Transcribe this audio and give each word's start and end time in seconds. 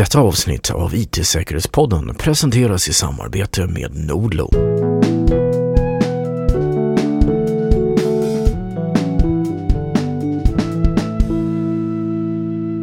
Detta 0.00 0.20
avsnitt 0.20 0.70
av 0.70 0.94
IT-säkerhetspodden 0.94 2.14
presenteras 2.14 2.88
i 2.88 2.92
samarbete 2.92 3.66
med 3.66 4.06
Nordlo. 4.06 4.50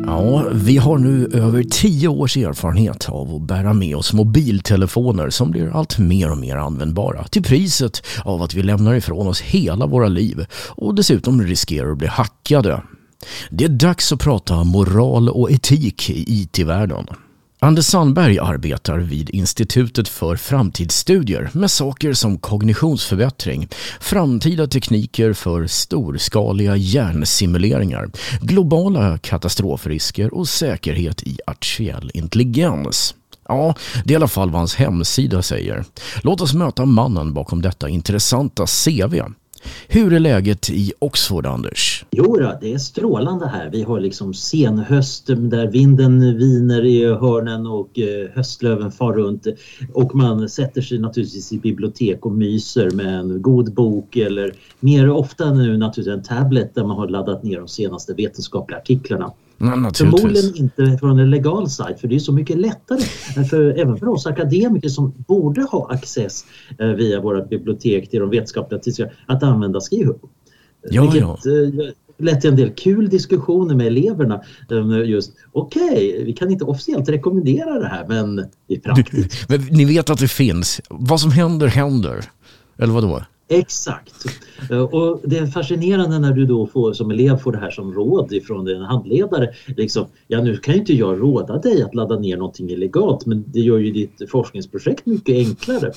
Ja, 0.06 0.46
vi 0.54 0.78
har 0.78 0.98
nu 0.98 1.30
över 1.34 1.64
tio 1.64 2.08
års 2.08 2.38
erfarenhet 2.38 3.10
av 3.10 3.36
att 3.36 3.42
bära 3.42 3.74
med 3.74 3.96
oss 3.96 4.14
mobiltelefoner 4.14 5.30
som 5.30 5.52
blir 5.52 5.76
allt 5.76 5.98
mer 5.98 6.32
och 6.32 6.38
mer 6.38 6.56
användbara 6.56 7.24
till 7.24 7.44
priset 7.44 8.04
av 8.24 8.42
att 8.42 8.54
vi 8.54 8.64
lämnar 8.64 8.94
ifrån 8.94 9.28
oss 9.28 9.42
hela 9.42 9.86
våra 9.86 10.08
liv 10.08 10.46
och 10.70 10.96
dessutom 10.96 11.42
riskerar 11.42 11.92
att 11.92 11.98
bli 11.98 12.08
hackade. 12.08 12.82
Det 13.50 13.66
är 13.66 13.70
dags 13.70 14.12
att 14.12 14.20
prata 14.20 14.64
moral 14.64 15.30
och 15.30 15.52
etik 15.52 16.10
i 16.10 16.42
IT-världen. 16.42 17.08
Anders 17.60 17.86
Sandberg 17.86 18.40
arbetar 18.40 18.98
vid 18.98 19.30
Institutet 19.30 20.08
för 20.08 20.36
framtidsstudier 20.36 21.50
med 21.54 21.72
saker 21.72 22.14
som 22.14 22.38
kognitionsförbättring, 22.38 23.68
framtida 24.00 24.68
tekniker 24.68 25.34
för 25.34 25.68
storskaliga 25.68 26.76
hjärnsimuleringar, 26.76 28.10
globala 28.42 29.18
katastrofrisker 29.18 30.34
och 30.34 30.48
säkerhet 30.48 31.24
i 31.24 31.40
artificiell 31.48 32.12
intelligens. 32.14 33.16
Ja, 33.48 33.76
det 34.04 34.10
är 34.10 34.14
i 34.14 34.16
alla 34.16 34.28
fall 34.28 34.50
vad 34.50 34.62
hans 34.62 34.76
hemsida 34.76 35.42
säger. 35.42 35.84
Låt 36.24 36.42
oss 36.42 36.54
möta 36.54 36.86
mannen 36.86 37.34
bakom 37.34 37.62
detta 37.62 37.90
intressanta 37.90 38.66
CV. 38.66 39.22
Hur 39.88 40.14
är 40.14 40.20
läget 40.20 40.70
i 40.70 40.94
Oxford, 41.00 41.46
Anders? 41.46 42.06
Jo 42.12 42.38
då, 42.38 42.58
det 42.62 42.74
är 42.74 42.78
strålande 42.78 43.48
här. 43.48 43.70
Vi 43.70 43.84
har 43.84 44.00
liksom 44.00 44.34
senhöst 44.34 45.28
där 45.28 45.68
vinden 45.68 46.38
viner 46.38 46.86
i 46.86 47.06
hörnen 47.06 47.68
och 47.68 48.00
eh, 48.00 48.30
höstlöven 48.36 48.92
far 48.92 49.14
runt. 49.14 49.48
Och 49.94 50.16
man 50.16 50.50
sätter 50.50 50.82
sig 50.82 51.00
naturligtvis 51.00 51.54
i 51.54 51.60
bibliotek 51.60 52.26
och 52.26 52.32
myser 52.32 52.90
med 52.90 53.20
en 53.20 53.42
god 53.42 53.74
bok 53.74 54.16
eller 54.16 54.54
mer 54.80 55.10
ofta 55.10 55.54
nu 55.54 55.78
naturligtvis 55.78 56.18
en 56.18 56.38
tablet 56.38 56.76
där 56.76 56.84
man 56.84 56.98
har 56.98 57.08
laddat 57.08 57.44
ner 57.44 57.58
de 57.58 57.68
senaste 57.68 58.14
vetenskapliga 58.14 58.80
artiklarna. 58.80 59.34
Förmodligen 59.60 60.56
inte 60.56 60.98
från 60.98 61.20
en 61.20 61.30
legal 61.30 61.70
sajt 61.70 62.00
för 62.00 62.08
det 62.08 62.16
är 62.16 62.20
så 62.20 62.34
mycket 62.34 62.58
lättare 62.58 63.02
för, 63.50 63.80
även 63.80 63.98
för 63.98 64.08
oss 64.08 64.28
akademiker 64.28 64.90
som 64.90 65.14
borde 65.28 65.62
ha 65.62 65.92
access 65.92 66.46
eh, 66.80 66.88
via 66.88 67.22
våra 67.22 67.46
bibliotek 67.46 68.10
till 68.10 68.20
de 68.20 68.30
vetenskapliga 68.30 68.82
tidskrifterna 68.82 69.18
att 69.28 69.44
använda 69.44 69.82
Skrivhub. 69.82 70.22
Ja, 70.90 71.02
Vilket 71.02 71.22
ja. 71.22 71.38
eh, 71.52 71.94
lett 72.18 72.42
till 72.42 72.50
en 72.50 72.56
del 72.56 72.70
kul 72.70 73.10
diskussioner 73.10 73.76
med 73.76 73.88
eleverna. 73.88 74.42
eh, 74.72 75.10
Just 75.10 75.34
okej, 75.52 75.84
okay, 75.90 76.24
vi 76.26 76.34
kan 76.34 76.52
inte 76.52 76.66
officiellt 76.66 77.10
rekommendera 77.10 77.80
det 77.80 77.88
här 77.88 78.06
men 78.08 78.36
det 78.36 78.76
är 78.76 78.80
praktiskt. 78.80 79.50
Men 79.50 79.62
ni 79.62 79.86
vet 79.86 80.10
att 80.10 80.20
det 80.20 80.28
finns. 80.28 80.82
Vad 80.90 81.20
som 81.20 81.32
händer 81.32 81.68
händer. 81.68 82.26
Eller 82.78 82.94
vad 82.94 83.04
då? 83.04 83.24
Exakt. 83.48 84.26
Eh, 84.72 84.80
Och 84.82 85.22
det 85.24 85.38
är 85.38 85.46
fascinerande 85.46 86.20
när 86.20 86.34
du 86.34 86.46
då 86.46 86.68
får, 86.68 86.94
som 86.94 87.12
elev 87.12 87.38
får 87.38 87.52
det 87.52 87.58
här 87.58 87.72
som 87.72 87.94
råd 87.94 88.34
ifrån 88.34 88.66
din 88.66 88.82
handledare. 88.82 89.50
Liksom, 89.78 90.06
ja, 90.28 90.42
nu 90.42 90.58
kan 90.58 90.74
ju 90.74 90.80
inte 90.80 90.94
jag 90.94 91.22
råda 91.22 91.58
dig 91.58 91.82
att 91.84 91.96
ladda 91.96 92.20
ner 92.20 92.38
någonting 92.38 92.70
illegalt 92.70 93.26
men 93.26 93.44
det 93.48 93.60
gör 93.60 93.78
ju 93.78 93.92
ditt 93.92 94.22
forskningsprojekt 94.30 95.06
mycket 95.06 95.36
enklare. 95.36 95.92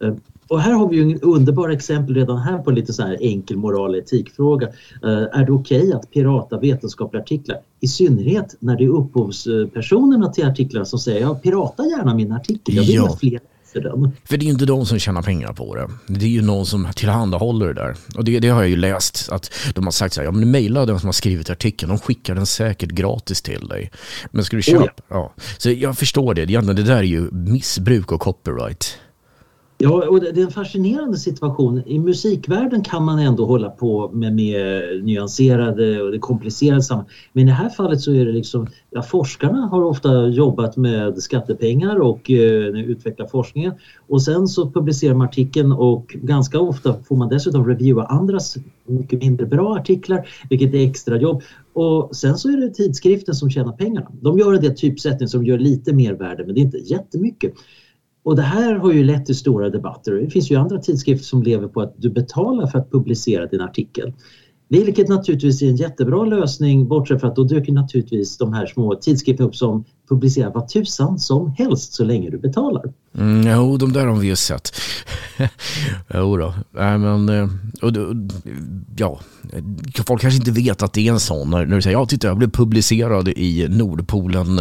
Eh, 0.00 0.14
Och 0.48 0.60
här 0.60 0.72
har 0.72 0.88
vi 0.88 0.96
ju 0.96 1.02
en 1.02 1.20
underbar 1.20 1.68
exempel 1.68 2.14
redan 2.14 2.38
här 2.38 2.58
på 2.58 2.70
lite 2.70 2.92
så 2.92 3.02
här 3.02 3.16
enkel 3.20 3.56
moral 3.56 3.90
och 3.90 3.96
etikfråga. 3.96 4.66
Eh, 5.02 5.10
Är 5.40 5.44
det 5.46 5.52
okej 5.52 5.92
att 5.92 6.10
pirata 6.10 6.58
vetenskapliga 6.58 7.22
artiklar? 7.22 7.58
I 7.80 7.86
synnerhet 7.86 8.56
när 8.60 8.76
det 8.76 8.84
är 8.84 8.88
upphovspersonerna 8.88 10.28
till 10.32 10.44
artiklarna 10.44 10.84
som 10.84 10.98
säger 10.98 11.20
ja, 11.20 11.34
pirata 11.34 11.82
gärna 11.86 12.14
min 12.14 12.32
artikel, 12.32 12.74
jag 12.76 12.84
vill 12.84 12.94
Ja. 12.94 13.16
fler 13.20 13.40
läser 13.74 13.90
den. 13.90 14.12
För 14.24 14.36
det 14.36 14.42
är 14.42 14.46
ju 14.46 14.52
inte 14.52 14.66
de 14.66 14.86
som 14.86 14.98
tjänar 14.98 15.22
pengar 15.22 15.52
på 15.52 15.76
det. 15.76 15.88
Det 16.06 16.24
är 16.24 16.30
ju 16.30 16.42
någon 16.42 16.66
som 16.66 16.88
tillhandahåller 16.96 17.66
det 17.66 17.74
där. 17.74 17.96
Och 18.16 18.24
det, 18.24 18.40
det 18.40 18.48
har 18.48 18.62
jag 18.62 18.70
ju 18.70 18.76
läst 18.76 19.28
att 19.32 19.52
de 19.74 19.84
har 19.84 19.92
sagt 19.92 20.14
så 20.14 20.20
här, 20.20 20.26
ja 20.26 20.32
men 20.32 20.50
mejla 20.50 20.86
den 20.86 21.00
som 21.00 21.06
har 21.06 21.12
skrivit 21.12 21.50
artikeln, 21.50 21.90
de 21.90 21.98
skickar 21.98 22.34
den 22.34 22.46
säkert 22.46 22.90
gratis 22.90 23.42
till 23.42 23.68
dig. 23.68 23.90
Men 24.30 24.44
ska 24.44 24.56
du 24.56 24.62
köpa, 24.62 24.84
Oh 24.84 24.90
ja. 25.08 25.34
Så 25.58 25.70
jag 25.70 25.98
förstår 25.98 26.34
det, 26.34 26.44
det 26.44 26.82
där 26.82 26.96
är 26.96 27.02
ju 27.02 27.30
missbruk 27.30 28.12
och 28.12 28.20
copyright. 28.20 28.98
Ja, 29.78 30.08
och 30.08 30.20
det 30.20 30.28
är 30.40 30.44
en 30.44 30.50
fascinerande 30.50 31.16
situation. 31.16 31.82
I 31.86 31.98
musikvärlden 31.98 32.82
kan 32.82 33.04
man 33.04 33.18
ändå 33.18 33.46
hålla 33.46 33.70
på 33.70 34.10
med 34.12 34.34
mer 34.34 35.02
nyanserade 35.02 36.02
och 36.02 36.12
det 36.12 36.18
komplicerade 36.18 36.82
sammanhang. 36.82 37.10
Men 37.32 37.44
i 37.44 37.46
det 37.46 37.52
här 37.52 37.68
fallet 37.68 38.00
så 38.00 38.12
är 38.12 38.26
det 38.26 38.32
liksom, 38.32 38.66
ja, 38.90 39.02
forskarna 39.02 39.66
har 39.66 39.82
ofta 39.82 40.26
jobbat 40.26 40.76
med 40.76 41.22
skattepengar 41.22 41.96
och 41.96 42.30
eh, 42.30 42.66
utvecklat 42.66 43.30
forskningen 43.30 43.72
och 44.08 44.22
sen 44.22 44.48
så 44.48 44.70
publicerar 44.70 45.14
man 45.14 45.26
artikeln 45.26 45.72
och 45.72 46.16
ganska 46.22 46.60
ofta 46.60 47.02
får 47.02 47.16
man 47.16 47.28
dessutom 47.28 47.68
reviewa 47.68 48.04
andras 48.04 48.56
mycket 48.86 49.22
mindre 49.22 49.46
bra 49.46 49.76
artiklar, 49.76 50.28
vilket 50.50 50.74
är 50.74 50.88
extra 50.88 51.20
jobb. 51.20 51.42
Och 51.72 52.16
sen 52.16 52.38
så 52.38 52.48
är 52.48 52.56
det 52.56 52.74
tidskriften 52.74 53.34
som 53.34 53.50
tjänar 53.50 53.72
pengarna. 53.72 54.10
De 54.20 54.38
gör 54.38 54.54
en 54.54 54.62
del 54.62 54.76
typsättning 54.76 55.28
som 55.28 55.44
gör 55.44 55.58
lite 55.58 55.92
mer 55.92 56.12
värde 56.12 56.44
men 56.46 56.54
det 56.54 56.60
är 56.60 56.64
inte 56.64 56.78
jättemycket. 56.78 57.52
Och 58.24 58.36
det 58.36 58.42
här 58.42 58.74
har 58.74 58.92
ju 58.92 59.04
lett 59.04 59.26
till 59.26 59.36
stora 59.36 59.70
debatter. 59.70 60.12
Det 60.12 60.30
finns 60.30 60.50
ju 60.50 60.56
andra 60.56 60.78
tidskrifter 60.78 61.24
som 61.24 61.42
lever 61.42 61.68
på 61.68 61.80
att 61.80 61.94
du 61.96 62.10
betalar 62.10 62.66
för 62.66 62.78
att 62.78 62.90
publicera 62.90 63.46
din 63.46 63.60
artikel. 63.60 64.12
Vilket 64.68 65.08
naturligtvis 65.08 65.62
är 65.62 65.68
en 65.68 65.76
jättebra 65.76 66.24
lösning 66.24 66.88
bortsett 66.88 67.20
från 67.20 67.30
att 67.30 67.36
då 67.36 67.44
dyker 67.44 67.72
naturligtvis 67.72 68.38
de 68.38 68.52
här 68.52 68.66
små 68.66 68.94
tidskrifterna 68.94 69.48
upp 69.48 69.56
som 69.56 69.84
publicerar 70.08 70.52
vad 70.54 70.68
tusan 70.68 71.18
som 71.18 71.54
helst 71.58 71.94
så 71.94 72.04
länge 72.04 72.30
du 72.30 72.38
betalar. 72.38 72.82
Mm, 73.18 73.52
jo, 73.56 73.76
de 73.76 73.92
där 73.92 74.06
har 74.06 74.16
vi 74.16 74.26
ju 74.26 74.36
sett. 74.36 74.72
jo 76.14 76.36
då. 76.36 76.54
Nej, 76.70 76.98
men, 76.98 77.28
eh, 77.28 77.48
och, 77.82 77.92
då- 77.92 78.14
ja, 78.96 79.20
folk 80.06 80.20
kanske 80.22 80.38
inte 80.38 80.50
vet 80.50 80.82
att 80.82 80.92
det 80.92 81.08
är 81.08 81.12
en 81.12 81.20
sån. 81.20 81.50
När, 81.50 81.66
när 81.66 81.76
du 81.76 81.82
säger, 81.82 81.96
ja 81.98 82.06
titta 82.06 82.26
jag 82.26 82.38
blev 82.38 82.50
publicerad 82.50 83.28
i 83.28 83.68
Nordpolen 83.68 84.60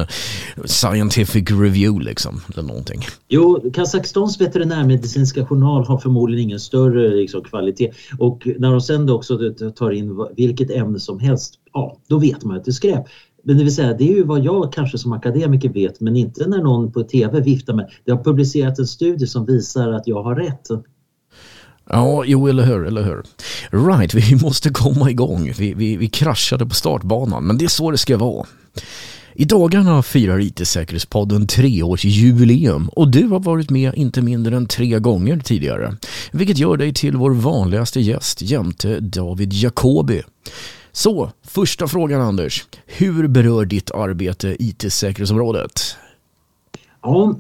Scientific 0.66 1.52
Review 1.52 2.04
liksom. 2.06 2.42
Eller 2.54 2.64
någonting. 2.68 3.02
Jo, 3.30 3.72
Kazakstans 3.74 4.42
veterinärmedicinska 4.42 5.46
journal 5.46 5.86
har 5.86 5.98
förmodligen 5.98 6.44
ingen 6.44 6.60
större 6.60 7.16
liksom, 7.16 7.44
kvalitet 7.44 7.92
och 8.20 8.48
när 8.60 8.72
de 8.72 8.82
sen 8.82 9.10
också 9.10 9.38
tar 9.76 9.92
in 9.92 10.28
vilket 10.38 10.72
ämne 10.72 11.00
som 11.00 11.20
helst, 11.20 11.54
ja 11.74 11.98
då 12.08 12.20
vet 12.20 12.44
man 12.44 12.58
att 12.58 12.66
det 12.66 12.70
är 12.72 12.74
skräp. 12.74 13.04
Men 13.44 13.58
det 13.58 13.64
vill 13.64 13.76
säga, 13.76 13.94
det 13.94 14.04
är 14.04 14.16
ju 14.16 14.24
vad 14.24 14.44
jag 14.44 14.74
kanske 14.74 14.98
som 14.98 15.14
akademiker 15.14 15.70
vet 15.70 16.00
men 16.00 16.16
inte 16.16 16.48
när 16.48 16.58
någon 16.58 16.92
på 16.92 17.04
TV 17.04 17.40
viftar 17.42 17.74
med. 17.74 17.90
Det 18.06 18.12
har 18.12 18.24
publicerat 18.24 18.80
en 18.80 18.88
studie 18.88 19.28
som 19.28 19.46
visar 19.46 19.92
att 19.92 20.08
jag 20.08 20.24
har 20.24 20.36
rätt. 20.36 20.68
Ja, 21.90 22.24
jo 22.26 22.48
eller 22.48 22.64
hur, 22.66 22.86
eller 22.86 23.04
hur. 23.04 23.24
Right, 23.88 24.14
vi 24.14 24.36
måste 24.36 24.70
komma 24.70 25.10
igång. 25.10 25.54
Vi, 25.58 25.74
vi, 25.74 25.98
vi 25.98 26.10
kraschade 26.10 26.66
på 26.66 26.76
startbanan, 26.76 27.44
men 27.44 27.58
det 27.58 27.66
är 27.66 27.70
så 27.70 27.92
det 27.92 27.98
ska 27.98 28.18
vara. 28.18 28.46
I 29.36 29.46
dagarna 29.46 30.04
firar 30.04 30.40
IT-säkerhetspodden 30.40 31.48
treårsjubileum 31.48 32.90
och 32.90 33.08
du 33.08 33.28
har 33.28 33.40
varit 33.40 33.70
med 33.70 33.96
inte 33.96 34.22
mindre 34.22 34.58
än 34.58 34.66
tre 34.66 35.00
gånger 35.00 35.40
tidigare. 35.40 35.96
Vilket 36.32 36.58
gör 36.58 36.78
dig 36.78 36.94
till 36.94 37.18
vår 37.18 37.32
vanligaste 37.32 38.02
gäst 38.02 38.42
jämte 38.42 39.00
David 39.00 39.54
Jacobi. 39.54 40.22
Så, 40.96 41.32
första 41.42 41.88
frågan 41.88 42.22
Anders. 42.22 42.66
Hur 42.86 43.28
berör 43.28 43.66
ditt 43.66 43.92
arbete 43.92 44.56
IT-säkerhetsområdet? 44.60 45.72
Ja, 47.02 47.36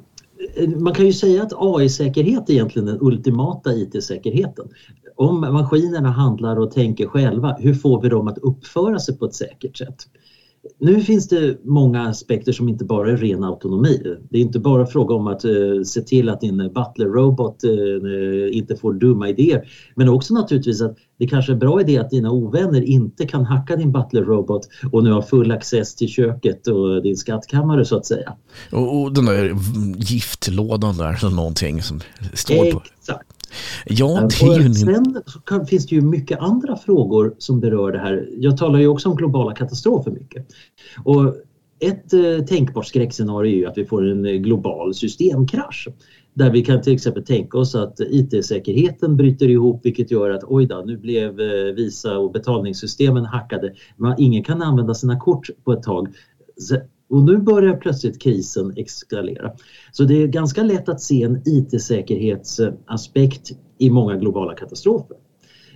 man 0.78 0.94
kan 0.94 1.06
ju 1.06 1.14
säga 1.14 1.44
att 1.44 1.54
AI-säkerhet 1.56 2.50
är 2.50 2.54
egentligen 2.54 2.86
den 2.86 2.98
ultimata 3.02 3.74
IT-säkerheten. 3.74 4.68
Om 5.16 5.42
maskinerna 5.42 6.12
handlar 6.12 6.60
och 6.60 6.72
tänker 6.72 7.08
själva, 7.08 7.58
hur 7.60 7.74
får 7.74 8.02
vi 8.02 8.10
dem 8.10 8.28
att 8.28 8.38
uppföra 8.38 9.00
sig 9.00 9.18
på 9.18 9.26
ett 9.26 9.36
säkert 9.36 9.78
sätt? 9.78 10.08
Nu 10.80 11.02
finns 11.02 11.28
det 11.28 11.66
många 11.66 12.10
aspekter 12.10 12.52
som 12.52 12.70
inte 12.70 12.86
bara 12.86 13.12
är 13.12 13.18
ren 13.18 13.44
autonomi. 13.44 14.18
Det 14.30 14.38
är 14.38 14.42
inte 14.42 14.60
bara 14.60 14.86
fråga 14.86 15.16
om 15.16 15.28
att 15.28 15.46
eh, 15.46 15.52
se 15.86 16.02
till 16.02 16.30
att 16.30 16.42
din 16.42 16.58
butler-robot 16.58 17.64
eh, 17.64 18.58
inte 18.58 18.76
får 18.76 18.94
dumma 18.94 19.30
idéer. 19.30 19.70
Men 19.96 20.10
också 20.10 20.34
naturligtvis 20.34 20.82
att 20.82 20.98
det 21.20 21.28
kanske 21.28 21.52
är 21.52 21.54
en 21.54 21.60
bra 21.60 21.82
idé 21.82 21.98
att 21.98 22.10
dina 22.10 22.32
ovänner 22.32 22.82
inte 22.82 23.26
kan 23.26 23.46
hacka 23.46 23.76
din 23.76 23.92
butler-robot 23.92 24.62
och 24.92 25.04
nu 25.04 25.12
har 25.12 25.22
full 25.22 25.52
access 25.52 25.96
till 25.96 26.08
köket 26.08 26.68
och 26.68 27.04
din 27.04 27.18
skattkammare 27.18 27.86
så 27.86 27.98
att 27.98 28.06
säga. 28.06 28.34
Och, 28.72 29.02
och 29.02 29.14
den 29.14 29.26
där 29.26 29.56
giftlådan 29.98 30.98
där 30.98 31.20
eller 31.26 31.36
någonting 31.36 31.82
som 31.82 32.02
står 32.34 32.72
på. 32.72 32.82
Exakt. 33.00 33.43
Ja, 33.86 34.28
det 34.40 34.46
är 34.46 34.60
ju 34.60 34.74
sen 34.74 35.24
finns 35.68 35.88
det 35.88 35.96
ju 35.96 36.02
mycket 36.02 36.40
andra 36.40 36.78
frågor 36.78 37.36
som 37.38 37.60
berör 37.60 37.92
det 37.92 38.00
här. 38.00 38.30
Jag 38.38 38.58
talar 38.58 38.80
ju 38.80 38.88
också 38.88 39.10
om 39.10 39.16
globala 39.16 39.56
katastrofer 39.56 40.12
mycket. 40.12 40.48
Och 41.04 41.36
ett 41.80 42.14
eh, 42.14 42.46
tänkbart 42.46 42.86
skräckscenario 42.86 43.52
är 43.52 43.58
ju 43.58 43.66
att 43.66 43.78
vi 43.78 43.86
får 43.86 44.10
en 44.10 44.26
eh, 44.26 44.32
global 44.32 44.94
systemkrasch. 44.94 45.88
Där 46.34 46.52
vi 46.52 46.66
kan 46.66 46.82
till 46.82 46.94
exempel 46.94 47.26
tänka 47.26 47.58
oss 47.58 47.76
att 47.76 48.00
IT-säkerheten 48.00 49.18
bryter 49.18 49.50
ihop 49.50 49.86
vilket 49.86 50.12
gör 50.12 50.30
att 50.30 50.44
oj 50.44 50.66
då, 50.66 50.84
nu 50.86 50.98
blev 50.98 51.40
eh, 51.40 51.74
Visa 51.76 52.18
och 52.18 52.32
betalningssystemen 52.32 53.26
hackade. 53.26 53.74
Man, 53.98 54.16
ingen 54.18 54.44
kan 54.44 54.62
använda 54.62 54.94
sina 54.94 55.20
kort 55.20 55.50
på 55.64 55.74
ett 55.74 55.84
tag. 55.84 56.08
Och 57.14 57.24
nu 57.24 57.38
börjar 57.38 57.76
plötsligt 57.76 58.22
krisen 58.22 58.74
eskalera. 58.76 59.52
Så 59.92 60.04
det 60.04 60.24
är 60.24 60.28
ganska 60.28 60.64
lätt 60.64 60.90
att 60.90 61.02
se 61.02 61.24
en 61.24 61.42
IT-säkerhetsaspekt 61.46 63.52
i 63.78 63.90
många 63.90 64.16
globala 64.16 64.54
katastrofer. 64.54 65.18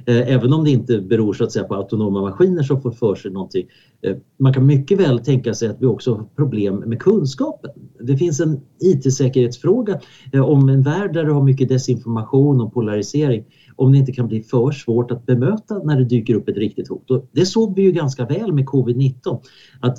Eh, 0.06 0.34
även 0.34 0.54
om 0.54 0.64
det 0.64 0.72
inte 0.72 1.02
beror 1.02 1.34
så 1.34 1.44
att 1.44 1.52
säga 1.52 1.66
på 1.66 1.76
autonoma 1.76 2.22
maskiner 2.22 2.64
som 2.64 2.82
får 2.82 2.92
för 2.92 3.16
sig 3.16 3.32
någonting. 3.32 3.68
Eh, 4.02 4.16
man 4.40 4.54
kan 4.54 4.66
mycket 4.66 5.00
väl 5.00 5.20
tänka 5.20 5.54
sig 5.54 5.70
att 5.70 5.82
vi 5.82 5.86
också 5.86 6.16
har 6.16 6.24
problem 6.36 6.76
med 6.76 7.02
kunskapen. 7.02 7.72
Det 8.00 8.18
finns 8.18 8.40
en 8.40 8.60
IT-säkerhetsfråga 8.80 10.00
eh, 10.34 10.42
om 10.42 10.70
en 10.70 10.82
värld 10.82 11.14
där 11.14 11.24
du 11.24 11.32
har 11.32 11.44
mycket 11.44 11.70
desinformation 11.70 12.62
och 12.62 12.74
polarisering 12.74 13.46
om 13.76 13.92
det 13.92 13.98
inte 13.98 14.12
kan 14.12 14.28
bli 14.28 14.44
för 14.44 14.72
svårt 14.72 15.12
att 15.12 15.26
bemöta 15.26 15.84
när 15.84 15.98
det 15.98 16.06
dyker 16.06 16.34
upp 16.34 16.50
ett 16.50 16.58
riktigt 16.58 16.88
hot. 16.88 17.12
Och 17.12 17.30
det 17.32 17.46
såg 17.46 17.76
vi 17.76 17.82
ju 17.82 17.92
ganska 17.92 18.26
väl 18.26 18.54
med 18.54 18.66
covid-19. 18.66 19.42
Att 19.80 19.98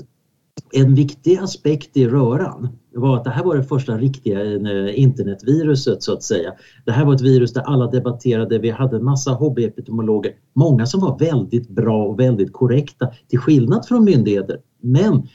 en 0.72 0.94
viktig 0.94 1.38
aspekt 1.38 1.96
i 1.96 2.08
röran 2.08 2.69
var 2.94 3.16
att 3.16 3.25
det 3.25 3.31
här 3.31 3.44
var 3.44 3.56
det 3.56 3.62
första 3.62 3.99
riktiga 3.99 4.40
eh, 4.44 5.00
internetviruset 5.00 6.02
så 6.02 6.12
att 6.12 6.22
säga. 6.22 6.52
Det 6.84 6.93
här 6.93 7.05
var 7.05 7.14
ett 7.14 7.20
virus 7.20 7.52
där 7.52 7.62
alla 7.62 7.87
debatterade, 7.87 8.58
vi 8.58 8.70
hade 8.70 8.96
en 8.96 9.05
massa 9.05 9.31
hobbyepidemiologer, 9.31 10.32
många 10.55 10.87
som 10.87 11.00
var 11.00 11.19
väldigt 11.19 11.69
bra 11.69 12.05
och 12.05 12.20
väldigt 12.20 12.52
korrekta 12.52 13.10
till 13.28 13.38
skillnad 13.38 13.87
från 13.87 14.05
myndigheter. 14.05 14.58
Men 14.81 15.28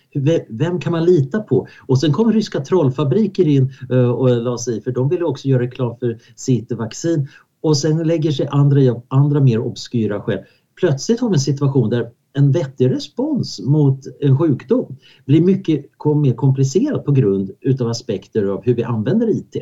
vem 0.50 0.80
kan 0.80 0.92
man 0.92 1.06
lita 1.06 1.40
på? 1.40 1.68
Och 1.88 2.00
sen 2.00 2.14
kom 2.14 2.32
ryska 2.32 2.60
trollfabriker 2.60 3.48
in 3.48 3.74
eh, 3.92 4.10
och 4.10 4.42
la 4.42 4.58
sig 4.58 4.78
i 4.78 4.82
för 4.82 4.92
de 4.92 5.10
ville 5.10 5.26
också 5.26 5.48
göra 5.48 5.62
reklam 5.62 5.98
för 6.00 6.18
sitt 6.36 6.72
vaccin 6.72 7.28
och 7.62 7.78
sen 7.78 7.98
lägger 7.98 8.32
sig 8.32 8.48
andra, 8.52 8.80
andra 9.08 9.40
mer 9.40 9.60
obskyra 9.60 10.22
skäl. 10.22 10.40
Plötsligt 10.80 11.20
har 11.20 11.30
vi 11.30 11.36
en 11.36 11.40
situation 11.40 11.90
där 11.90 12.10
en 12.34 12.52
vettig 12.52 12.92
respons 12.92 13.60
mot 13.62 14.00
en 14.22 14.38
sjukdom 14.38 14.98
blir 15.26 15.42
mycket 15.42 15.86
mer 16.16 16.34
komplicerad 16.34 17.06
på 17.06 17.12
grund 17.12 17.52
utav 17.62 17.88
aspekter 17.88 18.44
av 18.44 18.64
hur 18.64 18.76
vi 18.76 18.84
använder 18.84 19.30
IT. 19.30 19.56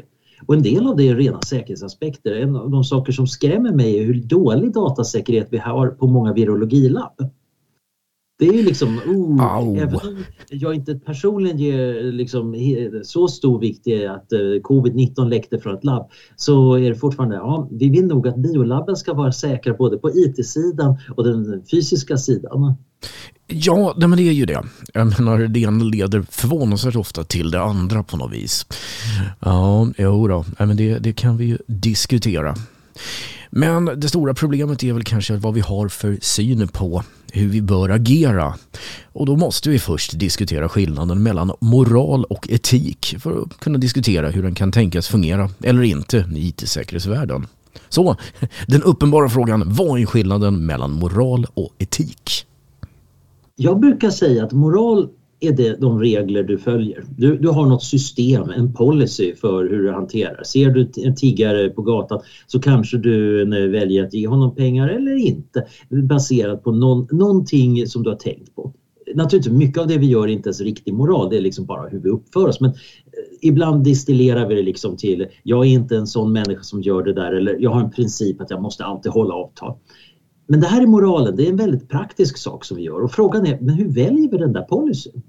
Och 0.45 0.53
en 0.53 0.63
del 0.63 0.87
av 0.87 0.95
det 0.95 1.07
är 1.07 1.15
rena 1.15 1.41
säkerhetsaspekter. 1.41 2.31
En 2.35 2.55
av 2.55 2.69
de 2.69 2.83
saker 2.83 3.11
som 3.11 3.27
skrämmer 3.27 3.71
mig 3.71 3.99
är 3.99 4.05
hur 4.05 4.13
dålig 4.13 4.73
datasäkerhet 4.73 5.47
vi 5.51 5.57
har 5.57 5.87
på 5.87 6.07
många 6.07 6.33
virologilabb. 6.33 7.31
Det 8.41 8.47
är 8.47 8.63
liksom, 8.63 8.99
oh, 9.07 9.81
även 9.81 9.95
om 9.95 10.23
jag 10.49 10.75
inte 10.75 10.95
personligen 10.95 11.57
ger 11.57 12.11
liksom 12.11 12.55
så 13.03 13.27
stor 13.27 13.59
vikt 13.59 13.87
i 13.87 14.05
att 14.07 14.33
eh, 14.33 14.37
covid-19 14.39 15.29
läckte 15.29 15.59
från 15.59 15.75
ett 15.75 15.83
labb 15.83 16.09
så 16.35 16.73
är 16.73 16.89
det 16.89 16.95
fortfarande, 16.95 17.35
ja, 17.35 17.67
vi 17.71 17.89
vill 17.89 18.05
nog 18.05 18.27
att 18.27 18.37
biolabben 18.37 18.95
ska 18.95 19.13
vara 19.13 19.31
säkra 19.31 19.73
både 19.73 19.97
på 19.97 20.09
IT-sidan 20.09 20.97
och 21.15 21.23
den 21.23 21.63
fysiska 21.71 22.17
sidan. 22.17 22.75
Ja, 23.47 23.95
men 23.97 24.11
det 24.11 24.29
är 24.29 24.33
ju 24.33 24.45
det. 24.45 24.63
Jag 24.93 25.19
menar, 25.19 25.39
det 25.39 25.59
ena 25.59 25.83
leder 25.83 26.21
förvånansvärt 26.29 26.95
ofta 26.95 27.23
till 27.23 27.51
det 27.51 27.61
andra 27.61 28.03
på 28.03 28.17
något 28.17 28.33
vis. 28.33 28.65
Ja, 29.39 29.87
jo 29.97 30.27
då. 30.27 30.45
men 30.57 30.77
det, 30.77 30.99
det 30.99 31.13
kan 31.13 31.37
vi 31.37 31.45
ju 31.45 31.57
diskutera. 31.67 32.55
Men 33.53 33.85
det 33.85 34.09
stora 34.09 34.33
problemet 34.33 34.83
är 34.83 34.93
väl 34.93 35.03
kanske 35.03 35.35
vad 35.35 35.53
vi 35.53 35.61
har 35.61 35.87
för 35.87 36.17
syn 36.21 36.67
på 36.67 37.03
hur 37.31 37.47
vi 37.47 37.61
bör 37.61 37.89
agera. 37.89 38.55
Och 39.13 39.25
då 39.25 39.35
måste 39.35 39.69
vi 39.69 39.79
först 39.79 40.19
diskutera 40.19 40.69
skillnaden 40.69 41.23
mellan 41.23 41.51
moral 41.59 42.23
och 42.23 42.49
etik 42.49 43.15
för 43.19 43.41
att 43.41 43.59
kunna 43.59 43.77
diskutera 43.77 44.29
hur 44.29 44.43
den 44.43 44.55
kan 44.55 44.71
tänkas 44.71 45.07
fungera 45.07 45.49
eller 45.63 45.81
inte 45.81 46.25
i 46.35 46.47
IT-säkerhetsvärlden. 46.47 47.47
Så, 47.89 48.15
den 48.67 48.83
uppenbara 48.83 49.29
frågan, 49.29 49.63
vad 49.65 49.99
är 50.01 50.05
skillnaden 50.05 50.65
mellan 50.65 50.91
moral 50.91 51.47
och 51.53 51.73
etik? 51.77 52.45
Jag 53.55 53.79
brukar 53.79 54.09
säga 54.09 54.43
att 54.43 54.51
moral 54.51 55.09
är 55.43 55.51
det 55.51 55.81
de 55.81 55.99
regler 55.99 56.43
du 56.43 56.57
följer. 56.57 57.03
Du, 57.17 57.37
du 57.37 57.49
har 57.49 57.65
något 57.65 57.83
system, 57.83 58.49
en 58.49 58.73
policy 58.73 59.35
för 59.35 59.69
hur 59.69 59.83
du 59.83 59.91
hanterar. 59.91 60.43
Ser 60.43 60.69
du 60.69 60.91
en 60.97 61.15
tiggare 61.15 61.69
på 61.69 61.81
gatan 61.81 62.21
så 62.47 62.59
kanske 62.59 62.97
du 62.97 63.41
eh, 63.41 63.69
väljer 63.69 64.05
att 64.05 64.13
ge 64.13 64.27
honom 64.27 64.55
pengar 64.55 64.89
eller 64.89 65.15
inte 65.15 65.65
baserat 65.89 66.63
på 66.63 66.71
någon, 66.71 67.07
någonting 67.11 67.87
som 67.87 68.03
du 68.03 68.09
har 68.09 68.17
tänkt 68.17 68.55
på. 68.55 68.73
Naturligtvis, 69.15 69.53
mycket 69.53 69.81
av 69.81 69.87
det 69.87 69.97
vi 69.97 70.05
gör 70.05 70.23
är 70.23 70.31
inte 70.31 70.49
ens 70.49 70.61
riktig 70.61 70.93
moral, 70.93 71.29
det 71.29 71.37
är 71.37 71.41
liksom 71.41 71.65
bara 71.65 71.89
hur 71.89 71.99
vi 71.99 72.09
uppför 72.09 72.47
oss. 72.47 72.61
Men 72.61 72.69
eh, 72.69 72.75
ibland 73.41 73.83
distillerar 73.83 74.47
vi 74.47 74.55
det 74.55 74.63
liksom 74.63 74.97
till, 74.97 75.27
jag 75.43 75.65
är 75.65 75.69
inte 75.69 75.97
en 75.97 76.07
sån 76.07 76.33
människa 76.33 76.63
som 76.63 76.81
gör 76.81 77.03
det 77.03 77.13
där 77.13 77.31
eller 77.31 77.57
jag 77.59 77.69
har 77.69 77.81
en 77.81 77.91
princip 77.91 78.41
att 78.41 78.49
jag 78.49 78.61
måste 78.61 78.83
alltid 78.83 79.11
hålla 79.11 79.33
avtal. 79.33 79.73
Men 80.51 80.59
det 80.59 80.67
här 80.67 80.81
är 80.81 80.87
moralen, 80.87 81.35
det 81.35 81.45
är 81.45 81.49
en 81.49 81.57
väldigt 81.57 81.89
praktisk 81.89 82.37
sak 82.37 82.65
som 82.65 82.77
vi 82.77 82.83
gör 82.83 83.01
och 83.01 83.11
frågan 83.11 83.45
är, 83.45 83.59
men 83.61 83.75
hur 83.75 83.87
väljer 83.87 84.31
vi 84.31 84.37
den 84.37 84.53
där 84.53 84.61
policyn? 84.61 85.21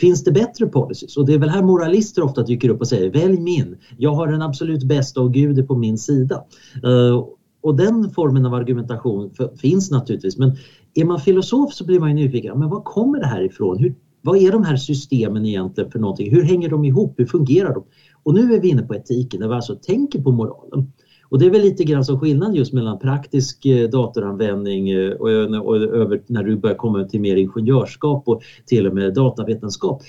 Finns 0.00 0.24
det 0.24 0.32
bättre 0.32 0.66
policies? 0.66 1.16
Och 1.16 1.26
det 1.26 1.34
är 1.34 1.38
väl 1.38 1.48
här 1.48 1.62
moralister 1.62 2.22
ofta 2.22 2.42
dyker 2.42 2.68
upp 2.68 2.80
och 2.80 2.88
säger, 2.88 3.10
välj 3.10 3.40
min, 3.40 3.76
jag 3.96 4.14
har 4.14 4.26
den 4.26 4.42
absolut 4.42 4.84
bästa 4.84 5.20
och 5.20 5.34
Gud 5.34 5.58
är 5.58 5.62
på 5.62 5.76
min 5.76 5.98
sida. 5.98 6.44
Uh, 6.84 7.24
och 7.60 7.76
den 7.76 8.10
formen 8.10 8.46
av 8.46 8.54
argumentation 8.54 9.30
för, 9.30 9.56
finns 9.56 9.90
naturligtvis 9.90 10.38
men 10.38 10.56
är 10.94 11.04
man 11.04 11.20
filosof 11.20 11.72
så 11.72 11.84
blir 11.84 12.00
man 12.00 12.08
ju 12.08 12.14
nyfiken, 12.14 12.58
men 12.58 12.68
var 12.68 12.82
kommer 12.82 13.20
det 13.20 13.26
här 13.26 13.42
ifrån? 13.42 13.78
Hur, 13.78 13.94
vad 14.22 14.38
är 14.38 14.52
de 14.52 14.64
här 14.64 14.76
systemen 14.76 15.46
egentligen 15.46 15.90
för 15.90 15.98
någonting? 15.98 16.30
Hur 16.30 16.42
hänger 16.42 16.68
de 16.68 16.84
ihop? 16.84 17.14
Hur 17.18 17.26
fungerar 17.26 17.74
de? 17.74 17.84
Och 18.22 18.34
nu 18.34 18.54
är 18.54 18.60
vi 18.60 18.68
inne 18.68 18.82
på 18.82 18.94
etiken, 18.94 19.40
där 19.40 19.48
vi 19.48 19.54
alltså 19.54 19.74
tänker 19.74 20.22
på 20.22 20.32
moralen. 20.32 20.92
Och 21.28 21.38
det 21.38 21.46
är 21.46 21.50
väl 21.50 21.62
lite 21.62 21.84
grann 21.84 22.04
som 22.04 22.20
skillnad 22.20 22.54
just 22.54 22.72
mellan 22.72 22.98
praktisk 22.98 23.66
eh, 23.66 23.88
datoranvändning 23.88 24.90
eh, 24.90 25.10
och, 25.10 25.28
och, 25.66 25.76
över 25.76 26.22
när 26.26 26.42
du 26.42 26.56
börjar 26.56 26.76
komma 26.76 27.04
till 27.04 27.20
mer 27.20 27.36
ingenjörskap 27.36 28.22
och 28.26 28.42
till 28.66 28.86
och 28.86 28.94
med 28.94 29.14
datavetenskap. 29.14 30.02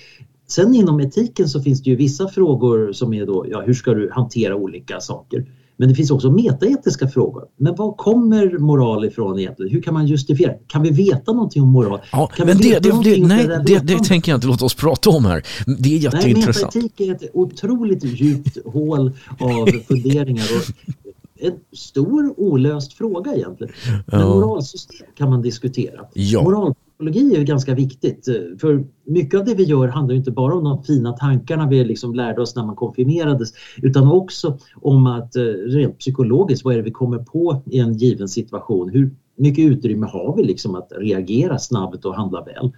Sen 0.47 0.75
inom 0.75 0.99
etiken 0.99 1.47
så 1.47 1.61
finns 1.61 1.83
det 1.83 1.89
ju 1.89 1.95
vissa 1.95 2.27
frågor 2.27 2.93
som 2.93 3.13
är 3.13 3.25
då, 3.25 3.45
ja 3.49 3.61
hur 3.61 3.73
ska 3.73 3.93
du 3.93 4.09
hantera 4.11 4.55
olika 4.55 4.99
saker? 4.99 5.45
Men 5.79 5.89
det 5.89 5.95
finns 5.95 6.11
också 6.11 6.31
metaetiska 6.31 7.07
frågor. 7.07 7.45
Men 7.57 7.75
var 7.75 7.93
kommer 7.93 8.57
moral 8.57 9.05
ifrån 9.05 9.39
egentligen? 9.39 9.71
Hur 9.71 9.81
kan 9.81 9.93
man 9.93 10.07
justifiera? 10.07 10.53
Kan 10.67 10.81
vi 10.81 10.89
veta 10.89 11.33
någonting 11.33 11.63
om 11.63 11.69
moral? 11.69 11.99
Ja, 12.11 12.29
men 12.37 12.57
det, 12.57 12.79
det, 12.79 13.03
det, 13.03 13.27
nej, 13.27 13.47
det, 13.65 13.79
det 13.79 14.03
tänker 14.03 14.31
jag 14.31 14.37
inte 14.37 14.47
låta 14.47 14.65
oss 14.65 14.75
prata 14.75 15.09
om 15.09 15.25
här. 15.25 15.43
Det 15.79 15.89
är 15.89 15.97
jätteintressant. 15.97 16.75
Nej, 16.75 16.83
metaetik 16.83 17.23
är 17.23 17.25
ett 17.25 17.31
otroligt 17.33 18.03
djupt 18.03 18.57
hål 18.65 19.11
av 19.39 19.67
funderingar. 19.87 20.43
Och 20.43 20.95
en 21.39 21.59
stor 21.71 22.39
olöst 22.39 22.93
fråga 22.93 23.35
egentligen. 23.35 23.73
Men 24.05 24.27
moralsystem 24.27 25.07
kan 25.15 25.29
man 25.29 25.41
diskutera. 25.41 26.05
Ja. 26.13 26.43
Moralpsykologi 26.43 27.35
är 27.35 27.43
ganska 27.43 27.75
viktigt 27.75 28.25
för 28.61 28.85
mycket 29.05 29.39
av 29.39 29.45
det 29.45 29.55
vi 29.55 29.63
gör 29.63 29.87
handlar 29.87 30.15
inte 30.15 30.31
bara 30.31 30.53
om 30.55 30.63
de 30.63 30.83
fina 30.83 31.13
tankarna 31.13 31.69
vi 31.69 31.83
liksom 31.83 32.13
lärde 32.13 32.41
oss 32.41 32.55
när 32.55 32.65
man 32.65 32.75
konfirmerades 32.75 33.49
utan 33.81 34.11
också 34.11 34.57
om 34.75 35.07
att 35.07 35.35
eh, 35.35 35.43
rent 35.43 35.99
psykologiskt, 35.99 36.65
vad 36.65 36.73
är 36.73 36.77
det 36.77 36.83
vi 36.83 36.91
kommer 36.91 37.19
på 37.19 37.63
i 37.65 37.79
en 37.79 37.93
given 37.93 38.27
situation? 38.27 38.89
Hur 38.89 39.11
mycket 39.35 39.65
utrymme 39.65 40.07
har 40.07 40.35
vi 40.35 40.43
liksom 40.43 40.75
att 40.75 40.91
reagera 40.97 41.59
snabbt 41.59 42.05
och 42.05 42.15
handla 42.15 42.43
väl? 42.43 42.71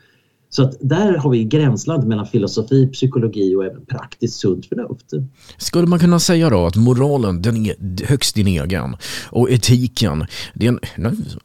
Så 0.53 0.63
att 0.63 0.77
där 0.81 1.17
har 1.17 1.29
vi 1.29 1.43
gränsland 1.43 2.08
mellan 2.08 2.27
filosofi, 2.27 2.88
psykologi 2.88 3.55
och 3.55 3.65
även 3.65 3.86
praktiskt 3.86 4.39
sunt 4.39 4.65
förnuft. 4.65 5.12
Skulle 5.58 5.88
man 5.88 6.00
kunna 6.00 6.20
säga 6.20 6.50
då 6.50 6.65
att 6.65 6.75
moralen 6.75 7.41
den 7.41 7.65
är 7.65 8.05
högst 8.05 8.36
din 8.36 8.48
egen 8.48 8.96
och 9.29 9.51
etiken, 9.51 10.25
det 10.53 10.67
är 10.67 10.70
en, 10.70 10.79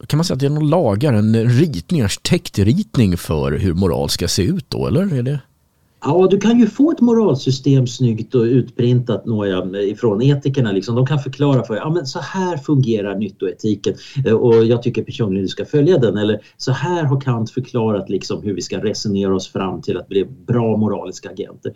kan 0.07 0.17
man 0.17 0.23
säga 0.23 0.33
att 0.33 0.39
det 0.39 0.45
är 0.45 0.49
någon 0.49 0.69
lagar, 0.69 1.13
en 1.13 1.49
ritning, 1.49 2.01
arkitektritning 2.01 3.17
för 3.17 3.51
hur 3.51 3.73
moral 3.73 4.09
ska 4.09 4.27
se 4.27 4.43
ut 4.43 4.69
då, 4.69 4.87
eller? 4.87 5.13
Är 5.13 5.23
det... 5.23 5.39
Ja, 6.01 6.27
du 6.31 6.39
kan 6.39 6.59
ju 6.59 6.67
få 6.67 6.91
ett 6.91 7.01
moralsystem 7.01 7.87
snyggt 7.87 8.35
och 8.35 8.43
utprintat 8.43 9.25
några 9.25 9.81
ifrån 9.81 10.21
etikerna. 10.21 10.71
Liksom. 10.71 10.95
De 10.95 11.05
kan 11.05 11.19
förklara 11.19 11.63
för 11.63 11.73
dig, 11.73 11.83
ja, 11.83 11.89
men 11.89 12.05
så 12.05 12.19
här 12.19 12.57
fungerar 12.57 13.15
nyttoetiken 13.15 13.93
eh, 14.25 14.33
och 14.33 14.65
jag 14.65 14.83
tycker 14.83 15.03
personligen 15.03 15.43
du 15.43 15.49
ska 15.49 15.65
följa 15.65 15.97
den. 15.97 16.17
Eller 16.17 16.41
så 16.57 16.71
här 16.71 17.03
har 17.03 17.21
Kant 17.21 17.51
förklarat 17.51 18.09
liksom, 18.09 18.43
hur 18.43 18.53
vi 18.53 18.61
ska 18.61 18.83
resonera 18.83 19.35
oss 19.35 19.47
fram 19.47 19.81
till 19.81 19.97
att 19.97 20.07
bli 20.07 20.25
bra 20.25 20.77
moraliska 20.77 21.29
agenter. 21.29 21.73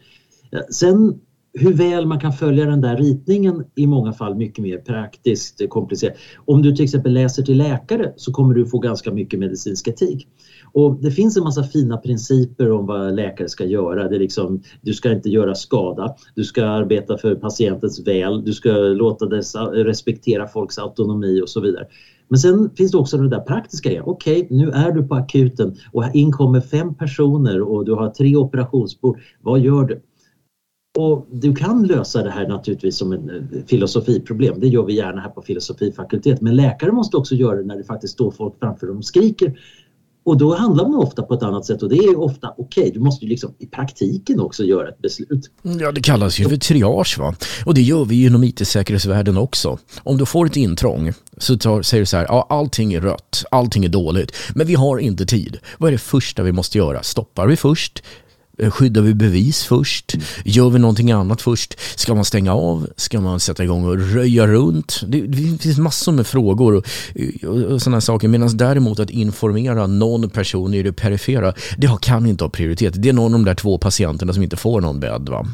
Sen 0.72 1.20
hur 1.54 1.74
väl 1.74 2.06
man 2.06 2.20
kan 2.20 2.34
följa 2.34 2.66
den 2.66 2.82
där 2.82 2.98
ritningen 2.98 3.64
i 3.76 3.88
många 3.88 4.14
fall 4.14 4.36
mycket 4.36 4.64
mer 4.64 4.78
praktiskt 4.78 5.62
eh, 5.62 5.68
komplicerat. 5.68 6.18
Om 6.46 6.62
du 6.62 6.76
till 6.76 6.84
exempel 6.84 7.14
läser 7.14 7.44
till 7.44 7.58
läkare 7.58 8.14
så 8.16 8.34
kommer 8.34 8.54
du 8.54 8.66
få 8.66 8.80
ganska 8.80 9.12
mycket 9.12 9.40
medicinsk 9.40 9.88
etik. 9.88 10.28
Och 10.74 10.96
det 11.02 11.12
finns 11.12 11.38
en 11.38 11.44
massa 11.44 11.64
fina 11.64 11.98
principer 11.98 12.72
om 12.72 12.86
vad 12.86 13.16
läkare 13.16 13.50
ska 13.50 13.66
göra. 13.66 14.08
Det 14.08 14.16
är 14.16 14.20
liksom, 14.20 14.62
du 14.82 14.94
ska 14.94 15.12
inte 15.12 15.30
göra 15.30 15.56
skada, 15.56 16.16
du 16.36 16.44
ska 16.44 16.66
arbeta 16.66 17.18
för 17.18 17.36
patientens 17.36 18.08
väl, 18.08 18.46
du 18.46 18.54
ska 18.54 18.72
låta 18.72 19.26
dessa, 19.26 19.64
respektera 19.66 20.48
folks 20.48 20.78
autonomi 20.78 21.42
och 21.42 21.50
så 21.50 21.62
vidare. 21.62 21.88
Men 22.28 22.40
sen 22.40 22.70
finns 22.78 22.92
det 22.92 22.98
också 22.98 23.18
det 23.18 23.30
där 23.30 23.40
praktiska. 23.40 24.04
Okej, 24.04 24.44
okay, 24.44 24.58
nu 24.58 24.70
är 24.70 24.92
du 24.92 25.04
på 25.04 25.16
akuten 25.16 25.76
och 25.92 26.04
in 26.14 26.32
kommer 26.32 26.62
fem 26.62 26.96
personer 26.96 27.62
och 27.62 27.86
du 27.86 27.94
har 27.94 28.10
tre 28.10 28.36
operationsbord. 28.36 29.20
Vad 29.42 29.60
gör 29.60 29.84
du? 29.84 30.02
Och 30.98 31.28
du 31.32 31.56
kan 31.56 31.88
lösa 31.88 32.24
det 32.24 32.30
här 32.30 32.48
naturligtvis 32.48 32.98
som 32.98 33.12
ett 33.12 33.20
eh, 33.20 33.66
filosofiproblem. 33.68 34.60
Det 34.60 34.68
gör 34.68 34.84
vi 34.84 34.94
gärna 34.94 35.22
här 35.22 35.30
på 35.30 35.42
filosofifakultet. 35.42 36.42
Men 36.42 36.56
läkare 36.56 36.92
måste 36.92 37.18
också 37.18 37.36
göra 37.36 37.56
det 37.56 37.64
när 37.64 37.78
det 37.78 37.84
faktiskt 37.84 38.14
står 38.14 38.32
folk 38.32 38.60
framför 38.60 38.88
dem 38.88 38.98
och 38.98 39.06
skriker 39.06 39.60
och 40.24 40.38
då 40.38 40.56
handlar 40.56 40.88
man 40.88 40.96
ofta 40.96 41.22
på 41.22 41.34
ett 41.34 41.44
annat 41.44 41.66
sätt 41.66 41.84
och 41.84 41.90
det 41.90 41.96
är 41.96 42.20
ofta 42.20 42.54
okej, 42.58 42.82
okay, 42.82 42.92
du 42.94 43.00
måste 43.00 43.26
ju 43.26 43.30
liksom 43.30 43.54
i 43.60 43.66
praktiken 43.66 44.40
också 44.40 44.64
göra 44.64 44.90
ett 44.90 45.02
beslut. 45.02 45.50
Mm, 45.66 45.80
ja, 45.80 45.92
det 45.92 46.02
kallas 46.02 46.40
ju 46.40 46.50
för 46.50 46.58
triage 46.58 47.18
va? 47.20 47.36
Och 47.66 47.74
det 47.74 47.82
gör 47.82 48.06
vi 48.06 48.16
ju 48.16 48.28
inom 48.28 48.44
IT-säkerhetsvärlden 48.44 49.38
också. 49.38 49.78
Om 50.04 50.18
du 50.18 50.26
får 50.26 50.46
ett 50.46 50.56
intrång 50.56 51.14
så 51.38 51.58
tar, 51.58 51.82
säger 51.82 52.02
du 52.02 52.06
så 52.06 52.18
här, 52.18 52.26
ja 52.30 52.48
allting 52.50 52.94
är 52.94 53.02
rött, 53.02 53.44
allting 53.52 53.86
är 53.86 53.90
dåligt, 53.90 54.32
men 54.56 54.68
vi 54.68 54.76
har 54.76 54.98
inte 54.98 55.26
tid. 55.26 55.58
Vad 55.78 55.88
är 55.88 55.92
det 55.92 55.98
första 55.98 56.44
vi 56.44 56.52
måste 56.52 56.78
göra? 56.78 57.04
Stoppar 57.04 57.48
vi 57.48 57.58
först? 57.58 58.04
Eh, 58.58 58.72
skyddar 58.72 59.02
vi 59.02 59.14
bevis 59.14 59.64
först? 59.64 60.16
Gör 60.46 60.70
vi 60.70 60.80
någonting 60.80 61.12
annat 61.12 61.42
först? 61.42 61.80
Ska 61.96 62.16
man 62.16 62.26
stänga 62.26 62.54
av? 62.54 62.88
Ska 62.96 63.22
man 63.22 63.40
sätta 63.40 63.64
igång 63.64 63.86
och 63.86 64.14
röja 64.14 64.48
runt? 64.48 65.02
Det, 65.08 65.22
det 65.22 65.58
finns 65.62 65.78
massor 65.78 66.12
med 66.12 66.28
frågor 66.28 66.76
och, 66.76 66.86
och, 67.48 67.58
och 67.58 67.82
sådana 67.82 68.02
saker. 68.02 68.28
Medan 68.28 68.58
däremot 68.58 69.00
att 69.00 69.10
informera 69.10 69.88
någon 69.88 70.30
person 70.30 70.74
i 70.74 70.84
det 70.84 70.94
perifera, 70.94 71.54
det 71.78 71.90
kan 72.02 72.26
inte 72.26 72.44
ha 72.44 72.50
prioritet. 72.50 72.94
Det 72.98 73.10
är 73.10 73.14
någon 73.14 73.34
av 73.34 73.40
de 73.40 73.46
där 73.46 73.56
två 73.56 73.78
patienterna 73.78 74.34
som 74.34 74.44
inte 74.44 74.58
får 74.58 74.82
någon 74.82 75.00
bädd. 75.00 75.30
Va? 75.30 75.48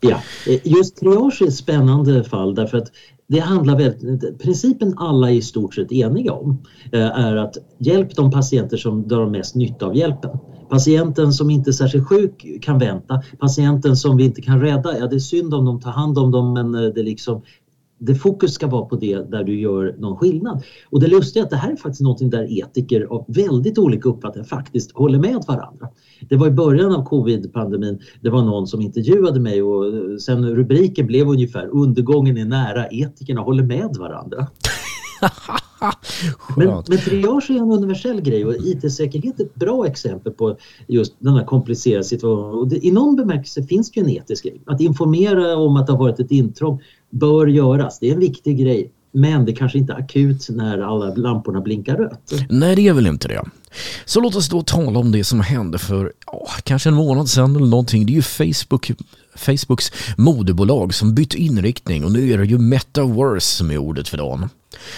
Ja, 0.00 0.20
eh, 0.46 0.60
just 0.64 0.96
triage 0.96 1.42
är 1.42 1.46
ett 1.46 1.54
spännande 1.54 2.24
fall 2.24 2.54
därför 2.54 2.78
att 2.78 2.88
det 3.28 3.38
handlar 3.38 3.78
väldigt, 3.78 4.38
principen 4.38 4.94
alla 4.96 5.30
är 5.30 5.34
i 5.34 5.42
stort 5.42 5.74
sett 5.74 5.92
eniga 5.92 6.32
om 6.32 6.58
eh, 6.92 7.00
är 7.00 7.36
att 7.36 7.56
hjälp 7.78 8.14
de 8.14 8.30
patienter 8.30 8.76
som 8.76 9.08
drar 9.08 9.26
mest 9.30 9.54
nytta 9.54 9.86
av 9.86 9.96
hjälpen. 9.96 10.30
Patienten 10.70 11.32
som 11.32 11.50
inte 11.50 11.70
är 11.70 11.72
särskilt 11.72 12.08
sjuk 12.08 12.62
kan 12.62 12.78
vänta. 12.78 13.22
Patienten 13.38 13.96
som 13.96 14.16
vi 14.16 14.24
inte 14.24 14.42
kan 14.42 14.60
rädda, 14.60 14.98
ja 14.98 15.06
det 15.06 15.16
är 15.16 15.20
synd 15.20 15.54
om 15.54 15.64
de 15.64 15.80
tar 15.80 15.90
hand 15.90 16.18
om 16.18 16.30
dem 16.30 16.52
men 16.52 16.74
eh, 16.74 16.92
det, 16.94 17.02
liksom, 17.02 17.42
det 17.98 18.14
fokus 18.14 18.54
ska 18.54 18.66
vara 18.66 18.84
på 18.84 18.96
det 18.96 19.30
där 19.30 19.44
du 19.44 19.60
gör 19.60 19.94
någon 19.98 20.16
skillnad. 20.16 20.62
Och 20.90 21.00
det 21.00 21.06
lustiga 21.06 21.42
är 21.42 21.44
att 21.44 21.50
det 21.50 21.56
här 21.56 21.72
är 21.72 21.76
faktiskt 21.76 22.00
något 22.00 22.30
där 22.30 22.58
etiker 22.58 23.02
av 23.02 23.24
väldigt 23.28 23.78
olika 23.78 24.08
uppfattningar 24.08 24.46
faktiskt 24.46 24.92
håller 24.92 25.18
med 25.18 25.44
varandra. 25.48 25.88
Det 26.28 26.36
var 26.36 26.46
i 26.46 26.50
början 26.50 26.94
av 26.94 27.04
covid-pandemin, 27.04 28.00
det 28.20 28.30
var 28.30 28.42
någon 28.42 28.66
som 28.66 28.80
intervjuade 28.80 29.40
mig 29.40 29.62
och 29.62 29.86
eh, 29.86 30.16
sen 30.16 30.56
rubriken 30.56 31.06
blev 31.06 31.28
ungefär 31.28 31.66
undergången 31.66 32.38
är 32.38 32.44
nära, 32.44 32.88
etikerna 32.88 33.40
håller 33.40 33.62
med 33.62 33.96
varandra. 33.98 34.46
men, 36.56 36.68
men 36.88 36.98
triage 36.98 37.50
är 37.50 37.54
en 37.54 37.72
universell 37.72 38.20
grej 38.20 38.44
och 38.44 38.54
IT-säkerhet 38.54 39.40
är 39.40 39.44
ett 39.44 39.54
bra 39.54 39.86
exempel 39.86 40.32
på 40.32 40.56
just 40.86 41.14
denna 41.18 41.44
komplicerade 41.44 42.04
situation. 42.04 42.58
Och 42.58 42.68
det, 42.68 42.86
I 42.86 42.90
någon 42.90 43.16
bemärkelse 43.16 43.62
finns 43.62 43.90
det 43.90 44.00
ju 44.00 44.04
en 44.04 44.10
etisk 44.10 44.44
grej. 44.44 44.60
Att 44.66 44.80
informera 44.80 45.56
om 45.56 45.76
att 45.76 45.86
det 45.86 45.92
har 45.92 45.98
varit 45.98 46.20
ett 46.20 46.30
intrång 46.30 46.82
bör 47.10 47.46
göras. 47.46 47.98
Det 47.98 48.08
är 48.08 48.14
en 48.14 48.20
viktig 48.20 48.58
grej. 48.58 48.92
Men 49.12 49.44
det 49.44 49.52
kanske 49.52 49.78
inte 49.78 49.92
är 49.92 49.96
akut 49.96 50.46
när 50.48 50.78
alla 50.78 51.14
lamporna 51.14 51.60
blinkar 51.60 51.96
rött. 51.96 52.32
Nej, 52.48 52.76
det 52.76 52.88
är 52.88 52.92
väl 52.92 53.06
inte 53.06 53.28
det. 53.28 53.42
Så 54.04 54.20
låt 54.20 54.36
oss 54.36 54.48
då 54.48 54.62
tala 54.62 54.98
om 54.98 55.12
det 55.12 55.24
som 55.24 55.40
hände 55.40 55.78
för 55.78 56.12
oh, 56.26 56.50
kanske 56.62 56.88
en 56.88 56.94
månad 56.94 57.28
sedan 57.28 57.56
eller 57.56 57.66
någonting. 57.66 58.06
Det 58.06 58.12
är 58.12 58.14
ju 58.14 58.22
Facebook, 58.22 58.90
Facebooks 59.34 59.92
moderbolag 60.16 60.94
som 60.94 61.14
bytt 61.14 61.34
inriktning 61.34 62.04
och 62.04 62.12
nu 62.12 62.30
är 62.32 62.38
det 62.38 62.44
ju 62.44 62.58
metaverse 62.58 63.56
som 63.56 63.70
är 63.70 63.78
ordet 63.78 64.08
för 64.08 64.16
dagen. 64.16 64.48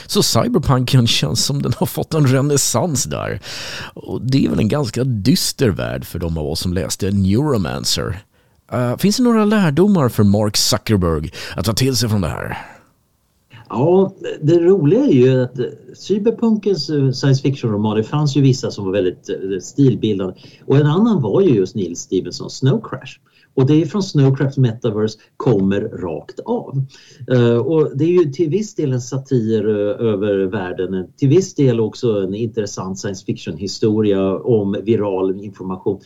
Så 0.06 0.22
cyberpunken 0.22 1.06
känns 1.18 1.44
som 1.44 1.62
den 1.62 1.72
har 1.78 1.86
fått 1.86 2.14
en 2.14 2.26
renässans 2.26 3.04
där. 3.04 3.40
Och 3.94 4.22
det 4.22 4.44
är 4.44 4.50
väl 4.50 4.58
en 4.58 4.68
ganska 4.68 5.04
dyster 5.04 5.68
värld 5.68 6.04
för 6.04 6.18
de 6.18 6.38
av 6.38 6.46
oss 6.46 6.60
som 6.60 6.72
läste 6.72 7.10
Neuromancer. 7.10 8.18
Uh, 8.72 8.96
finns 8.96 9.16
det 9.16 9.22
några 9.22 9.44
lärdomar 9.44 10.08
för 10.08 10.24
Mark 10.24 10.56
Zuckerberg 10.56 11.32
att 11.56 11.64
ta 11.64 11.72
till 11.72 11.96
sig 11.96 12.08
från 12.08 12.20
det 12.20 12.28
här? 12.28 12.58
Ja, 13.68 14.14
det 14.40 14.60
roliga 14.60 15.04
är 15.04 15.12
ju 15.12 15.42
att 15.42 15.56
cyberpunkens 15.94 16.90
eh, 16.90 17.10
science 17.10 17.42
fiction-romaner 17.42 17.96
det 17.96 18.04
fanns 18.04 18.36
ju 18.36 18.40
vissa 18.40 18.70
som 18.70 18.84
var 18.84 18.92
väldigt 18.92 19.28
eh, 19.28 19.60
stilbildande 19.60 20.34
och 20.66 20.76
en 20.76 20.86
annan 20.86 21.22
var 21.22 21.40
ju 21.40 21.54
just 21.54 21.74
Neil 21.74 21.96
Stephensons 21.96 22.56
Snow 22.56 22.80
Crash. 22.80 23.18
Och 23.58 23.66
det 23.66 23.82
är 23.82 23.86
från 23.86 24.02
Snowcraft 24.02 24.56
Metaverse 24.56 25.18
kommer 25.36 25.80
rakt 25.80 26.40
av. 26.40 26.82
Eh, 27.30 27.56
och 27.56 27.96
det 27.98 28.04
är 28.04 28.24
ju 28.24 28.24
till 28.24 28.50
viss 28.50 28.74
del 28.74 28.92
en 28.92 29.00
satir 29.00 29.68
eh, 29.68 30.06
över 30.06 30.46
världen, 30.46 30.94
eh, 30.94 31.04
till 31.16 31.28
viss 31.28 31.54
del 31.54 31.80
också 31.80 32.22
en 32.22 32.34
intressant 32.34 32.98
science 32.98 33.24
fiction 33.24 33.56
historia 33.56 34.38
om 34.38 34.76
viral 34.82 35.44
information 35.44 36.00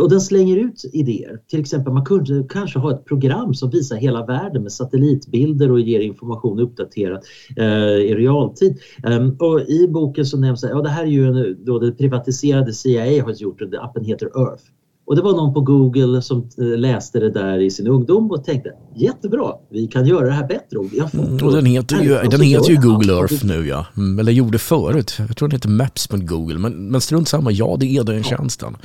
och 0.00 0.10
den 0.10 0.20
slänger 0.20 0.56
ut 0.56 0.84
idéer. 0.92 1.38
Till 1.48 1.60
exempel 1.60 1.92
man 1.92 2.04
kunde 2.04 2.46
kanske 2.48 2.78
ha 2.78 2.94
ett 2.94 3.04
program 3.04 3.54
som 3.54 3.70
visar 3.70 3.96
hela 3.96 4.26
världen 4.26 4.62
med 4.62 4.72
satellitbilder 4.72 5.70
och 5.70 5.80
ger 5.80 6.00
information 6.00 6.60
uppdaterat 6.60 7.24
eh, 7.56 7.64
i 7.84 8.14
realtid. 8.14 8.78
Um, 9.04 9.36
och 9.38 9.60
I 9.60 9.88
boken 9.88 10.26
så 10.26 10.38
nämns 10.38 10.64
att 10.64 10.70
ja, 10.70 10.82
det 10.82 10.88
här 10.88 11.02
är 11.02 11.08
ju 11.08 11.26
en, 11.26 11.64
då 11.64 11.78
det 11.78 11.92
privatiserade 11.92 12.72
CIA 12.72 13.24
har 13.24 13.32
gjort 13.32 13.62
appen 13.80 14.04
heter 14.04 14.26
Earth. 14.26 14.64
Och 15.10 15.16
det 15.16 15.22
var 15.22 15.32
någon 15.32 15.54
på 15.54 15.60
Google 15.60 16.22
som 16.22 16.48
eh, 16.58 16.78
läste 16.78 17.20
det 17.20 17.30
där 17.30 17.58
i 17.58 17.70
sin 17.70 17.86
ungdom 17.86 18.30
och 18.30 18.44
tänkte 18.44 18.72
jättebra, 18.96 19.52
vi 19.70 19.86
kan 19.86 20.06
göra 20.06 20.26
det 20.26 20.32
här 20.32 20.48
bättre. 20.48 20.78
Och, 20.78 21.14
mm, 21.14 21.46
och 21.46 21.52
den 21.52 21.66
heter 21.66 22.02
ju, 22.02 22.08
den 22.30 22.40
heter 22.40 22.70
ju 22.70 22.80
Google 22.80 23.12
Earth 23.12 23.46
nu 23.46 23.68
ja, 23.68 23.86
mm, 23.96 24.18
eller 24.18 24.32
gjorde 24.32 24.58
förut. 24.58 25.16
Jag 25.18 25.36
tror 25.36 25.48
den 25.48 25.56
heter 25.56 25.68
Maps.google, 25.68 26.58
men, 26.58 26.90
men 26.90 27.00
strunt 27.00 27.28
samma, 27.28 27.50
ja 27.50 27.76
det 27.80 27.86
är 27.86 28.04
den 28.04 28.16
ja. 28.16 28.22
tjänsten. 28.22 28.76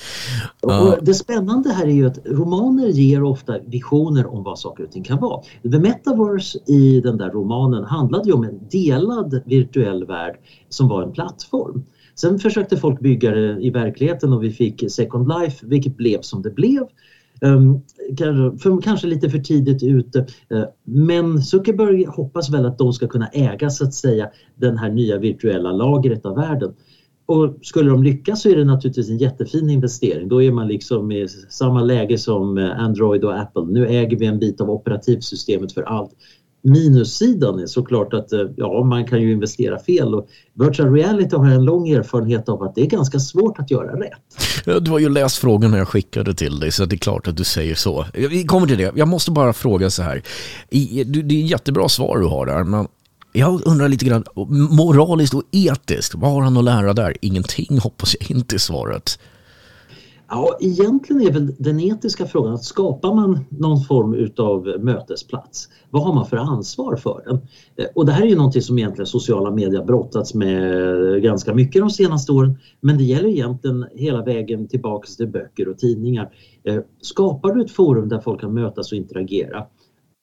Uh. 0.68 0.94
det 1.02 1.14
spännande 1.14 1.70
här 1.70 1.86
är 1.86 1.94
ju 1.94 2.08
att 2.08 2.20
romaner 2.26 2.88
ger 2.88 3.24
ofta 3.24 3.60
visioner 3.68 4.34
om 4.34 4.44
vad 4.44 4.60
saker 4.60 4.84
och 4.84 4.92
ting 4.92 5.04
kan 5.04 5.20
vara. 5.20 5.42
The 5.72 5.80
Metaverse 5.80 6.60
i 6.68 7.02
den 7.02 7.18
där 7.18 7.30
romanen 7.30 7.84
handlade 7.86 8.30
ju 8.30 8.34
om 8.34 8.44
en 8.44 8.68
delad 8.72 9.42
virtuell 9.46 10.06
värld 10.06 10.36
som 10.70 10.88
var 10.88 11.04
en 11.04 11.12
plattform. 11.12 11.84
Sen 12.16 12.40
försökte 12.40 12.78
folk 12.78 13.00
bygga 13.00 13.32
det 13.32 13.62
i 13.62 13.70
verkligheten 13.70 14.34
och 14.34 14.44
vi 14.44 14.52
fick 14.52 14.92
Second 14.92 15.28
Life 15.28 15.66
vilket 15.68 15.98
blev 15.98 16.22
som 16.22 16.42
det 16.42 16.52
blev. 16.52 16.84
Ehm, 17.42 17.82
kanske 18.82 19.08
lite 19.08 19.30
för 19.30 19.40
tidigt 19.40 19.84
ute. 19.84 20.20
Ehm, 20.20 20.66
men 20.84 21.42
Zuckerberg 21.42 22.06
hoppas 22.06 22.50
väl 22.50 22.66
att 22.66 22.78
de 22.78 22.94
ska 22.94 23.08
kunna 23.08 23.28
äga 23.28 23.70
så 23.70 23.84
att 23.86 23.94
säga 23.94 24.30
den 24.56 24.78
här 24.78 24.90
nya 24.90 25.18
virtuella 25.18 25.72
lagret 25.72 26.26
av 26.26 26.36
världen. 26.36 26.74
Och 27.28 27.56
skulle 27.62 27.90
de 27.90 28.04
lyckas 28.04 28.42
så 28.42 28.50
är 28.50 28.56
det 28.56 28.66
naturligtvis 28.66 29.10
en 29.10 29.18
jättefin 29.18 29.70
investering. 29.70 30.28
Då 30.28 30.44
är 30.44 30.52
man 30.52 30.68
liksom 30.68 31.12
i 31.12 31.28
samma 31.50 31.82
läge 31.82 32.18
som 32.18 32.58
eh, 32.58 32.80
Android 32.80 33.24
och 33.24 33.40
Apple. 33.40 33.66
Nu 33.66 33.88
äger 33.88 34.18
vi 34.18 34.26
en 34.26 34.40
bit 34.40 34.62
av 34.62 34.70
operativsystemet 34.70 35.74
för 35.74 35.82
allt. 35.82 36.12
Minussidan 36.66 37.60
är 37.60 37.68
såklart 37.68 38.14
att 38.14 38.32
eh, 38.34 38.40
ja, 38.56 38.84
man 38.84 39.08
kan 39.08 39.22
ju 39.22 39.32
investera 39.32 39.80
fel 39.80 40.16
och 40.16 40.28
virtual 40.54 40.94
reality 40.94 41.36
har 41.36 41.46
en 41.46 41.66
lång 41.66 41.90
erfarenhet 41.90 42.50
av 42.50 42.64
att 42.64 42.76
det 42.76 42.82
är 42.82 42.86
ganska 42.86 43.20
svårt 43.20 43.60
att 43.60 43.72
göra 43.72 44.00
rätt. 44.00 44.84
Du 44.86 44.92
har 44.92 45.00
ju 45.00 45.10
läst 45.10 45.38
frågorna 45.38 45.78
jag 45.78 45.88
skickade 45.88 46.34
till 46.34 46.60
dig 46.60 46.72
så 46.72 46.86
det 46.86 46.96
är 46.96 46.98
klart 46.98 47.28
att 47.28 47.38
du 47.38 47.44
säger 47.44 47.76
så. 47.76 48.06
Vi 48.14 48.44
kommer 48.44 48.68
till 48.68 48.78
det. 48.78 48.92
Jag 48.96 49.08
måste 49.08 49.32
bara 49.32 49.54
fråga 49.54 49.90
så 49.90 50.04
här. 50.04 50.22
Det 50.70 51.36
är 51.36 51.46
jättebra 51.46 51.90
svar 51.90 52.18
du 52.18 52.26
har 52.26 52.46
där 52.46 52.64
men 52.64 52.88
jag 53.32 53.62
undrar 53.66 53.88
lite 53.88 54.06
grann 54.06 54.24
moraliskt 54.70 55.34
och 55.34 55.44
etiskt, 55.52 56.16
vad 56.16 56.32
har 56.32 56.42
han 56.42 56.58
att 56.58 56.64
lära 56.64 56.94
där? 56.94 57.16
Ingenting 57.22 57.80
hoppas 57.80 58.16
jag 58.20 58.32
inte 58.32 58.56
är 58.56 58.60
svaret. 58.60 59.20
Ja, 60.30 60.58
egentligen 60.60 61.22
är 61.22 61.32
väl 61.32 61.56
den 61.60 61.80
etiska 61.80 62.26
frågan 62.26 62.54
att 62.54 62.64
skapar 62.64 63.14
man 63.14 63.40
någon 63.50 63.82
form 63.82 64.14
utav 64.14 64.76
mötesplats, 64.80 65.70
vad 65.90 66.04
har 66.04 66.14
man 66.14 66.26
för 66.26 66.38
ansvar 66.38 66.96
för 66.96 67.22
den? 67.26 67.36
Eh, 67.76 67.86
och 67.96 68.06
det 68.06 68.12
här 68.12 68.24
är 68.24 68.30
ju 68.30 68.36
någonting 68.36 68.62
som 68.62 68.78
egentligen 68.78 69.08
sociala 69.08 69.52
medier 69.52 69.84
brottats 69.84 70.34
med 70.34 71.24
ganska 71.24 71.54
mycket 71.54 71.82
de 71.82 71.90
senaste 71.90 72.32
åren. 72.32 72.58
Men 72.82 72.98
det 72.98 73.04
gäller 73.04 73.30
egentligen 73.30 73.86
hela 73.96 74.24
vägen 74.24 74.68
tillbaks 74.68 75.18
till 75.18 75.28
böcker 75.28 75.70
och 75.70 75.78
tidningar. 75.78 76.30
Eh, 76.64 76.80
skapar 77.02 77.54
du 77.54 77.62
ett 77.62 77.72
forum 77.72 78.10
där 78.10 78.20
folk 78.20 78.42
kan 78.42 78.54
mötas 78.54 78.92
och 78.92 78.98
interagera 78.98 79.66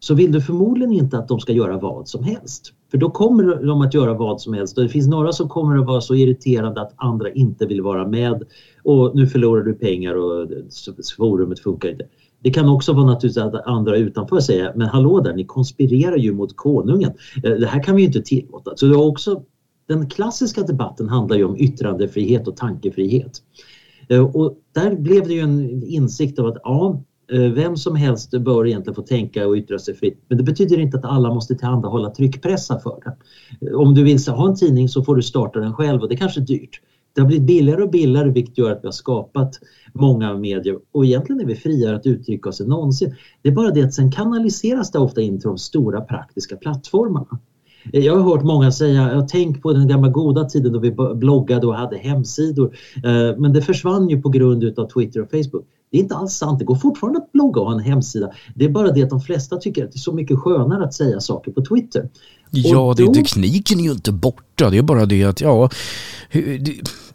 så 0.04 0.14
vill 0.14 0.32
du 0.32 0.40
förmodligen 0.40 0.92
inte 0.92 1.18
att 1.18 1.28
de 1.28 1.40
ska 1.40 1.52
göra 1.52 1.78
vad 1.78 2.08
som 2.08 2.24
helst. 2.24 2.72
För 2.90 2.98
då 2.98 3.10
kommer 3.10 3.66
de 3.66 3.80
att 3.80 3.94
göra 3.94 4.14
vad 4.14 4.40
som 4.40 4.54
helst 4.54 4.78
och 4.78 4.84
det 4.84 4.88
finns 4.88 5.08
några 5.08 5.32
som 5.32 5.48
kommer 5.48 5.78
att 5.78 5.86
vara 5.86 6.00
så 6.00 6.14
irriterade 6.14 6.80
att 6.80 6.92
andra 6.96 7.32
inte 7.32 7.66
vill 7.66 7.82
vara 7.82 8.08
med 8.08 8.44
och 8.84 9.16
nu 9.16 9.26
förlorar 9.26 9.62
du 9.62 9.74
pengar 9.74 10.14
och 10.14 10.48
forumet 11.16 11.60
funkar 11.60 11.88
inte. 11.88 12.04
Det 12.42 12.50
kan 12.50 12.68
också 12.68 12.92
vara 12.92 13.06
naturligtvis 13.06 13.44
att 13.44 13.66
andra 13.66 13.96
utanför 13.96 14.40
säger 14.40 14.72
men 14.76 14.88
hallå 14.88 15.20
där, 15.20 15.34
ni 15.34 15.44
konspirerar 15.44 16.16
ju 16.16 16.32
mot 16.32 16.56
konungen. 16.56 17.12
Eh, 17.44 17.52
det 17.52 17.66
här 17.66 17.82
kan 17.82 17.96
vi 17.96 18.02
ju 18.02 18.06
inte 18.06 18.22
tillåta. 18.22 18.72
Så 18.76 18.86
det 18.86 18.92
är 18.92 19.06
också, 19.06 19.42
den 19.88 20.08
klassiska 20.08 20.62
debatten 20.62 21.08
handlar 21.08 21.36
ju 21.36 21.44
om 21.44 21.56
yttrandefrihet 21.56 22.48
och 22.48 22.56
tankefrihet. 22.56 23.42
Eh, 24.08 24.36
och 24.36 24.58
där 24.72 24.96
blev 24.96 25.28
det 25.28 25.34
ju 25.34 25.40
en 25.40 25.82
insikt 25.84 26.38
av 26.38 26.46
att 26.46 26.58
ja, 26.64 27.02
eh, 27.32 27.40
vem 27.40 27.76
som 27.76 27.96
helst 27.96 28.30
bör 28.30 28.66
egentligen 28.66 28.94
få 28.94 29.02
tänka 29.02 29.46
och 29.46 29.56
yttra 29.56 29.78
sig 29.78 29.94
fritt. 29.94 30.24
Men 30.28 30.38
det 30.38 30.44
betyder 30.44 30.80
inte 30.80 30.98
att 30.98 31.04
alla 31.04 31.34
måste 31.34 31.54
tillhandahålla 31.54 32.10
tryckpressar 32.10 32.78
för 32.78 33.00
det. 33.04 33.74
Om 33.74 33.94
du 33.94 34.04
vill 34.04 34.18
ha 34.28 34.48
en 34.48 34.56
tidning 34.56 34.88
så 34.88 35.04
får 35.04 35.16
du 35.16 35.22
starta 35.22 35.60
den 35.60 35.74
själv 35.74 36.02
och 36.02 36.08
det 36.08 36.14
är 36.14 36.18
kanske 36.18 36.40
är 36.40 36.44
dyrt. 36.44 36.80
Det 37.14 37.20
har 37.20 37.28
blivit 37.28 37.46
billigare 37.46 37.82
och 37.82 37.90
billigare 37.90 38.30
vilket 38.30 38.58
gör 38.58 38.70
att 38.72 38.80
vi 38.82 38.86
har 38.86 38.92
skapat 38.92 39.60
många 39.92 40.34
medier 40.34 40.78
och 40.92 41.04
egentligen 41.04 41.40
är 41.40 41.46
vi 41.46 41.56
friare 41.56 41.96
att 41.96 42.06
uttrycka 42.06 42.48
oss 42.48 42.60
än 42.60 42.66
någonsin. 42.66 43.14
Det 43.42 43.48
är 43.48 43.52
bara 43.52 43.70
det 43.70 43.82
att 43.82 43.94
sen 43.94 44.12
kanaliseras 44.12 44.90
det 44.90 44.98
ofta 44.98 45.20
in 45.20 45.40
till 45.40 45.48
de 45.48 45.58
stora 45.58 46.00
praktiska 46.00 46.56
plattformarna. 46.56 47.38
Jag 47.92 48.16
har 48.16 48.22
hört 48.22 48.44
många 48.44 48.72
säga, 48.72 49.12
jag 49.12 49.28
tänk 49.28 49.62
på 49.62 49.72
den 49.72 49.88
gamla 49.88 50.08
goda 50.08 50.44
tiden 50.44 50.72
då 50.72 50.78
vi 50.78 50.90
bloggade 51.14 51.66
och 51.66 51.74
hade 51.74 51.96
hemsidor. 51.96 52.76
Eh, 52.96 53.38
men 53.38 53.52
det 53.52 53.62
försvann 53.62 54.08
ju 54.08 54.22
på 54.22 54.28
grund 54.28 54.64
utav 54.64 54.88
Twitter 54.88 55.22
och 55.22 55.30
Facebook. 55.30 55.66
Det 55.90 55.98
är 55.98 56.02
inte 56.02 56.14
alls 56.14 56.32
sant, 56.32 56.58
det 56.58 56.64
går 56.64 56.74
fortfarande 56.74 57.18
att 57.18 57.32
blogga 57.32 57.60
och 57.60 57.66
ha 57.66 57.74
en 57.74 57.80
hemsida. 57.80 58.30
Det 58.54 58.64
är 58.64 58.68
bara 58.68 58.92
det 58.92 59.02
att 59.02 59.10
de 59.10 59.20
flesta 59.20 59.56
tycker 59.56 59.84
att 59.84 59.92
det 59.92 59.96
är 59.96 59.98
så 59.98 60.12
mycket 60.12 60.38
skönare 60.38 60.84
att 60.84 60.94
säga 60.94 61.20
saker 61.20 61.52
på 61.52 61.64
Twitter. 61.64 62.08
Ja, 62.52 62.94
det, 62.96 63.14
tekniken 63.14 63.80
är 63.80 63.84
ju 63.84 63.90
inte 63.90 64.12
borta. 64.12 64.70
Det 64.70 64.78
är 64.78 64.82
bara 64.82 65.06
det 65.06 65.24
att, 65.24 65.40
ja, 65.40 65.70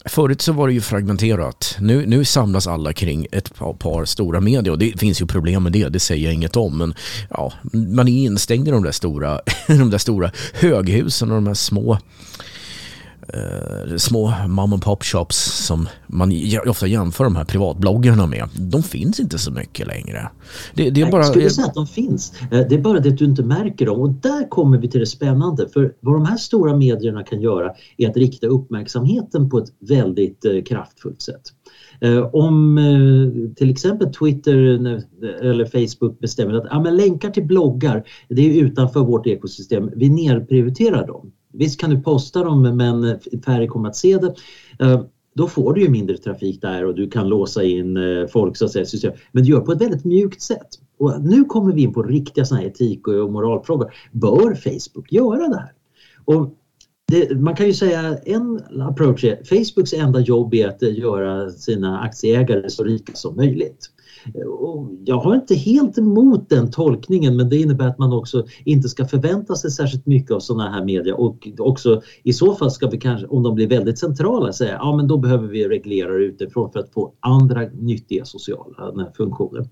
förut 0.05 0.41
så 0.41 0.51
var 0.51 0.67
det 0.67 0.73
ju 0.73 0.81
fragmenterat. 0.81 1.75
Nu, 1.79 2.05
nu 2.05 2.25
samlas 2.25 2.67
alla 2.67 2.93
kring 2.93 3.27
ett 3.31 3.55
par, 3.55 3.73
par, 3.73 4.05
stora 4.05 4.41
medier 4.41 4.71
och 4.71 4.79
det 4.79 4.99
finns 4.99 5.21
ju 5.21 5.25
problem 5.25 5.63
med 5.63 5.71
det, 5.71 5.89
det 5.89 5.99
säger 5.99 6.25
jag 6.25 6.33
inget 6.33 6.55
om. 6.55 6.77
Men 6.77 6.93
ja, 7.29 7.53
man 7.71 8.07
är 8.07 8.25
instängd 8.25 8.67
i 8.67 8.71
de 8.71 8.83
där 8.83 8.91
stora, 8.91 9.41
de 9.67 9.89
där 9.89 9.97
stora 9.97 10.31
höghusen 10.53 11.31
och 11.31 11.35
de 11.35 11.47
här 11.47 11.53
små 11.53 11.99
eh, 13.33 13.95
små 13.97 14.33
mom 14.47 14.73
and 14.73 14.83
pop 14.83 15.03
shops 15.03 15.65
som 15.65 15.87
man 16.07 16.31
ofta 16.67 16.87
jämför 16.87 17.23
de 17.23 17.35
här 17.35 17.43
privatbloggarna 17.43 18.27
med. 18.27 18.49
De 18.53 18.83
finns 18.83 19.19
inte 19.19 19.37
så 19.37 19.51
mycket 19.51 19.87
längre. 19.87 20.29
Det, 20.73 20.89
det 20.89 21.01
är 21.01 21.11
bara, 21.11 21.21
jag 21.21 21.31
skulle 21.31 21.49
säga 21.49 21.67
att 21.67 21.73
de 21.73 21.87
finns. 21.87 22.33
Eh, 22.51 22.67
det 22.69 22.75
är 22.75 22.79
bara 22.79 22.99
det 22.99 23.09
att 23.09 23.17
du 23.17 23.25
inte 23.25 23.43
märker 23.43 23.85
dem 23.85 23.99
och 23.99 24.09
där 24.09 24.49
kommer 24.49 24.77
vi 24.77 24.89
till 24.89 24.99
det 24.99 25.05
spännande. 25.05 25.69
För 25.69 25.93
vad 25.99 26.15
de 26.15 26.25
här 26.25 26.37
stora 26.37 26.75
medierna 26.77 27.23
kan 27.23 27.41
göra 27.41 27.71
är 27.97 28.09
att 28.09 28.17
rikta 28.17 28.47
uppmärksamheten 28.47 29.49
på 29.49 29.57
ett 29.57 29.69
väldigt 29.79 30.45
eh, 30.45 30.63
kraftfullt 30.63 31.21
sätt. 31.21 31.41
Eh, 32.01 32.29
om 32.33 32.77
till 33.55 33.69
exempel 33.69 34.13
Twitter 34.13 34.53
eller 35.41 35.65
Facebook 35.65 36.19
bestämmer 36.19 36.53
att 36.53 36.67
ja, 36.69 36.79
men 36.79 36.97
länkar 36.97 37.29
till 37.29 37.45
bloggar, 37.45 38.03
det 38.29 38.41
är 38.41 38.63
utanför 38.63 38.99
vårt 38.99 39.27
ekosystem, 39.27 39.91
vi 39.95 40.09
nerprioriterar 40.09 41.07
dem. 41.07 41.31
Visst 41.57 41.79
kan 41.79 41.89
du 41.89 42.01
posta 42.01 42.43
dem 42.43 42.61
men 42.61 43.19
färre 43.45 43.67
kommer 43.67 43.89
att 43.89 43.95
se 43.95 44.17
det. 44.17 44.35
Eh, 44.79 45.01
då 45.33 45.47
får 45.47 45.73
du 45.73 45.81
ju 45.81 45.89
mindre 45.89 46.17
trafik 46.17 46.61
där 46.61 46.85
och 46.85 46.95
du 46.95 47.09
kan 47.09 47.29
låsa 47.29 47.63
in 47.63 47.97
eh, 47.97 48.27
folk 48.27 48.57
så 48.57 48.65
att 48.65 48.71
säga. 48.71 48.85
System. 48.85 49.13
Men 49.31 49.43
du 49.43 49.49
gör 49.49 49.59
på 49.59 49.71
ett 49.71 49.81
väldigt 49.81 50.05
mjukt 50.05 50.41
sätt. 50.41 50.67
Och 50.97 51.21
nu 51.21 51.43
kommer 51.43 51.73
vi 51.73 51.81
in 51.81 51.93
på 51.93 52.03
riktiga 52.03 52.45
såna 52.45 52.61
här 52.61 52.67
etik 52.67 53.07
och 53.07 53.31
moralfrågor. 53.31 53.93
Bör 54.11 54.55
Facebook 54.55 55.11
göra 55.11 55.47
det 55.47 55.57
här? 55.57 55.71
Och 56.25 56.57
det, 57.11 57.39
man 57.39 57.55
kan 57.55 57.65
ju 57.65 57.73
säga 57.73 58.17
en 58.17 58.59
approach 58.81 59.23
är 59.23 59.43
Facebooks 59.43 59.93
enda 59.93 60.19
jobb 60.19 60.53
är 60.53 60.67
att 60.67 60.81
göra 60.81 61.49
sina 61.49 61.99
aktieägare 61.99 62.69
så 62.69 62.83
rika 62.83 63.13
som 63.13 63.35
möjligt. 63.35 63.91
Och 64.59 64.91
jag 65.05 65.17
har 65.17 65.35
inte 65.35 65.55
helt 65.55 65.97
emot 65.97 66.49
den 66.49 66.71
tolkningen 66.71 67.35
men 67.37 67.49
det 67.49 67.57
innebär 67.57 67.87
att 67.87 67.97
man 67.97 68.13
också 68.13 68.45
inte 68.65 68.89
ska 68.89 69.05
förvänta 69.05 69.55
sig 69.55 69.71
särskilt 69.71 70.05
mycket 70.05 70.31
av 70.31 70.39
sådana 70.39 70.69
här 70.71 70.85
media 70.85 71.15
och 71.15 71.47
också 71.59 72.01
i 72.23 72.33
så 72.33 72.55
fall 72.55 72.71
ska 72.71 72.89
vi 72.89 72.97
kanske, 72.97 73.27
om 73.27 73.43
de 73.43 73.55
blir 73.55 73.67
väldigt 73.67 73.99
centrala, 73.99 74.53
säga 74.53 74.77
ja 74.81 74.95
men 74.95 75.07
då 75.07 75.17
behöver 75.17 75.47
vi 75.47 75.67
reglera 75.67 76.13
utifrån 76.13 76.71
för 76.71 76.79
att 76.79 76.93
få 76.93 77.13
andra 77.19 77.61
nyttiga 77.61 78.25
sociala 78.25 79.11
funktioner. 79.17 79.67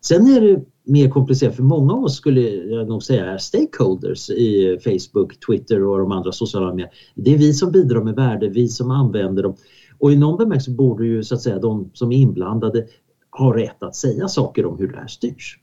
Sen 0.00 0.26
är 0.26 0.40
det 0.40 0.64
mer 0.84 1.10
komplicerat 1.10 1.56
för 1.56 1.62
många 1.62 1.92
av 1.92 2.04
oss 2.04 2.16
skulle 2.16 2.40
jag 2.50 2.88
nog 2.88 3.02
säga 3.02 3.26
är 3.26 3.38
stakeholders 3.38 4.30
i 4.30 4.78
Facebook, 4.84 5.40
Twitter 5.46 5.84
och 5.84 5.98
de 5.98 6.12
andra 6.12 6.32
sociala 6.32 6.66
medierna. 6.74 6.92
Det 7.14 7.34
är 7.34 7.38
vi 7.38 7.52
som 7.52 7.72
bidrar 7.72 8.02
med 8.02 8.14
värde, 8.14 8.48
vi 8.48 8.68
som 8.68 8.90
använder 8.90 9.42
dem. 9.42 9.56
Och 9.98 10.12
i 10.12 10.16
någon 10.16 10.38
bemärkelse 10.38 10.70
borde 10.70 11.06
ju 11.06 11.24
så 11.24 11.34
att 11.34 11.40
säga 11.40 11.58
de 11.58 11.90
som 11.92 12.12
är 12.12 12.16
inblandade 12.16 12.86
ha 13.30 13.56
rätt 13.56 13.82
att 13.82 13.96
säga 13.96 14.28
saker 14.28 14.66
om 14.66 14.78
hur 14.78 14.88
det 14.88 14.96
här 14.96 15.06
styrs. 15.06 15.58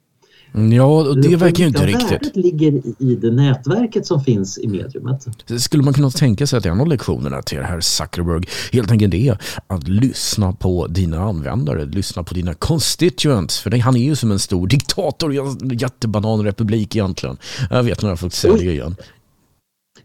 Ja, 0.53 0.85
och 0.85 1.21
det 1.21 1.35
verkar 1.35 1.59
ju 1.59 1.67
inte 1.67 1.85
riktigt. 1.85 2.11
Värdet 2.11 2.35
ligger 2.35 2.81
i 2.99 3.15
det 3.15 3.31
nätverket 3.31 4.05
som 4.05 4.23
finns 4.23 4.57
i 4.57 4.67
mediumet. 4.67 5.27
Skulle 5.59 5.83
man 5.83 5.93
kunna 5.93 6.09
tänka 6.09 6.47
sig 6.47 6.57
att 6.57 6.65
en 6.65 6.81
av 6.81 6.87
lektionerna 6.87 7.41
till 7.41 7.61
här 7.61 7.81
Zuckerberg 7.81 8.43
helt 8.71 8.91
enkelt 8.91 9.13
är 9.13 9.37
att 9.67 9.87
lyssna 9.87 10.53
på 10.53 10.87
dina 10.87 11.23
användare, 11.23 11.85
lyssna 11.85 12.23
på 12.23 12.33
dina 12.33 12.53
constituents. 12.53 13.59
För 13.59 13.79
han 13.79 13.95
är 13.95 14.03
ju 14.03 14.15
som 14.15 14.31
en 14.31 14.39
stor 14.39 14.67
diktator 14.67 15.33
i 15.33 15.37
en 15.37 15.77
jättebananrepublik 15.77 16.95
egentligen. 16.95 17.37
Jag 17.69 17.83
vet 17.83 18.01
när 18.01 18.09
jag 18.09 18.19
fått 18.19 18.33
säga 18.33 18.53
det 18.53 18.63
igen. 18.63 18.95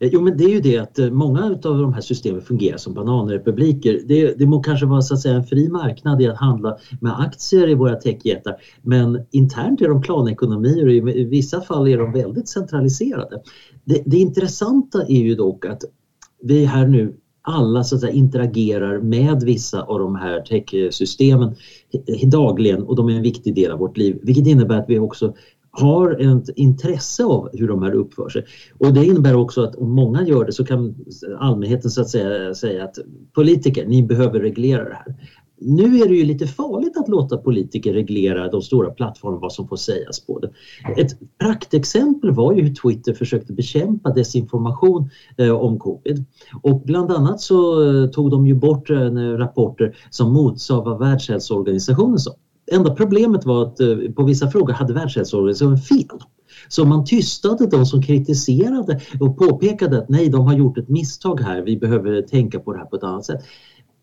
Eh, 0.03 0.09
jo 0.13 0.21
men 0.21 0.37
det 0.37 0.45
är 0.45 0.49
ju 0.49 0.61
det 0.61 0.79
att 0.79 0.99
eh, 0.99 1.11
många 1.11 1.45
av 1.45 1.79
de 1.79 1.93
här 1.93 2.01
systemen 2.01 2.43
fungerar 2.43 2.77
som 2.77 2.95
bananrepubliker. 2.95 4.01
Det, 4.07 4.39
det 4.39 4.47
må 4.47 4.63
kanske 4.63 4.87
vara 4.87 5.03
så 5.03 5.15
att 5.15 5.21
säga 5.21 5.35
en 5.35 5.45
fri 5.45 5.69
marknad 5.69 6.23
i 6.23 6.27
att 6.27 6.39
handla 6.39 6.77
med 7.01 7.21
aktier 7.21 7.69
i 7.69 7.75
våra 7.75 7.97
techjättar 7.97 8.57
men 8.83 9.27
internt 9.31 9.81
är 9.81 9.89
de 9.89 10.03
planekonomier 10.03 10.87
och 10.87 10.93
i 10.93 11.25
vissa 11.25 11.61
fall 11.61 11.89
är 11.89 11.99
de 11.99 12.13
väldigt 12.13 12.49
centraliserade. 12.49 13.43
Det, 13.85 14.03
det 14.07 14.17
intressanta 14.17 15.03
är 15.03 15.23
ju 15.23 15.35
dock 15.35 15.67
att 15.67 15.83
vi 16.43 16.65
här 16.65 16.87
nu 16.87 17.17
alla 17.43 17.85
så 17.85 17.95
att 17.95 18.01
säga, 18.01 18.13
interagerar 18.13 18.99
med 18.99 19.43
vissa 19.43 19.83
av 19.83 19.99
de 19.99 20.17
här 20.17 20.41
techsystemen 20.41 21.55
eh, 22.07 22.29
dagligen 22.29 22.83
och 22.83 22.97
de 22.97 23.09
är 23.09 23.13
en 23.13 23.23
viktig 23.23 23.55
del 23.55 23.71
av 23.71 23.79
vårt 23.79 23.97
liv 23.97 24.19
vilket 24.23 24.47
innebär 24.47 24.79
att 24.79 24.89
vi 24.89 24.99
också 24.99 25.35
har 25.73 26.39
ett 26.39 26.49
intresse 26.57 27.25
av 27.25 27.49
hur 27.53 27.69
de 27.69 27.83
här 27.83 27.95
uppför 27.95 28.29
sig. 28.29 28.45
Och 28.79 28.95
det 28.95 29.05
innebär 29.05 29.35
också 29.37 29.63
att 29.63 29.75
om 29.75 29.91
många 29.91 30.27
gör 30.27 30.45
det 30.45 30.53
så 30.53 30.65
kan 30.65 30.95
allmänheten 31.39 31.91
så 31.91 32.01
att 32.01 32.09
säga 32.09 32.55
säga 32.55 32.85
att 32.85 32.99
politiker, 33.35 33.87
ni 33.87 34.03
behöver 34.03 34.41
reglera 34.41 34.85
det 34.85 34.95
här. 34.95 35.15
Nu 35.65 35.99
är 35.99 36.09
det 36.09 36.15
ju 36.15 36.25
lite 36.25 36.47
farligt 36.47 36.97
att 36.97 37.09
låta 37.09 37.37
politiker 37.37 37.93
reglera 37.93 38.49
de 38.49 38.63
stora 38.63 38.91
plattformarna 38.91 39.41
vad 39.41 39.53
som 39.53 39.69
får 39.69 39.77
sägas 39.77 40.21
på 40.21 40.39
det. 40.39 40.51
Ett 41.01 41.19
praktexempel 41.39 42.31
var 42.31 42.53
ju 42.53 42.63
hur 42.63 42.75
Twitter 42.75 43.15
försökte 43.15 43.53
bekämpa 43.53 44.13
desinformation 44.13 45.11
eh, 45.37 45.51
om 45.51 45.79
covid. 45.79 46.25
Och 46.63 46.81
bland 46.81 47.13
annat 47.13 47.41
så 47.41 47.89
eh, 47.89 48.11
tog 48.11 48.31
de 48.31 48.47
ju 48.47 48.55
bort 48.55 48.91
eh, 48.91 48.97
rapporter 49.15 49.97
som 50.11 50.33
motsade 50.33 50.81
vad 50.81 50.99
Världshälsoorganisationen 50.99 52.19
sa. 52.19 52.33
Enda 52.73 52.95
problemet 52.95 53.47
var 53.47 53.63
att 53.63 53.81
eh, 53.81 53.97
på 54.17 54.25
vissa 54.25 54.51
frågor 54.51 54.73
hade 54.73 54.95
Världshälsoorganisationen 54.95 55.79
fel. 55.79 56.19
Så 56.69 56.85
man 56.85 57.05
tystade 57.05 57.67
de 57.67 57.87
som 57.87 58.03
kritiserade 58.03 59.01
och 59.21 59.39
påpekade 59.39 59.99
att 59.99 60.09
nej, 60.09 60.29
de 60.29 60.47
har 60.47 60.55
gjort 60.55 60.79
ett 60.79 60.89
misstag 60.89 61.41
här, 61.41 61.63
vi 61.63 61.77
behöver 61.77 62.23
tänka 62.23 62.61
på 62.61 62.73
det 62.73 62.79
här 62.79 62.87
på 62.87 62.97
ett 62.97 63.03
annat 63.03 63.25
sätt. 63.25 63.41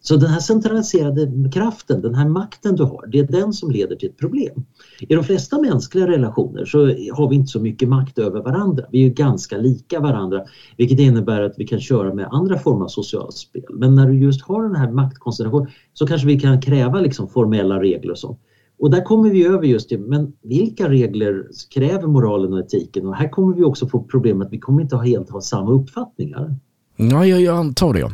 Så 0.01 0.15
den 0.15 0.29
här 0.29 0.39
centraliserade 0.39 1.49
kraften, 1.53 2.01
den 2.01 2.15
här 2.15 2.27
makten 2.29 2.75
du 2.75 2.83
har, 2.83 3.07
det 3.07 3.19
är 3.19 3.27
den 3.27 3.53
som 3.53 3.71
leder 3.71 3.95
till 3.95 4.09
ett 4.09 4.17
problem. 4.17 4.65
I 4.99 5.15
de 5.15 5.23
flesta 5.23 5.61
mänskliga 5.61 6.07
relationer 6.07 6.65
så 6.65 6.79
har 7.13 7.29
vi 7.29 7.35
inte 7.35 7.47
så 7.47 7.59
mycket 7.59 7.89
makt 7.89 8.17
över 8.17 8.41
varandra. 8.41 8.83
Vi 8.91 9.05
är 9.05 9.09
ganska 9.09 9.57
lika 9.57 9.99
varandra 9.99 10.43
vilket 10.77 10.99
innebär 10.99 11.41
att 11.41 11.53
vi 11.57 11.67
kan 11.67 11.79
köra 11.79 12.13
med 12.13 12.27
andra 12.31 12.57
former 12.57 12.83
av 12.83 12.87
socialt 12.87 13.33
spel. 13.33 13.63
Men 13.69 13.95
när 13.95 14.07
du 14.07 14.19
just 14.19 14.41
har 14.41 14.63
den 14.63 14.75
här 14.75 14.91
maktkoncentrationen 14.91 15.71
så 15.93 16.07
kanske 16.07 16.27
vi 16.27 16.39
kan 16.39 16.61
kräva 16.61 16.99
liksom 16.99 17.29
formella 17.29 17.81
regler 17.81 18.11
och 18.11 18.19
sånt. 18.19 18.39
Och 18.79 18.91
där 18.91 19.03
kommer 19.03 19.29
vi 19.29 19.45
över 19.45 19.63
just 19.63 19.89
till, 19.89 19.99
men 19.99 20.33
vilka 20.43 20.89
regler 20.89 21.47
kräver 21.73 22.07
moralen 22.07 22.53
och 22.53 22.59
etiken? 22.59 23.05
Och 23.07 23.15
här 23.15 23.29
kommer 23.29 23.55
vi 23.55 23.63
också 23.63 23.87
få 23.87 24.03
problem 24.03 24.41
att 24.41 24.53
vi 24.53 24.59
kommer 24.59 24.81
inte 24.81 24.97
helt 24.97 25.29
ha 25.29 25.41
samma 25.41 25.71
uppfattningar. 25.71 26.55
Ja, 26.95 27.25
jag, 27.25 27.41
jag 27.41 27.57
antar 27.57 27.93
det. 27.93 28.11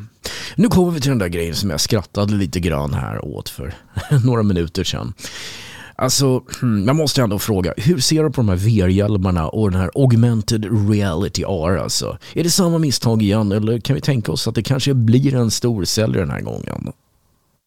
Nu 0.56 0.67
kommer 0.67 0.91
vi 0.91 1.01
till 1.01 1.10
den 1.10 1.19
där 1.19 1.28
grejen 1.28 1.56
som 1.56 1.69
jag 1.69 1.80
skrattade 1.80 2.34
lite 2.34 2.60
grann 2.60 2.93
här 2.93 3.25
åt 3.25 3.49
för 3.49 3.73
några 4.25 4.43
minuter 4.43 4.84
sedan. 4.84 5.13
Alltså, 5.97 6.43
hmm, 6.62 6.88
jag 6.88 6.95
måste 6.95 7.21
ändå 7.21 7.39
fråga, 7.39 7.73
hur 7.78 7.99
ser 7.99 8.23
du 8.23 8.32
på 8.32 8.41
de 8.41 8.49
här 8.49 8.56
VR-hjälmarna 8.56 9.49
och 9.49 9.71
den 9.71 9.82
här 9.82 9.91
augmented 9.95 10.89
reality 10.89 11.43
AR 11.43 11.78
alltså? 11.78 12.17
Är 12.34 12.43
det 12.43 12.49
samma 12.49 12.78
misstag 12.78 13.21
igen 13.21 13.51
eller 13.51 13.80
kan 13.80 13.95
vi 13.95 14.01
tänka 14.01 14.32
oss 14.32 14.47
att 14.47 14.56
det 14.56 14.63
kanske 14.63 14.93
blir 14.93 15.36
en 15.36 15.51
stor 15.51 15.84
säljare 15.84 16.21
den 16.21 16.32
här 16.32 16.41
gången? 16.41 16.91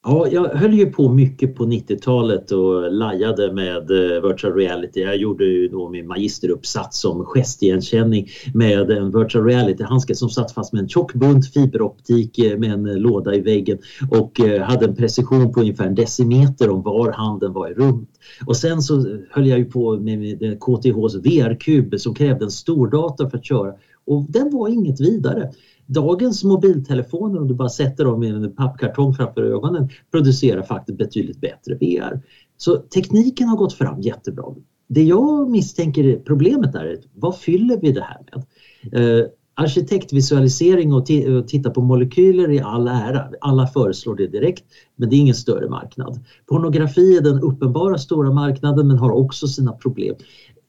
Ja, 0.05 0.29
jag 0.31 0.45
höll 0.45 0.75
ju 0.75 0.87
på 0.87 1.09
mycket 1.09 1.55
på 1.55 1.65
90-talet 1.65 2.53
och 2.53 2.93
lajade 2.93 3.53
med 3.53 3.91
eh, 3.91 4.29
virtual 4.29 4.55
reality. 4.55 5.01
Jag 5.01 5.17
gjorde 5.17 5.45
ju 5.45 5.69
då 5.69 5.89
min 5.89 6.07
magisteruppsats 6.07 7.05
om 7.05 7.25
gestigenkänning 7.25 8.29
med 8.55 8.91
en 8.91 9.11
virtual 9.11 9.45
reality-handske 9.45 10.15
som 10.15 10.31
satt 10.31 10.53
fast 10.53 10.73
med 10.73 10.83
en 10.83 10.89
tjock 10.89 11.15
bunt 11.15 11.53
fiberoptik 11.53 12.39
eh, 12.39 12.59
med 12.59 12.73
en 12.73 12.87
eh, 12.87 12.97
låda 12.97 13.35
i 13.35 13.41
väggen 13.41 13.79
och 14.11 14.41
hade 14.61 14.87
en 14.87 14.97
precision 14.97 15.53
på 15.53 15.61
ungefär 15.61 15.87
en 15.87 15.95
decimeter 15.95 16.71
om 16.71 16.83
var 16.83 17.13
handen 17.13 17.53
var 17.53 17.69
i 17.71 17.75
rummet. 17.75 18.09
Och 18.47 18.57
sen 18.57 18.83
så 18.83 19.19
höll 19.31 19.47
jag 19.47 19.59
ju 19.59 19.65
på 19.65 19.97
med 19.97 20.61
KTHs 20.61 21.15
VR-kub 21.15 22.01
som 22.01 22.15
krävde 22.15 22.45
en 22.45 22.51
stordator 22.51 23.29
för 23.29 23.39
att 23.39 23.45
köra 23.45 23.73
och 24.09 24.27
den 24.29 24.51
var 24.51 24.69
inget 24.69 25.01
vidare. 25.01 25.53
Dagens 25.89 26.45
mobiltelefoner, 26.45 27.41
om 27.41 27.49
du 27.49 27.55
bara 27.55 27.69
sätter 27.69 28.05
dem 28.05 28.23
i 28.23 28.29
en 28.29 28.55
pappkartong 28.55 29.15
framför 29.15 29.43
ögonen, 29.43 29.89
producerar 30.11 30.63
faktiskt 30.63 30.99
betydligt 30.99 31.41
bättre 31.41 31.75
VR. 31.75 32.21
Så 32.57 32.77
tekniken 32.77 33.49
har 33.49 33.57
gått 33.57 33.73
fram 33.73 34.01
jättebra. 34.01 34.45
Det 34.89 35.03
jag 35.03 35.51
misstänker 35.51 36.05
är 36.05 36.17
problemet 36.19 36.75
är, 36.75 36.99
vad 37.15 37.39
fyller 37.39 37.81
vi 37.81 37.93
det 37.93 38.03
här 38.03 38.19
med? 38.33 38.45
Eh, 38.93 39.27
arkitektvisualisering 39.55 40.93
och, 40.93 41.11
och 41.39 41.49
titta 41.49 41.71
på 41.71 41.81
molekyler 41.81 42.51
i 42.51 42.61
all 42.61 42.89
ära. 42.89 43.29
Alla 43.41 43.67
föreslår 43.67 44.17
det 44.17 44.27
direkt, 44.27 44.65
men 44.97 45.11
det 45.11 45.17
är 45.17 45.21
ingen 45.21 45.35
större 45.35 45.69
marknad. 45.69 46.25
Pornografi 46.47 47.17
är 47.17 47.21
den 47.21 47.41
uppenbara 47.41 47.99
stora 47.99 48.33
marknaden 48.33 48.89
men 48.89 48.99
har 48.99 49.11
också 49.11 49.47
sina 49.47 49.73
problem 49.73 50.15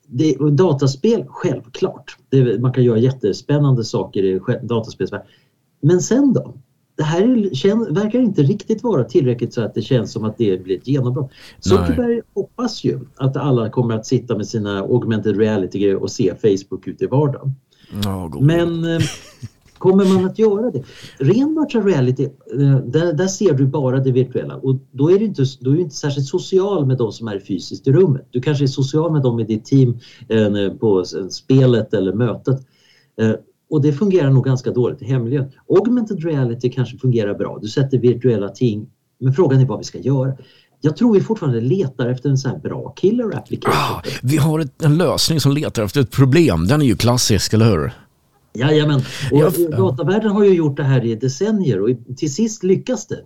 det, 0.10 0.38
dataspel, 0.52 1.26
självklart. 1.28 2.18
Det, 2.30 2.62
man 2.62 2.74
kan 2.74 2.84
göra 2.84 2.98
jättespännande 2.98 3.84
saker 3.84 4.24
i 4.24 4.40
dataspelsvärlden. 4.62 5.28
Men 5.82 6.02
sen 6.02 6.34
då? 6.34 6.54
Det 6.98 7.04
här 7.04 7.22
är, 7.22 7.94
verkar 7.94 8.20
inte 8.20 8.42
riktigt 8.42 8.84
vara 8.84 9.04
tillräckligt 9.04 9.54
så 9.54 9.62
att 9.62 9.74
det 9.74 9.82
känns 9.82 10.12
som 10.12 10.26
att 10.26 10.38
det 10.38 10.64
blir 10.64 10.78
ett 10.78 10.88
genombrott. 10.88 11.32
Zuckerberg 11.60 12.22
hoppas 12.34 12.84
ju 12.84 13.00
att 13.18 13.38
alla 13.38 13.70
kommer 13.70 13.96
att 13.96 14.06
sitta 14.06 14.38
med 14.38 14.48
sina 14.48 14.80
augmented 14.80 15.38
reality 15.38 15.94
och 15.94 16.12
se 16.12 16.34
Facebook 16.36 16.88
ute 16.88 17.04
i 17.04 17.08
vardagen. 17.08 17.56
Oh, 18.06 18.42
Men 18.42 18.84
kommer 19.80 20.06
man 20.06 20.26
att 20.26 20.40
göra 20.40 20.72
det? 20.72 20.84
Ren 21.18 21.60
virtual 21.62 21.86
reality, 21.86 22.24
eh, 22.24 22.78
där, 22.78 23.14
där, 23.14 23.28
ser 23.28 23.54
du 23.54 23.66
bara 23.66 24.00
det 24.00 24.12
virtuella 24.12 24.56
och 24.56 24.80
då 24.92 25.12
är 25.12 25.20
du 25.20 25.26
inte, 25.26 25.44
då 25.60 25.72
är 25.72 25.76
du 25.76 25.82
inte 25.82 25.96
särskilt 25.96 26.28
social 26.28 26.86
med 26.86 26.98
de 26.98 27.12
som 27.12 27.28
är 27.28 27.40
fysiskt 27.40 27.88
i 27.88 27.92
rummet. 27.92 28.28
Du 28.32 28.42
kanske 28.42 28.66
är 28.66 28.68
social 28.68 29.12
med 29.12 29.22
dem 29.22 29.40
i 29.40 29.44
ditt 29.44 29.66
team 29.66 30.00
eh, 30.28 30.74
på 30.74 31.06
spelet 31.30 31.94
eller 31.94 32.14
mötet. 32.14 32.68
Eh, 33.22 33.34
och 33.70 33.82
det 33.82 33.94
fungerar 33.94 34.30
nog 34.30 34.46
ganska 34.46 34.72
dåligt 34.72 35.02
i 35.02 35.06
hemmiljön. 35.06 35.52
Augmented 35.70 36.24
reality 36.24 36.70
kanske 36.70 36.98
fungerar 36.98 37.34
bra. 37.34 37.60
Du 37.62 37.68
sätter 37.68 37.98
virtuella 37.98 38.50
ting. 38.50 38.90
Men 39.20 39.34
frågan 39.34 39.60
är 39.60 39.66
vad 39.66 39.78
vi 39.78 39.84
ska 39.84 39.98
göra. 40.00 40.34
Jag 40.82 40.98
tror 40.98 41.14
vi 41.14 41.22
fortfarande 41.22 41.62
letar 41.62 42.10
efter 42.10 42.30
en 42.30 42.38
sån 42.38 42.52
här 42.52 42.60
bra 42.60 42.90
killer 42.90 43.38
application. 43.38 43.74
Ah, 43.78 44.02
vi 44.22 44.38
har 44.38 44.60
ett, 44.60 44.84
en 44.84 44.98
lösning 44.98 45.40
som 45.40 45.52
letar 45.52 45.84
efter 45.84 46.02
ett 46.02 46.12
problem. 46.12 46.68
Den 46.68 46.82
är 46.82 46.86
ju 46.86 46.96
klassisk, 46.96 47.54
eller 47.54 47.66
hur? 47.66 47.92
Jajamän. 48.54 49.02
Och 49.32 49.38
ja, 49.38 49.78
datavärlden 49.78 50.32
har 50.32 50.44
ju 50.44 50.54
gjort 50.54 50.78
det 50.78 50.84
här 50.84 51.06
i 51.06 51.16
decennier 51.16 51.82
och 51.82 51.90
till 52.18 52.34
sist 52.34 52.64
lyckas 52.64 53.08
det. 53.08 53.20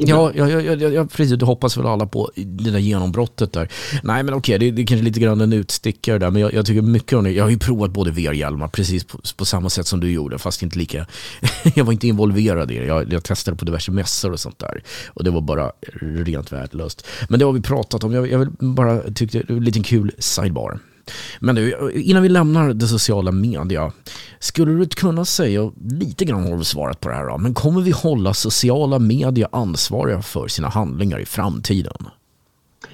Ja, 0.00 0.32
ja, 0.34 0.48
ja, 0.48 0.60
ja, 0.60 0.88
ja, 0.88 1.04
precis. 1.04 1.38
Du 1.38 1.46
hoppas 1.46 1.76
väl 1.76 1.86
alla 1.86 2.06
på 2.06 2.30
det 2.34 2.70
där 2.70 2.78
genombrottet 2.78 3.52
där. 3.52 3.68
Nej, 4.02 4.22
men 4.22 4.34
okej, 4.34 4.58
det, 4.58 4.70
det 4.70 4.82
är 4.82 4.86
kanske 4.86 5.04
lite 5.04 5.20
grann 5.20 5.40
en 5.40 5.52
utstickare 5.52 6.18
där, 6.18 6.30
men 6.30 6.42
jag, 6.42 6.54
jag 6.54 6.66
tycker 6.66 6.82
mycket 6.82 7.12
om 7.12 7.24
det. 7.24 7.30
Jag 7.30 7.44
har 7.44 7.50
ju 7.50 7.58
provat 7.58 7.90
både 7.90 8.10
VR-hjälmar 8.10 8.68
precis 8.68 9.04
på, 9.04 9.18
på, 9.36 9.44
samma 9.44 9.70
sätt 9.70 9.86
som 9.86 10.00
du 10.00 10.10
gjorde, 10.10 10.38
fast 10.38 10.62
inte 10.62 10.78
lika. 10.78 11.06
jag 11.74 11.84
var 11.84 11.92
inte 11.92 12.08
involverad 12.08 12.70
i 12.70 12.78
det. 12.78 12.86
Jag, 12.86 13.12
jag 13.12 13.24
testade 13.24 13.56
på 13.56 13.64
diverse 13.64 13.92
mässor 13.92 14.32
och 14.32 14.40
sånt 14.40 14.58
där 14.58 14.82
och 15.06 15.24
det 15.24 15.30
var 15.30 15.40
bara 15.40 15.72
rent 16.00 16.52
värdelöst. 16.52 17.06
Men 17.28 17.38
det 17.38 17.44
har 17.44 17.52
vi 17.52 17.62
pratat 17.62 18.04
om. 18.04 18.12
Jag, 18.12 18.30
jag 18.30 18.38
vill 18.38 18.48
bara 18.58 19.00
tyckte 19.14 19.38
det 19.38 19.52
var 19.52 19.56
en 19.56 19.64
liten 19.64 19.82
kul 19.82 20.12
sidebar. 20.18 20.78
Men 21.40 21.54
du, 21.54 21.92
innan 21.94 22.22
vi 22.22 22.28
lämnar 22.28 22.72
det 22.72 22.86
sociala 22.86 23.32
media, 23.32 23.92
skulle 24.38 24.72
du 24.72 24.86
kunna 24.86 25.24
säga, 25.24 25.72
lite 25.90 26.24
grann 26.24 26.50
har 26.50 26.56
du 26.56 26.64
svarat 26.64 27.00
på 27.00 27.08
det 27.08 27.14
här 27.14 27.26
då, 27.26 27.38
men 27.38 27.54
kommer 27.54 27.80
vi 27.80 27.90
hålla 27.90 28.34
sociala 28.34 28.98
media 28.98 29.48
ansvariga 29.52 30.22
för 30.22 30.48
sina 30.48 30.68
handlingar 30.68 31.18
i 31.18 31.26
framtiden? 31.26 31.96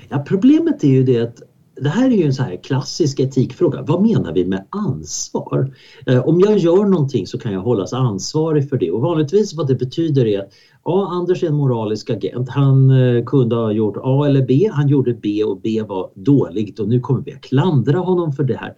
Ja, 0.09 0.25
problemet 0.29 0.85
är 0.85 0.89
ju 0.89 1.03
det 1.03 1.21
att 1.21 1.43
det 1.77 1.89
här 1.89 2.11
är 2.11 2.17
ju 2.17 2.25
en 2.25 2.35
så 2.35 2.43
här 2.43 2.57
klassisk 2.63 3.21
etikfråga. 3.21 3.83
Vad 3.83 4.03
menar 4.03 4.33
vi 4.33 4.45
med 4.45 4.67
ansvar? 4.71 5.75
Eh, 6.07 6.29
om 6.29 6.41
jag 6.41 6.59
gör 6.59 6.85
någonting 6.85 7.27
så 7.27 7.39
kan 7.39 7.53
jag 7.53 7.61
hållas 7.61 7.93
ansvarig 7.93 8.69
för 8.69 8.77
det 8.77 8.91
och 8.91 9.01
vanligtvis 9.01 9.55
vad 9.55 9.67
det 9.67 9.75
betyder 9.75 10.27
är 10.27 10.41
att 10.41 10.53
ja, 10.85 11.09
Anders 11.13 11.43
är 11.43 11.47
en 11.47 11.55
moralisk 11.55 12.11
agent. 12.11 12.49
Han 12.49 12.91
eh, 12.91 13.25
kunde 13.25 13.57
ha 13.57 13.73
gjort 13.73 13.97
A 14.03 14.25
eller 14.27 14.47
B. 14.47 14.71
Han 14.73 14.89
gjorde 14.89 15.15
B 15.15 15.45
och 15.45 15.61
B 15.61 15.83
var 15.89 16.11
dåligt 16.15 16.81
och 16.81 16.89
nu 16.89 17.01
kommer 17.01 17.23
vi 17.23 17.33
att 17.33 17.41
klandra 17.41 17.99
honom 17.99 18.33
för 18.33 18.45
det 18.45 18.57
här. 18.57 18.75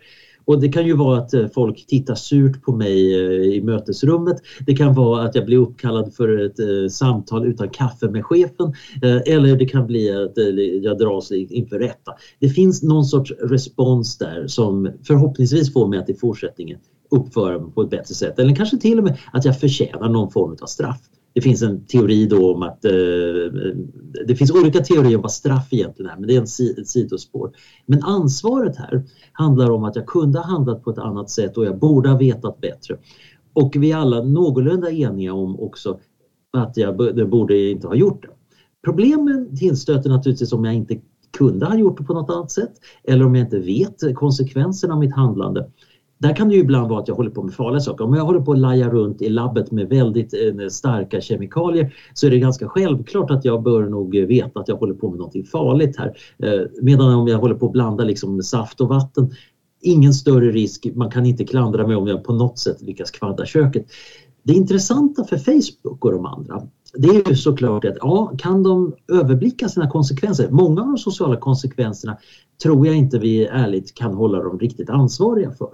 Och 0.46 0.60
det 0.60 0.68
kan 0.68 0.86
ju 0.86 0.96
vara 0.96 1.18
att 1.18 1.34
eh, 1.34 1.46
folk 1.54 1.86
tittar 1.86 2.14
surt 2.14 2.62
på 2.62 2.72
mig 2.72 3.14
eh, 3.14 3.54
i 3.54 3.62
mötesrummet. 3.64 4.36
Det 4.66 4.76
kan 4.76 4.94
vara 4.94 5.22
att 5.22 5.34
jag 5.34 5.46
blir 5.46 5.58
uppkallad 5.58 6.14
för 6.14 6.46
ett 6.46 6.58
eh, 6.58 6.88
samtal 6.90 7.46
utan 7.46 7.68
kaffe 7.68 8.08
med 8.08 8.24
chefen. 8.24 8.74
Eller 9.02 9.56
det 9.56 9.66
kan 9.66 9.86
bli 9.86 10.10
att 10.10 10.32
jag 10.82 10.98
dras 10.98 11.32
inför 11.32 11.78
rätta. 11.78 12.12
Det 12.40 12.48
finns 12.48 12.82
någon 12.82 13.04
sorts 13.04 13.32
respons 13.32 14.18
där 14.18 14.46
som 14.46 14.90
förhoppningsvis 15.06 15.72
får 15.72 15.88
mig 15.88 15.98
att 15.98 16.10
i 16.10 16.14
fortsättningen 16.14 16.78
uppföra 17.10 17.58
mig 17.58 17.72
på 17.72 17.82
ett 17.82 17.90
bättre 17.90 18.14
sätt. 18.14 18.38
Eller 18.38 18.54
kanske 18.54 18.78
till 18.78 18.98
och 18.98 19.04
med 19.04 19.18
att 19.32 19.44
jag 19.44 19.60
förtjänar 19.60 20.08
någon 20.08 20.30
form 20.30 20.56
av 20.62 20.66
straff. 20.66 21.00
Det 21.36 21.42
finns 21.42 21.62
en 21.62 21.86
teori 21.86 22.26
då 22.26 22.54
om 22.54 22.62
att 22.62 22.84
eh, 22.84 22.90
det 24.26 24.36
finns 24.36 24.50
olika 24.50 24.80
teorier 24.80 25.16
om 25.16 25.22
vad 25.22 25.32
straff 25.32 25.68
egentligen 25.70 26.10
är 26.10 26.16
men 26.16 26.28
det 26.28 26.34
är 26.34 26.38
en 26.38 26.78
ett 26.80 26.88
sidospår. 26.88 27.52
Men 27.86 28.02
ansvaret 28.02 28.76
här 28.76 29.04
handlar 29.32 29.70
om 29.70 29.84
att 29.84 29.96
jag 29.96 30.06
kunde 30.06 30.38
ha 30.38 30.46
handlat 30.46 30.84
på 30.84 30.90
ett 30.90 30.98
annat 30.98 31.30
sätt 31.30 31.56
och 31.56 31.64
jag 31.64 31.78
borde 31.78 32.08
ha 32.08 32.18
vetat 32.18 32.60
bättre. 32.60 32.96
Och 33.52 33.76
vi 33.78 33.92
är 33.92 33.96
alla 33.96 34.22
någorlunda 34.22 34.90
eniga 34.90 35.34
om 35.34 35.60
också 35.60 35.98
att 36.52 36.76
jag, 36.76 37.18
jag 37.18 37.28
borde 37.28 37.70
inte 37.70 37.86
ha 37.86 37.94
gjort 37.94 38.22
det. 38.22 38.28
Problemen 38.84 39.56
tillstöter 39.56 40.10
naturligtvis 40.10 40.52
om 40.52 40.64
jag 40.64 40.74
inte 40.74 41.00
kunde 41.38 41.66
ha 41.66 41.76
gjort 41.76 41.98
det 41.98 42.04
på 42.04 42.14
något 42.14 42.30
annat 42.30 42.50
sätt 42.50 42.72
eller 43.04 43.24
om 43.24 43.34
jag 43.34 43.46
inte 43.46 43.58
vet 43.58 44.14
konsekvenserna 44.14 44.94
av 44.94 45.00
mitt 45.00 45.14
handlande. 45.14 45.70
Där 46.18 46.36
kan 46.36 46.48
det 46.48 46.54
ju 46.54 46.60
ibland 46.60 46.88
vara 46.88 47.00
att 47.00 47.08
jag 47.08 47.14
håller 47.14 47.30
på 47.30 47.42
med 47.42 47.54
farliga 47.54 47.80
saker. 47.80 48.04
Om 48.04 48.14
jag 48.14 48.24
håller 48.24 48.40
på 48.40 48.52
att 48.52 48.58
laja 48.58 48.90
runt 48.90 49.22
i 49.22 49.28
labbet 49.28 49.70
med 49.70 49.88
väldigt 49.88 50.34
eh, 50.34 50.68
starka 50.68 51.20
kemikalier 51.20 51.94
så 52.14 52.26
är 52.26 52.30
det 52.30 52.38
ganska 52.38 52.68
självklart 52.68 53.30
att 53.30 53.44
jag 53.44 53.62
bör 53.62 53.86
nog 53.86 54.16
veta 54.16 54.60
att 54.60 54.68
jag 54.68 54.76
håller 54.76 54.94
på 54.94 55.10
med 55.10 55.18
något 55.18 55.48
farligt 55.52 55.96
här. 55.98 56.16
Eh, 56.38 56.60
medan 56.82 57.14
om 57.14 57.28
jag 57.28 57.38
håller 57.38 57.54
på 57.54 57.66
att 57.66 57.72
blanda 57.72 58.04
liksom 58.04 58.42
saft 58.42 58.80
och 58.80 58.88
vatten 58.88 59.30
ingen 59.80 60.14
större 60.14 60.50
risk, 60.50 60.86
man 60.94 61.10
kan 61.10 61.26
inte 61.26 61.44
klandra 61.44 61.86
mig 61.86 61.96
om 61.96 62.06
jag 62.06 62.24
på 62.24 62.32
något 62.32 62.58
sätt 62.58 62.82
lyckas 62.82 63.10
kvadda 63.10 63.46
köket. 63.46 63.86
Det 64.42 64.52
intressanta 64.52 65.24
för 65.24 65.36
Facebook 65.36 66.04
och 66.04 66.12
de 66.12 66.26
andra 66.26 66.62
det 66.98 67.08
är 67.08 67.28
ju 67.28 67.36
såklart 67.36 67.84
att 67.84 67.96
ja, 68.00 68.32
kan 68.38 68.62
de 68.62 68.94
överblicka 69.12 69.68
sina 69.68 69.90
konsekvenser? 69.90 70.50
Många 70.50 70.80
av 70.80 70.86
de 70.86 70.98
sociala 70.98 71.36
konsekvenserna 71.36 72.18
tror 72.62 72.86
jag 72.86 72.96
inte 72.96 73.18
vi 73.18 73.46
ärligt 73.46 73.94
kan 73.94 74.14
hålla 74.14 74.42
dem 74.42 74.58
riktigt 74.58 74.90
ansvariga 74.90 75.52
för. 75.52 75.70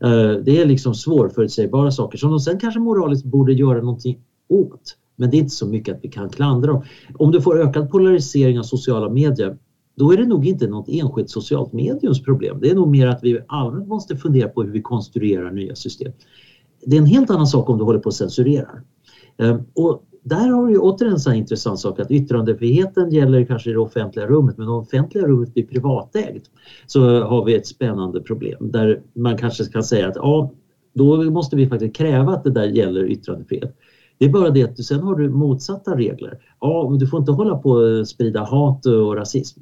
Eh, 0.00 0.42
det 0.44 0.60
är 0.60 0.66
liksom 0.66 0.94
svårförutsägbara 0.94 1.90
saker 1.90 2.18
som 2.18 2.30
de 2.30 2.40
sen 2.40 2.60
kanske 2.60 2.80
moraliskt 2.80 3.24
borde 3.24 3.52
göra 3.52 3.78
någonting 3.78 4.18
åt. 4.48 4.96
Men 5.16 5.30
det 5.30 5.36
är 5.36 5.38
inte 5.38 5.54
så 5.54 5.66
mycket 5.66 5.96
att 5.96 6.04
vi 6.04 6.08
kan 6.08 6.30
klandra 6.30 6.72
dem. 6.72 6.82
Om 7.14 7.32
du 7.32 7.40
får 7.42 7.60
ökad 7.60 7.90
polarisering 7.90 8.58
av 8.58 8.62
sociala 8.62 9.08
medier 9.08 9.56
då 9.96 10.12
är 10.12 10.16
det 10.16 10.26
nog 10.26 10.46
inte 10.46 10.66
något 10.66 10.88
enskilt 10.88 11.30
socialt 11.30 11.72
mediums 11.72 12.22
problem. 12.22 12.58
Det 12.60 12.70
är 12.70 12.74
nog 12.74 12.88
mer 12.88 13.06
att 13.06 13.18
vi 13.22 13.38
allmänt 13.48 13.88
måste 13.88 14.16
fundera 14.16 14.48
på 14.48 14.62
hur 14.62 14.72
vi 14.72 14.82
konstruerar 14.82 15.50
nya 15.50 15.74
system. 15.74 16.12
Det 16.86 16.96
är 16.96 17.00
en 17.00 17.06
helt 17.06 17.30
annan 17.30 17.46
sak 17.46 17.68
om 17.68 17.78
du 17.78 17.84
håller 17.84 17.98
på 17.98 18.08
att 18.08 18.14
censurera. 18.14 18.68
Eh, 19.38 19.60
och 19.74 20.02
där 20.28 20.48
har 20.48 20.66
vi 20.66 20.78
återigen 20.78 21.12
en 21.14 21.20
sån 21.20 21.34
intressant 21.34 21.78
sak 21.78 22.00
att 22.00 22.10
yttrandefriheten 22.10 23.10
gäller 23.10 23.44
kanske 23.44 23.70
i 23.70 23.72
det 23.72 23.78
offentliga 23.78 24.26
rummet 24.26 24.58
men 24.58 24.68
om 24.68 24.74
det 24.74 24.80
offentliga 24.80 25.26
rummet 25.26 25.54
blir 25.54 25.66
privatägt 25.66 26.50
så 26.86 27.20
har 27.20 27.44
vi 27.44 27.54
ett 27.54 27.66
spännande 27.66 28.20
problem 28.20 28.70
där 28.72 29.02
man 29.12 29.38
kanske 29.38 29.64
kan 29.64 29.84
säga 29.84 30.08
att 30.08 30.16
ja, 30.16 30.52
då 30.94 31.30
måste 31.30 31.56
vi 31.56 31.68
faktiskt 31.68 31.96
kräva 31.96 32.32
att 32.32 32.44
det 32.44 32.50
där 32.50 32.66
gäller 32.66 33.04
yttrandefrihet. 33.04 33.76
Det 34.18 34.24
är 34.24 34.28
bara 34.28 34.50
det 34.50 34.62
att 34.62 34.76
du, 34.76 34.82
sen 34.82 35.00
har 35.00 35.14
du 35.14 35.28
motsatta 35.28 35.96
regler. 35.96 36.38
Ja, 36.60 36.88
men 36.90 36.98
du 36.98 37.06
får 37.06 37.20
inte 37.20 37.32
hålla 37.32 37.58
på 37.58 37.70
och 37.70 38.08
sprida 38.08 38.40
hat 38.40 38.86
och 38.86 39.16
rasism. 39.16 39.60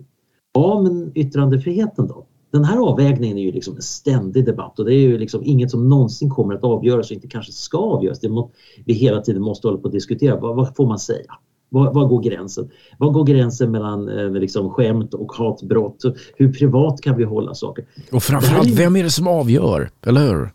Ja, 0.53 0.81
men 0.83 1.13
yttrandefriheten 1.15 2.07
då? 2.07 2.27
Den 2.55 2.65
här 2.65 2.79
avvägningen 2.79 3.39
är 3.39 3.43
ju 3.43 3.53
liksom 3.53 3.77
en 3.77 3.83
ständig 3.83 4.47
debatt 4.47 4.79
och 4.79 4.85
det 4.85 4.95
är 4.95 4.99
ju 4.99 5.19
liksom 5.19 5.45
inget 5.45 5.71
som 5.71 5.89
någonsin 5.89 6.31
kommer 6.31 6.55
att 6.55 6.65
avgöras 6.65 7.11
och 7.11 7.15
inte 7.15 7.29
kanske 7.29 7.53
ska 7.53 7.79
avgöras. 7.79 8.21
Det 8.21 8.29
må, 8.29 8.51
vi 8.85 8.93
hela 8.93 9.21
tiden 9.21 9.43
måste 9.43 9.69
hålla 9.69 9.79
på 9.79 9.89
att 9.89 9.93
diskutera. 9.93 10.41
Vad, 10.41 10.57
vad 10.57 10.77
får 10.77 10.87
man 10.87 10.99
säga? 10.99 11.33
Var, 11.69 12.07
går 12.07 12.23
gränsen? 12.23 12.71
Var 12.99 13.11
går 13.11 13.25
gränsen 13.25 13.71
mellan 13.71 14.09
eh, 14.09 14.31
liksom 14.31 14.71
skämt 14.71 15.15
och 15.15 15.33
hatbrott? 15.33 16.03
Hur 16.37 16.53
privat 16.53 17.01
kan 17.01 17.17
vi 17.17 17.25
hålla 17.25 17.55
saker? 17.55 17.85
Och 18.13 18.23
framförallt, 18.23 18.69
är... 18.69 18.77
vem 18.77 18.97
är 18.97 19.03
det 19.03 19.11
som 19.11 19.29
avgör? 19.29 19.91
Eller 20.07 20.27
hur? 20.27 20.51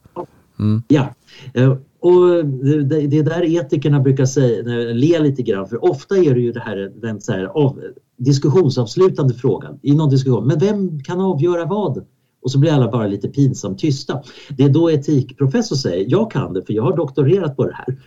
Mm. 0.60 0.84
Ja, 0.88 1.14
eh, 1.54 1.78
och 2.02 2.46
det, 2.86 3.08
det 3.08 3.18
är 3.18 3.24
där 3.24 3.44
etikerna 3.44 4.00
brukar 4.00 4.26
säga, 4.26 4.64
le 4.94 5.20
lite 5.20 5.42
grann 5.42 5.68
för 5.68 5.86
ofta 5.86 6.18
är 6.18 6.34
det 6.34 6.42
ju 6.42 6.52
det 6.52 6.60
här, 6.60 6.92
den 7.02 7.22
så 7.22 7.32
här 7.32 7.46
av, 7.46 7.80
diskussionsavslutande 8.18 9.34
frågan 9.34 9.80
i 9.82 9.96
någon 9.96 10.10
diskussion. 10.10 10.48
Men 10.48 10.60
vem 10.60 11.04
kan 11.04 11.22
avgöra 11.22 11.66
vad? 11.66 12.06
Och 12.42 12.52
så 12.52 12.60
blir 12.60 12.72
alla 12.72 12.92
bara 12.92 13.08
lite 13.08 13.28
pinsamt 13.28 13.80
tysta. 13.80 14.22
Det 14.50 14.64
är 14.64 14.70
då 14.70 14.92
etikprofessor 14.92 15.76
säger, 15.76 16.06
jag 16.10 16.32
kan 16.32 16.54
det 16.54 16.66
för 16.66 16.74
jag 16.74 16.84
har 16.84 16.98
doktorerat 16.98 17.58
på 17.58 17.66
det 17.66 17.74
här. 17.76 17.98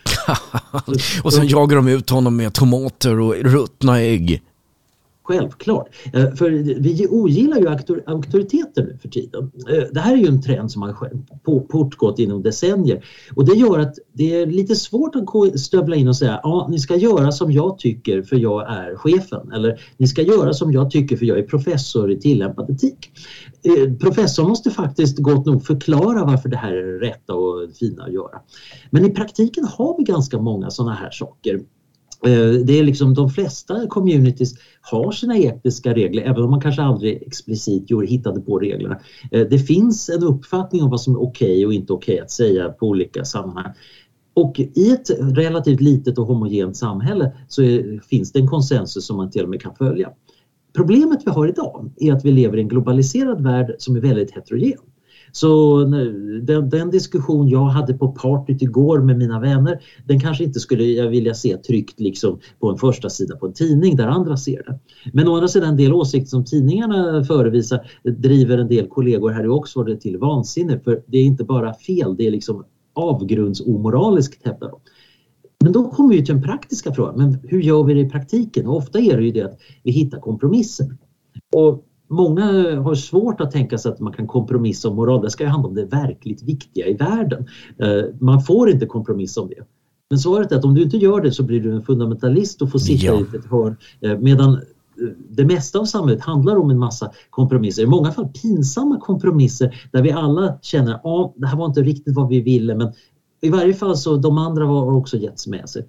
och 1.25 1.33
sen 1.33 1.47
jagar 1.47 1.77
de 1.77 1.89
ut 1.89 2.11
honom 2.11 2.37
med 2.37 2.55
tomater 2.55 3.21
och 3.21 3.35
ruttna 3.35 4.01
ägg. 4.01 4.43
Självklart. 5.33 5.89
Eh, 6.13 6.35
för 6.35 6.51
vi 6.81 7.07
ogillar 7.11 7.59
ju 7.59 7.69
auktoriteter 8.07 8.83
nu 8.83 8.99
för 9.03 9.09
tiden. 9.09 9.53
Eh, 9.69 9.85
det 9.93 10.01
här 10.01 10.13
är 10.13 10.17
ju 10.17 10.27
en 10.27 10.43
trend 10.43 10.73
som 10.73 10.83
har 10.83 11.11
portgått 11.69 12.19
inom 12.19 12.43
decennier 12.43 13.05
och 13.37 13.45
det 13.45 13.55
gör 13.55 13.79
att 13.79 13.95
det 14.13 14.35
är 14.35 14.47
lite 14.47 14.77
svårt 14.77 15.17
att 15.17 15.61
stövla 15.61 15.97
in 15.97 16.09
och 16.09 16.17
säga 16.17 16.41
ja, 16.43 16.67
ni 16.71 16.79
ska 16.79 16.97
göra 16.97 17.33
som 17.33 17.53
jag 17.53 17.79
tycker 17.79 18.23
för 18.23 18.37
jag 18.37 18.73
är 18.73 18.97
chefen 18.97 19.53
eller 19.53 19.81
ni 19.97 20.07
ska 20.07 20.23
göra 20.23 20.53
som 20.53 20.73
jag 20.73 20.91
tycker 20.91 21.17
för 21.17 21.27
jag 21.27 21.39
är 21.39 21.43
professor 21.43 22.13
i 22.13 22.21
tillämpad 22.21 22.71
etik. 22.71 23.11
Eh, 23.63 23.95
Professorn 23.95 24.49
måste 24.49 24.71
faktiskt 24.71 25.19
gott 25.19 25.47
nog 25.47 25.65
förklara 25.65 26.25
varför 26.25 26.49
det 26.49 26.57
här 26.57 26.73
är 26.73 26.93
det 26.93 27.07
rätta 27.07 27.35
och 27.35 27.71
fina 27.79 28.05
att 28.05 28.13
göra. 28.13 28.41
Men 28.91 29.05
i 29.05 29.11
praktiken 29.11 29.65
har 29.65 29.99
vi 29.99 30.05
ganska 30.05 30.39
många 30.39 30.71
sådana 30.71 30.95
här 30.95 31.11
saker 31.11 31.61
Eh, 32.27 32.51
det 32.65 32.79
är 32.79 32.83
liksom 32.83 33.15
de 33.15 33.31
flesta 33.31 33.87
communities 33.87 34.55
har 34.81 35.13
sina 35.13 35.39
etiska 35.39 35.95
regler 35.95 36.23
även 36.23 36.43
om 36.43 36.51
man 36.51 36.61
kanske 36.61 36.83
aldrig 36.83 37.23
explicit 37.23 37.91
hittade 38.09 38.41
på 38.41 38.59
reglerna. 38.59 39.01
Eh, 39.31 39.47
det 39.51 39.59
finns 39.59 40.09
en 40.09 40.23
uppfattning 40.23 40.83
om 40.83 40.91
vad 40.91 41.01
som 41.01 41.15
är 41.15 41.23
okej 41.23 41.53
okay 41.53 41.67
och 41.67 41.73
inte 41.73 41.93
okej 41.93 42.15
okay 42.15 42.25
att 42.25 42.31
säga 42.31 42.69
på 42.69 42.87
olika 42.87 43.25
sammanhang. 43.25 43.73
Och 44.35 44.61
i 44.61 44.93
ett 44.93 45.11
relativt 45.21 45.81
litet 45.81 46.19
och 46.19 46.27
homogent 46.27 46.77
samhälle 46.77 47.33
så 47.49 47.63
är, 47.63 48.01
finns 48.09 48.33
det 48.33 48.39
en 48.39 48.49
konsensus 48.49 49.07
som 49.07 49.17
man 49.17 49.31
till 49.31 49.43
och 49.43 49.49
med 49.49 49.63
kan 49.63 49.75
följa. 49.75 50.11
Problemet 50.77 51.21
vi 51.25 51.31
har 51.31 51.49
idag 51.49 51.91
är 51.97 52.13
att 52.13 52.25
vi 52.25 52.33
lever 52.33 52.59
i 52.59 52.61
en 52.61 52.69
globaliserad 52.69 53.43
värld 53.43 53.75
som 53.79 53.97
är 53.97 54.01
väldigt 54.01 54.31
heterogen. 54.31 54.79
Så 55.33 55.81
den, 56.43 56.69
den, 56.69 56.91
diskussion 56.91 57.49
jag 57.49 57.65
hade 57.65 57.95
på 57.95 58.09
partyt 58.09 58.63
igår 58.63 58.99
med 58.99 59.19
mina 59.19 59.41
vänner, 59.41 59.83
den 60.07 60.21
kanske 60.21 60.45
inte 60.45 60.61
skulle 60.61 60.85
jag 60.85 61.09
vilja 61.09 61.35
se 61.35 61.57
tryckt 61.57 62.01
liksom 62.01 62.39
på 62.61 62.71
en 62.71 62.79
första 62.79 63.11
sida 63.11 63.37
på 63.37 63.47
en 63.47 63.53
tidning 63.53 63.97
där 63.97 64.07
andra 64.07 64.37
ser 64.37 64.63
det. 64.63 64.79
Men 65.13 65.29
å 65.29 65.35
andra 65.35 65.49
sidan 65.49 65.69
en 65.69 65.77
del 65.77 65.93
åsikter 65.93 66.29
som 66.29 66.45
tidningarna 66.45 67.25
förevisar 67.25 67.81
driver 68.05 68.59
en 68.59 68.69
del 68.69 68.87
kollegor 68.89 69.31
här 69.31 69.45
i 69.45 69.49
Oxford 69.49 70.01
till 70.01 70.19
vansinne 70.19 70.81
för 70.81 71.03
det 71.07 71.19
är 71.19 71.25
inte 71.25 71.45
bara 71.45 71.75
fel, 71.75 72.17
det 72.17 72.27
är 72.27 72.31
liksom 72.31 72.65
avgrundsomoraliskt 72.95 74.47
hävdar 74.47 74.69
de. 74.69 74.81
Men 75.63 75.73
då 75.73 75.91
kommer 75.91 76.15
vi 76.15 76.25
till 76.25 76.35
den 76.35 76.43
praktiska 76.43 76.95
frågan, 76.95 77.17
men 77.17 77.39
hur 77.43 77.61
gör 77.61 77.85
vi 77.85 77.95
det 77.95 78.01
i 78.01 78.11
praktiken? 78.11 78.67
Och 78.67 78.77
ofta 78.77 78.99
är 78.99 79.17
det 79.17 79.25
ju 79.25 79.31
det 79.31 79.43
att 79.43 79.59
vi 79.83 79.93
hittar 79.93 80.21
kompromisser. 80.21 80.87
Och 81.57 81.85
många 82.13 82.45
har 82.81 82.95
svårt 82.95 83.41
att 83.41 83.51
tänka 83.51 83.79
sig 83.79 83.93
att 83.93 84.01
man 84.01 84.13
kan 84.13 84.27
kompromissa 84.27 84.89
om 84.89 84.97
moral. 84.97 85.23
Det 85.23 85.31
ska 85.31 85.45
ju 85.45 85.51
handla 85.51 85.69
om 85.69 85.75
det 85.75 85.85
verkligt 85.85 86.43
viktiga 86.43 86.87
i 86.87 86.95
världen. 86.95 87.47
Eh, 87.79 88.05
man 88.21 88.43
får 88.43 88.71
inte 88.71 88.87
kompromissa 88.87 89.41
om 89.41 89.49
det. 89.49 89.65
Men 90.11 90.19
svaret 90.19 90.53
är 90.53 90.57
att 90.57 90.65
om 90.65 90.75
du 90.75 90.83
inte 90.83 90.97
gör 90.97 91.21
det 91.21 91.33
så 91.33 91.43
blir 91.43 91.61
du 91.61 91.75
en 91.75 91.83
fundamentalist 91.83 92.63
och 92.63 92.71
får 92.71 92.79
sitta 92.79 93.07
ja. 93.07 93.21
i 93.21 93.37
ett 93.37 93.47
hörn. 93.51 93.77
Eh, 94.01 94.19
medan 94.19 94.53
eh, 94.55 94.61
det 95.31 95.45
mesta 95.45 95.79
av 95.79 95.85
samhället 95.85 96.23
handlar 96.23 96.57
om 96.57 96.71
en 96.71 96.79
massa 96.79 97.13
kompromisser, 97.31 97.83
i 97.83 97.87
många 97.87 98.13
fall 98.13 98.29
pinsamma 98.43 99.01
kompromisser 99.01 99.89
där 99.93 100.03
vi 100.03 100.13
alla 100.13 100.59
känner 100.63 100.95
att 100.95 101.05
ah, 101.05 101.35
det 101.37 101.47
här 101.47 101.57
var 101.57 101.67
inte 101.67 101.83
riktigt 101.83 102.17
vad 102.17 102.29
vi 102.29 102.41
ville 102.41 102.75
men 102.75 102.93
i 103.41 103.51
varje 103.51 103.75
fall 103.75 103.97
så 103.97 104.17
de 104.17 104.39
andra 104.39 104.65
har 104.65 104.93
också 104.93 105.17
getts 105.17 105.47
med 105.47 105.69
sig. 105.69 105.87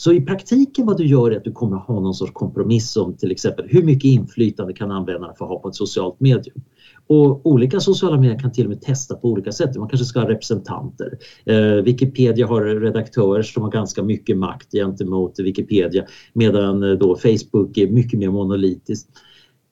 Så 0.00 0.12
i 0.12 0.20
praktiken 0.20 0.86
vad 0.86 0.96
du 0.96 1.06
gör 1.06 1.30
är 1.30 1.36
att 1.36 1.44
du 1.44 1.52
kommer 1.52 1.76
att 1.76 1.86
ha 1.86 2.00
någon 2.00 2.14
sorts 2.14 2.32
kompromiss 2.32 2.96
om 2.96 3.16
till 3.16 3.30
exempel 3.30 3.66
hur 3.68 3.82
mycket 3.82 4.04
inflytande 4.04 4.72
kan 4.72 4.90
användarna 4.90 5.34
få 5.34 5.44
ha 5.44 5.58
på 5.58 5.68
ett 5.68 5.74
socialt 5.74 6.20
medium. 6.20 6.62
Och 7.06 7.46
olika 7.46 7.80
sociala 7.80 8.20
medier 8.20 8.38
kan 8.38 8.52
till 8.52 8.64
och 8.64 8.70
med 8.70 8.80
testa 8.80 9.14
på 9.14 9.28
olika 9.28 9.52
sätt. 9.52 9.76
Man 9.76 9.88
kanske 9.88 10.04
ska 10.04 10.20
ha 10.20 10.28
representanter. 10.28 11.18
Eh, 11.44 11.72
Wikipedia 11.72 12.46
har 12.46 12.62
redaktörer 12.80 13.42
som 13.42 13.62
har 13.62 13.70
ganska 13.70 14.02
mycket 14.02 14.36
makt 14.38 14.72
gentemot 14.72 15.38
Wikipedia 15.38 16.04
medan 16.32 16.82
eh, 16.82 16.90
då 16.90 17.16
Facebook 17.16 17.78
är 17.78 17.90
mycket 17.90 18.18
mer 18.18 18.30
monolitiskt. 18.30 19.08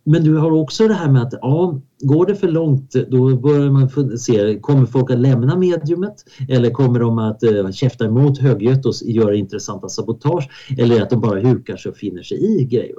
Men 0.05 0.25
du 0.25 0.37
har 0.37 0.51
också 0.51 0.89
det 0.89 0.95
här 0.95 1.11
med 1.11 1.23
att 1.23 1.35
ja, 1.41 1.81
går 2.01 2.27
det 2.27 2.35
för 2.35 2.49
långt 2.49 2.93
då 3.11 3.37
börjar 3.37 3.71
man 3.71 4.19
se, 4.19 4.59
kommer 4.61 4.87
folk 4.87 5.11
att 5.11 5.19
lämna 5.19 5.57
mediumet 5.57 6.15
eller 6.49 6.71
kommer 6.71 7.01
de 7.01 7.19
att 7.19 7.43
eh, 7.43 7.71
käfta 7.71 8.05
emot 8.05 8.39
högljutt 8.39 8.87
och 8.87 8.95
göra 9.05 9.35
intressanta 9.35 9.89
sabotage 9.89 10.49
eller 10.79 11.03
att 11.03 11.11
de 11.11 11.21
bara 11.21 11.41
hukar 11.41 11.77
sig 11.77 11.91
och 11.91 11.97
finner 11.97 12.23
sig 12.23 12.61
i 12.61 12.65
grejer. 12.65 12.97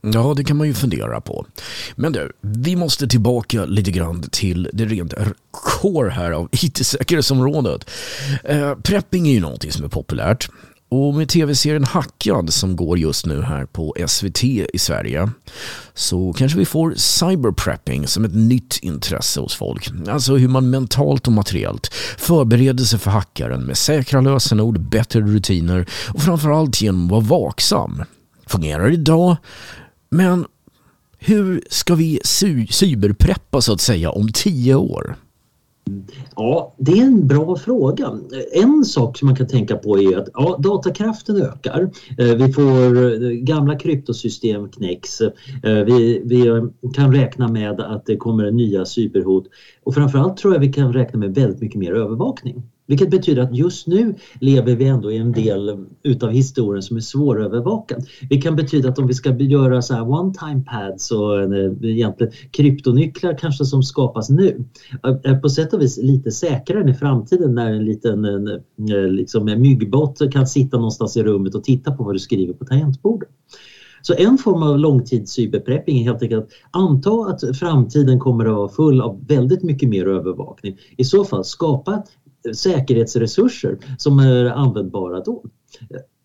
Ja, 0.00 0.34
det 0.36 0.44
kan 0.44 0.56
man 0.56 0.66
ju 0.66 0.74
fundera 0.74 1.20
på. 1.20 1.46
Men 1.96 2.12
du, 2.12 2.32
vi 2.40 2.76
måste 2.76 3.08
tillbaka 3.08 3.64
lite 3.64 3.90
grann 3.90 4.22
till 4.22 4.70
det 4.72 4.84
rent 4.84 5.14
core 5.50 6.10
här 6.10 6.30
av 6.30 6.48
IT-säkerhetsområdet. 6.52 7.90
Eh, 8.44 8.74
prepping 8.74 9.28
är 9.28 9.32
ju 9.32 9.40
någonting 9.40 9.72
som 9.72 9.84
är 9.84 9.88
populärt. 9.88 10.50
Och 10.92 11.14
med 11.14 11.28
tv-serien 11.28 11.84
Hackad 11.84 12.52
som 12.52 12.76
går 12.76 12.98
just 12.98 13.26
nu 13.26 13.42
här 13.42 13.66
på 13.66 13.94
SVT 14.06 14.44
i 14.44 14.78
Sverige 14.78 15.30
så 15.94 16.32
kanske 16.32 16.58
vi 16.58 16.64
får 16.64 16.94
cyberprepping 16.96 18.06
som 18.06 18.24
ett 18.24 18.34
nytt 18.34 18.78
intresse 18.82 19.40
hos 19.40 19.54
folk. 19.54 19.90
Alltså 20.08 20.36
hur 20.36 20.48
man 20.48 20.70
mentalt 20.70 21.26
och 21.26 21.32
materiellt 21.32 21.94
förbereder 22.18 22.84
sig 22.84 22.98
för 22.98 23.10
hackaren 23.10 23.62
med 23.62 23.76
säkra 23.76 24.20
lösenord, 24.20 24.80
bättre 24.80 25.20
rutiner 25.20 25.86
och 26.14 26.22
framförallt 26.22 26.82
genom 26.82 27.04
att 27.04 27.10
vara 27.10 27.40
vaksam. 27.40 28.02
Fungerar 28.46 28.92
idag, 28.92 29.36
men 30.10 30.44
hur 31.18 31.62
ska 31.70 31.94
vi 31.94 32.20
cyberpreppa 32.70 33.60
så 33.60 33.72
att 33.72 33.80
säga 33.80 34.10
om 34.10 34.32
tio 34.32 34.74
år? 34.74 35.16
Ja, 36.36 36.74
det 36.78 36.92
är 36.92 37.04
en 37.04 37.26
bra 37.26 37.56
fråga. 37.56 38.10
En 38.52 38.84
sak 38.84 39.18
som 39.18 39.26
man 39.26 39.36
kan 39.36 39.46
tänka 39.46 39.76
på 39.76 39.98
är 39.98 40.18
att 40.18 40.28
ja, 40.34 40.56
datakraften 40.58 41.42
ökar. 41.42 41.90
Eh, 42.18 42.34
vi 42.36 42.52
får 42.52 43.04
eh, 43.04 43.30
gamla 43.30 43.78
kryptosystem 43.78 44.68
knäcks. 44.68 45.20
Eh, 45.20 45.30
vi, 45.62 46.22
vi 46.24 46.44
kan 46.94 47.14
räkna 47.14 47.48
med 47.48 47.80
att 47.80 48.06
det 48.06 48.16
kommer 48.16 48.50
nya 48.50 48.84
cyberhot 48.84 49.44
och 49.84 49.94
framförallt 49.94 50.36
tror 50.36 50.54
jag 50.54 50.60
vi 50.60 50.72
kan 50.72 50.92
räkna 50.92 51.18
med 51.18 51.34
väldigt 51.34 51.60
mycket 51.60 51.78
mer 51.78 51.92
övervakning. 51.92 52.62
Vilket 52.86 53.10
betyder 53.10 53.42
att 53.42 53.56
just 53.56 53.86
nu 53.86 54.14
lever 54.40 54.76
vi 54.76 54.84
ändå 54.84 55.12
i 55.12 55.16
en 55.16 55.32
del 55.32 55.86
utav 56.02 56.30
historien 56.30 56.82
som 56.82 56.96
är 56.96 57.00
svårövervakad. 57.00 58.06
Det 58.30 58.36
kan 58.36 58.56
betyda 58.56 58.88
att 58.88 58.98
om 58.98 59.06
vi 59.06 59.14
ska 59.14 59.36
göra 59.36 59.82
så 59.82 59.94
här 59.94 60.02
one-time 60.02 60.64
pads 60.64 61.10
och 61.10 61.40
eh, 61.40 61.72
egentligen 61.82 62.32
kryptonycklar 62.50 63.38
kanske 63.38 63.64
som 63.64 63.82
skapas 63.82 64.30
nu 64.30 64.64
eh, 65.04 65.16
är 65.22 65.40
på 65.40 65.48
sätt 65.48 65.72
och 65.72 65.80
vis 65.80 65.98
lite 65.98 66.30
säkrare 66.30 66.80
än 66.80 66.88
i 66.88 66.94
framtiden 66.94 67.54
när 67.54 67.72
en 67.72 67.84
liten 67.84 68.24
eh, 68.24 69.08
liksom, 69.08 69.48
en 69.48 69.62
myggbot 69.62 70.32
kan 70.32 70.46
sitta 70.46 70.76
någonstans 70.76 71.16
i 71.16 71.22
rummet 71.22 71.54
och 71.54 71.64
titta 71.64 71.92
på 71.92 72.04
vad 72.04 72.14
du 72.14 72.18
skriver 72.18 72.54
på 72.54 72.64
tangentbordet. 72.64 73.28
Så 74.02 74.14
en 74.14 74.38
form 74.38 74.62
av 74.62 74.78
långtidscyberprepping 74.78 75.98
är 75.98 76.04
helt 76.04 76.22
enkelt 76.22 76.44
att 76.44 76.50
anta 76.70 77.10
att 77.10 77.58
framtiden 77.58 78.20
kommer 78.20 78.44
att 78.44 78.54
vara 78.54 78.68
full 78.68 79.00
av 79.00 79.26
väldigt 79.26 79.62
mycket 79.62 79.88
mer 79.88 80.08
övervakning. 80.08 80.78
I 80.96 81.04
så 81.04 81.24
fall 81.24 81.44
skapa 81.44 82.02
säkerhetsresurser 82.54 83.78
som 83.98 84.18
är 84.18 84.44
användbara 84.44 85.20
då. 85.20 85.44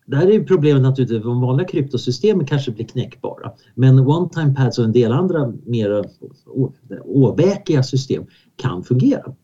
Där 0.06 0.30
är 0.30 0.44
problemet 0.44 0.82
naturligtvis 0.82 1.18
att 1.18 1.24
de 1.24 1.40
vanliga 1.40 1.68
kryptosystemen 1.68 2.46
kanske 2.46 2.70
blir 2.70 2.86
knäckbara. 2.86 3.52
Men 3.74 3.98
one-time 3.98 4.54
pads 4.54 4.78
och 4.78 4.84
en 4.84 4.92
del 4.92 5.12
andra 5.12 5.52
mer 5.66 6.04
åväkiga 7.04 7.82
system 7.82 8.26
kan 8.56 8.84
fungera. 8.84 9.34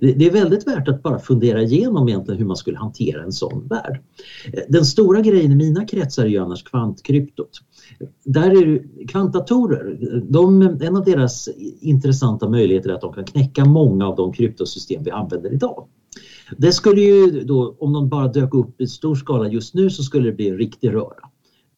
Det 0.00 0.26
är 0.26 0.30
väldigt 0.30 0.66
värt 0.66 0.88
att 0.88 1.02
bara 1.02 1.18
fundera 1.18 1.62
igenom 1.62 2.08
egentligen 2.08 2.38
hur 2.38 2.46
man 2.46 2.56
skulle 2.56 2.78
hantera 2.78 3.22
en 3.22 3.32
sån 3.32 3.68
värld. 3.68 4.00
Den 4.68 4.84
stora 4.84 5.20
grejen 5.20 5.52
i 5.52 5.56
mina 5.56 5.84
kretsar 5.86 6.24
är 6.24 6.28
ju 6.28 6.38
annars 6.38 6.62
kvantkryptot. 6.64 7.50
Där 8.24 8.50
är 8.50 8.82
kvantdatorer, 9.06 9.98
de, 10.28 10.62
en 10.62 10.96
av 10.96 11.04
deras 11.04 11.48
intressanta 11.80 12.48
möjligheter 12.48 12.90
är 12.90 12.94
att 12.94 13.00
de 13.00 13.12
kan 13.12 13.24
knäcka 13.24 13.64
många 13.64 14.06
av 14.06 14.16
de 14.16 14.32
kryptosystem 14.32 15.02
vi 15.04 15.10
använder 15.10 15.54
idag. 15.54 15.86
Det 16.58 16.72
skulle 16.72 17.00
ju 17.00 17.44
då, 17.44 17.76
om 17.78 17.92
de 17.92 18.08
bara 18.08 18.28
dök 18.28 18.54
upp 18.54 18.80
i 18.80 18.86
stor 18.86 19.14
skala 19.14 19.48
just 19.48 19.74
nu 19.74 19.90
så 19.90 20.02
skulle 20.02 20.26
det 20.26 20.36
bli 20.36 20.48
en 20.48 20.58
riktig 20.58 20.94
röra. 20.94 21.28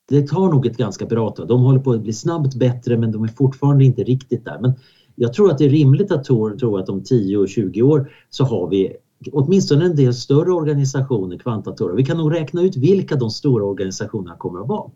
Det 0.08 0.28
tar 0.28 0.48
nog 0.48 0.66
ett 0.66 0.76
ganska 0.76 1.06
bra 1.06 1.30
tag. 1.30 1.48
De 1.48 1.62
håller 1.62 1.80
på 1.80 1.92
att 1.92 2.02
bli 2.02 2.12
snabbt 2.12 2.54
bättre 2.54 2.96
men 2.96 3.12
de 3.12 3.24
är 3.24 3.28
fortfarande 3.28 3.84
inte 3.84 4.02
riktigt 4.02 4.44
där. 4.44 4.58
Men 4.60 4.72
jag 5.14 5.32
tror 5.32 5.50
att 5.50 5.58
det 5.58 5.64
är 5.64 5.68
rimligt 5.68 6.12
att 6.12 6.24
tro, 6.24 6.76
att 6.76 6.88
om 6.88 7.02
10 7.02 7.36
och 7.36 7.48
20 7.48 7.82
år 7.82 8.10
så 8.30 8.44
har 8.44 8.68
vi 8.68 8.96
åtminstone 9.32 9.84
en 9.84 9.96
del 9.96 10.14
större 10.14 10.52
organisationer, 10.52 11.38
kvantdatorer. 11.38 11.96
Vi 11.96 12.04
kan 12.04 12.16
nog 12.16 12.34
räkna 12.34 12.62
ut 12.62 12.76
vilka 12.76 13.16
de 13.16 13.30
stora 13.30 13.64
organisationerna 13.64 14.36
kommer 14.36 14.60
att 14.60 14.68
vara. 14.68 14.90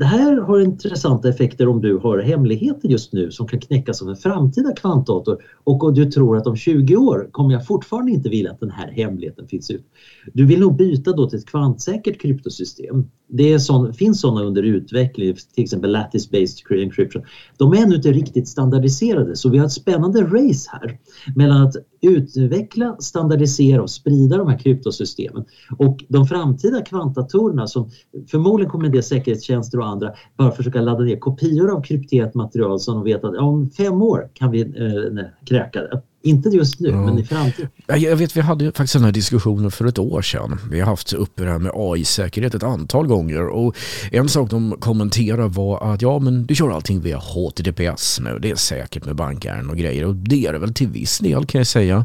Det 0.00 0.06
här 0.06 0.36
har 0.36 0.60
intressanta 0.60 1.28
effekter 1.28 1.68
om 1.68 1.80
du 1.80 1.96
har 1.96 2.18
hemligheter 2.18 2.88
just 2.88 3.12
nu 3.12 3.30
som 3.30 3.48
kan 3.48 3.60
knäckas 3.60 4.02
av 4.02 4.08
en 4.08 4.16
framtida 4.16 4.72
kvantdator 4.72 5.42
och 5.64 5.84
om 5.84 5.94
du 5.94 6.10
tror 6.10 6.36
att 6.36 6.46
om 6.46 6.56
20 6.56 6.96
år 6.96 7.28
kommer 7.32 7.52
jag 7.52 7.66
fortfarande 7.66 8.12
inte 8.12 8.28
vilja 8.28 8.50
att 8.50 8.60
den 8.60 8.70
här 8.70 8.90
hemligheten 8.90 9.48
finns 9.48 9.70
ut. 9.70 9.84
Du 10.32 10.46
vill 10.46 10.60
nog 10.60 10.76
byta 10.76 11.12
då 11.12 11.30
till 11.30 11.38
ett 11.38 11.46
kvantsäkert 11.46 12.20
kryptosystem. 12.20 13.04
Det 13.32 13.52
är 13.52 13.58
sån, 13.58 13.94
finns 13.94 14.20
sådana 14.20 14.42
under 14.42 14.62
utveckling, 14.62 15.34
till 15.54 15.64
exempel 15.64 15.96
lattice-based 15.96 16.82
encryption. 16.82 17.22
De 17.58 17.72
är 17.72 17.82
ännu 17.82 17.94
inte 17.94 18.12
riktigt 18.12 18.48
standardiserade 18.48 19.36
så 19.36 19.48
vi 19.48 19.58
har 19.58 19.66
ett 19.66 19.72
spännande 19.72 20.22
race 20.22 20.70
här 20.72 20.98
mellan 21.36 21.62
att 21.62 21.76
utveckla, 22.02 22.96
standardisera 22.98 23.82
och 23.82 23.90
sprida 23.90 24.36
de 24.36 24.48
här 24.48 24.58
kryptosystemen. 24.58 25.44
Och 25.78 26.04
de 26.08 26.26
framtida 26.26 26.82
kvantdatorerna 26.82 27.66
som 27.66 27.90
förmodligen 28.30 28.70
kommer 28.70 28.86
en 28.86 28.92
del 28.92 29.02
säkerhetstjänster 29.02 29.78
och 29.78 29.86
andra 29.86 30.12
bara 30.36 30.50
försöka 30.50 30.80
ladda 30.80 31.04
ner 31.04 31.16
kopior 31.16 31.70
av 31.70 31.82
krypterat 31.82 32.34
material 32.34 32.80
som 32.80 32.94
de 32.94 33.04
vet 33.04 33.24
att 33.24 33.36
om 33.36 33.70
fem 33.70 34.02
år 34.02 34.30
kan 34.34 34.50
vi 34.50 34.60
eh, 34.60 35.24
kräka 35.46 35.80
det. 35.80 36.02
Inte 36.22 36.48
just 36.48 36.80
nu, 36.80 36.88
ja. 36.88 36.96
men 36.96 37.18
i 37.18 37.24
framtiden. 37.24 37.70
Jag 37.86 38.16
vet, 38.16 38.36
vi 38.36 38.40
hade 38.40 38.64
faktiskt 38.64 38.92
den 38.92 39.04
här 39.04 39.12
diskussionen 39.12 39.70
för 39.70 39.84
ett 39.84 39.98
år 39.98 40.22
sedan. 40.22 40.60
Vi 40.70 40.80
har 40.80 40.86
haft 40.86 41.12
uppe 41.12 41.44
det 41.44 41.50
här 41.50 41.58
med 41.58 41.72
AI-säkerhet 41.74 42.54
ett 42.54 42.62
antal 42.62 43.06
gånger 43.06 43.48
och 43.48 43.76
en 44.12 44.28
sak 44.28 44.50
de 44.50 44.76
kommenterar 44.80 45.48
var 45.48 45.94
att 45.94 46.02
ja, 46.02 46.18
men 46.18 46.46
du 46.46 46.54
kör 46.54 46.70
allting 46.70 47.00
via 47.00 47.18
HTTPS 47.18 48.20
nu. 48.20 48.38
Det 48.42 48.50
är 48.50 48.56
säkert 48.56 49.04
med 49.04 49.16
bankärenden 49.16 49.70
och 49.70 49.76
grejer 49.76 50.04
och 50.04 50.14
det 50.14 50.46
är 50.46 50.52
det 50.52 50.58
väl 50.58 50.74
till 50.74 50.88
viss 50.88 51.18
del 51.18 51.46
kan 51.46 51.58
jag 51.58 51.66
säga. 51.66 52.04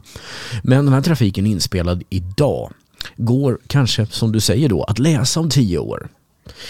Men 0.64 0.86
den 0.86 0.94
här 0.94 1.02
trafiken 1.02 1.46
inspelad 1.46 2.04
idag 2.10 2.72
går 3.18 3.60
kanske, 3.68 4.06
som 4.06 4.32
du 4.32 4.40
säger 4.40 4.70
då, 4.70 4.84
att 4.84 5.00
läsa 5.00 5.40
om 5.40 5.50
tio 5.50 5.78
år. 5.78 6.10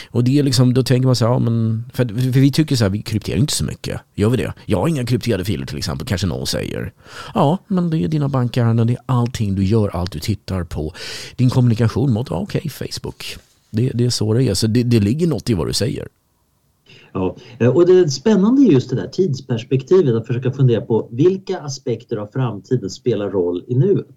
Och 0.09 0.23
det 0.23 0.39
är 0.39 0.43
liksom, 0.43 0.73
då 0.73 0.83
tänker 0.83 1.05
man 1.05 1.15
så 1.15 1.25
här, 1.25 1.33
ja, 1.33 1.39
men, 1.39 1.85
för, 1.93 2.05
för 2.05 2.39
vi 2.39 2.51
tycker 2.51 2.75
så 2.75 2.83
här, 2.83 2.89
vi 2.91 3.01
krypterar 3.01 3.38
inte 3.38 3.53
så 3.53 3.65
mycket. 3.65 4.01
Gör 4.15 4.29
vi 4.29 4.38
det? 4.38 4.53
Jag 4.65 4.79
har 4.79 4.88
inga 4.88 5.05
krypterade 5.05 5.45
filer 5.45 5.65
till 5.65 5.77
exempel, 5.77 6.07
kanske 6.07 6.27
någon 6.27 6.47
säger. 6.47 6.93
Ja, 7.33 7.57
men 7.67 7.89
det 7.89 7.97
är 7.97 8.07
dina 8.07 8.29
bankärenden, 8.29 8.88
det 8.88 8.93
är 8.93 9.01
allting 9.05 9.55
du 9.55 9.63
gör, 9.63 9.89
allt 9.89 10.11
du 10.11 10.19
tittar 10.19 10.63
på. 10.63 10.93
Din 11.35 11.49
kommunikation 11.49 12.13
mot, 12.13 12.27
ja, 12.29 12.35
okej, 12.35 12.61
okay, 12.65 12.89
Facebook. 12.89 13.38
Det, 13.69 13.91
det 13.93 14.05
är 14.05 14.09
så 14.09 14.33
det 14.33 14.43
är, 14.43 14.53
så 14.53 14.67
det, 14.67 14.83
det 14.83 14.99
ligger 14.99 15.27
något 15.27 15.49
i 15.49 15.53
vad 15.53 15.67
du 15.67 15.73
säger. 15.73 16.07
Ja, 17.13 17.35
eh, 17.59 17.69
och 17.69 17.85
det 17.85 18.09
spännande 18.09 18.61
är 18.61 18.71
just 18.71 18.89
det 18.89 18.95
där 18.95 19.07
tidsperspektivet, 19.07 20.15
att 20.15 20.27
försöka 20.27 20.51
fundera 20.51 20.81
på 20.81 21.07
vilka 21.11 21.59
aspekter 21.59 22.17
av 22.17 22.27
framtiden 22.33 22.89
spelar 22.89 23.29
roll 23.29 23.63
i 23.67 23.75
nuet. 23.75 24.15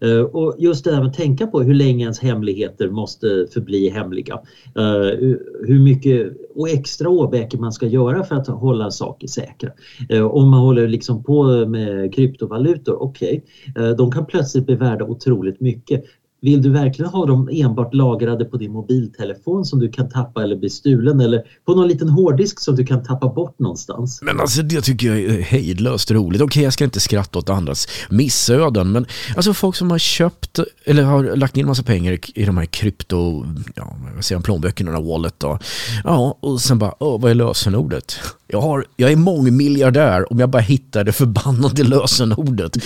Eh, 0.00 0.20
och 0.20 0.54
just 0.58 0.84
det 0.84 0.92
här 0.92 1.00
med 1.00 1.08
att 1.08 1.16
tänka 1.16 1.46
på 1.46 1.60
hur 1.62 1.74
länge 1.74 2.02
ens 2.02 2.18
hemligheter 2.18 2.90
måste 2.90 3.46
förbli 3.52 3.88
hemliga. 3.88 4.34
Eh, 4.76 5.18
hur 5.66 5.80
mycket 5.80 6.32
och 6.54 6.68
extra 6.68 7.08
åbäke 7.08 7.58
man 7.58 7.72
ska 7.72 7.86
göra 7.86 8.24
för 8.24 8.34
att 8.36 8.46
hålla 8.46 8.90
saker 8.90 9.26
säkra. 9.26 9.70
Eh, 10.08 10.26
om 10.26 10.50
man 10.50 10.60
håller 10.60 10.88
liksom 10.88 11.24
på 11.24 11.66
med 11.66 12.14
kryptovalutor, 12.14 13.02
okej, 13.02 13.44
okay, 13.70 13.94
de 13.94 14.10
kan 14.10 14.26
plötsligt 14.26 14.66
bli 14.66 14.74
värda 14.74 15.04
otroligt 15.04 15.60
mycket. 15.60 16.04
Vill 16.44 16.62
du 16.62 16.70
verkligen 16.70 17.10
ha 17.10 17.26
dem 17.26 17.48
enbart 17.52 17.94
lagrade 17.94 18.44
på 18.44 18.56
din 18.56 18.72
mobiltelefon 18.72 19.64
som 19.64 19.78
du 19.78 19.90
kan 19.90 20.10
tappa 20.10 20.42
eller 20.42 20.56
bli 20.56 20.70
stulen 20.70 21.20
eller 21.20 21.42
på 21.66 21.74
någon 21.74 21.88
liten 21.88 22.08
hårddisk 22.08 22.60
som 22.60 22.76
du 22.76 22.86
kan 22.86 23.04
tappa 23.04 23.28
bort 23.28 23.58
någonstans? 23.58 24.20
Men 24.22 24.40
alltså 24.40 24.62
det 24.62 24.80
tycker 24.80 25.06
jag 25.06 25.20
är 25.20 25.42
hejdlöst 25.42 26.10
roligt. 26.10 26.40
Okej, 26.40 26.44
okay, 26.44 26.62
jag 26.62 26.72
ska 26.72 26.84
inte 26.84 27.00
skratta 27.00 27.38
åt 27.38 27.50
andras 27.50 27.88
missöden, 28.10 28.92
men 28.92 29.06
alltså 29.36 29.54
folk 29.54 29.76
som 29.76 29.90
har 29.90 29.98
köpt 29.98 30.60
eller 30.84 31.02
har 31.02 31.36
lagt 31.36 31.56
in 31.56 31.66
massa 31.66 31.82
pengar 31.82 32.18
i 32.34 32.44
de 32.44 32.58
här 32.58 32.66
krypto, 32.66 33.46
ja, 33.74 33.96
vad 34.14 34.24
säger 34.24 34.40
plånböckerna, 34.40 34.92
den 34.92 35.06
wallet 35.06 35.34
då. 35.38 35.58
Ja, 36.04 36.38
och 36.40 36.60
sen 36.60 36.78
bara, 36.78 36.94
åh, 36.98 37.20
vad 37.20 37.30
är 37.30 37.34
lösenordet? 37.34 38.16
Jag, 38.46 38.60
har, 38.60 38.84
jag 38.96 39.12
är 39.12 39.16
mångmiljardär 39.16 40.32
om 40.32 40.38
jag 40.38 40.50
bara 40.50 40.62
hittar 40.62 41.04
det 41.04 41.12
förbannade 41.12 41.84
lösenordet. 41.84 42.76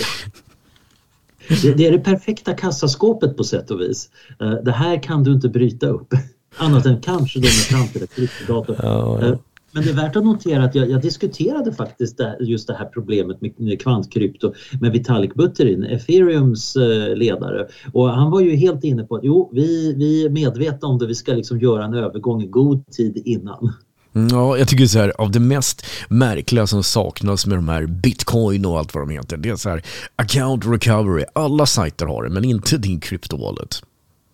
Det, 1.61 1.73
det, 1.73 1.87
är 1.87 1.91
det 1.91 1.99
perfekta 1.99 2.53
kassaskåpet 2.53 3.37
på 3.37 3.43
sätt 3.43 3.71
och 3.71 3.81
vis. 3.81 4.09
Eh, 4.41 4.51
det 4.51 4.71
här 4.71 5.03
kan 5.03 5.23
du 5.23 5.33
inte 5.33 5.49
bryta 5.49 5.87
upp. 5.87 6.13
Annat 6.57 6.85
än 6.85 7.01
kanske 7.01 7.39
då 7.39 7.43
med 7.43 7.51
framtida 7.51 8.07
kryptodator. 8.07 8.75
Ja, 8.79 9.19
ja. 9.21 9.27
Eh, 9.27 9.35
men 9.71 9.83
det 9.83 9.89
är 9.89 9.93
värt 9.93 10.15
att 10.15 10.25
notera 10.25 10.63
att 10.63 10.75
jag, 10.75 10.89
jag 10.89 11.01
diskuterade 11.01 11.73
faktiskt 11.73 12.17
det, 12.17 12.37
just 12.39 12.67
det 12.67 12.73
här 12.73 12.85
problemet 12.85 13.37
med 13.57 13.81
kvantkrypto 13.81 14.53
med 14.81 14.91
Vitalik 14.91 15.35
Buterin, 15.35 15.83
Ethereums 15.83 16.75
eh, 16.75 17.15
ledare. 17.15 17.67
Och 17.93 18.09
han 18.09 18.31
var 18.31 18.41
ju 18.41 18.55
helt 18.55 18.83
inne 18.83 19.03
på 19.03 19.15
att 19.15 19.23
jo, 19.23 19.49
vi, 19.53 19.93
vi 19.93 20.25
är 20.25 20.29
medvetna 20.29 20.87
om 20.87 20.97
det, 20.97 21.07
vi 21.07 21.15
ska 21.15 21.33
liksom 21.33 21.59
göra 21.59 21.85
en 21.85 21.93
övergång 21.93 22.43
i 22.43 22.47
god 22.47 22.87
tid 22.87 23.21
innan. 23.25 23.73
Ja, 24.13 24.57
jag 24.57 24.67
tycker 24.67 24.85
så 24.85 24.99
här, 24.99 25.13
av 25.17 25.31
det 25.31 25.39
mest 25.39 25.85
märkliga 26.07 26.67
som 26.67 26.83
saknas 26.83 27.45
med 27.45 27.57
de 27.57 27.69
här 27.69 27.85
bitcoin 27.85 28.65
och 28.65 28.79
allt 28.79 28.95
vad 28.95 29.07
de 29.07 29.09
heter, 29.09 29.37
det 29.37 29.49
är 29.49 29.55
så 29.55 29.69
här 29.69 29.83
account 30.15 30.65
recovery. 30.65 31.25
Alla 31.33 31.65
sajter 31.65 32.05
har 32.05 32.23
det, 32.23 32.29
men 32.29 32.43
inte 32.43 32.77
din 32.77 32.99
kryptowallet. 32.99 33.83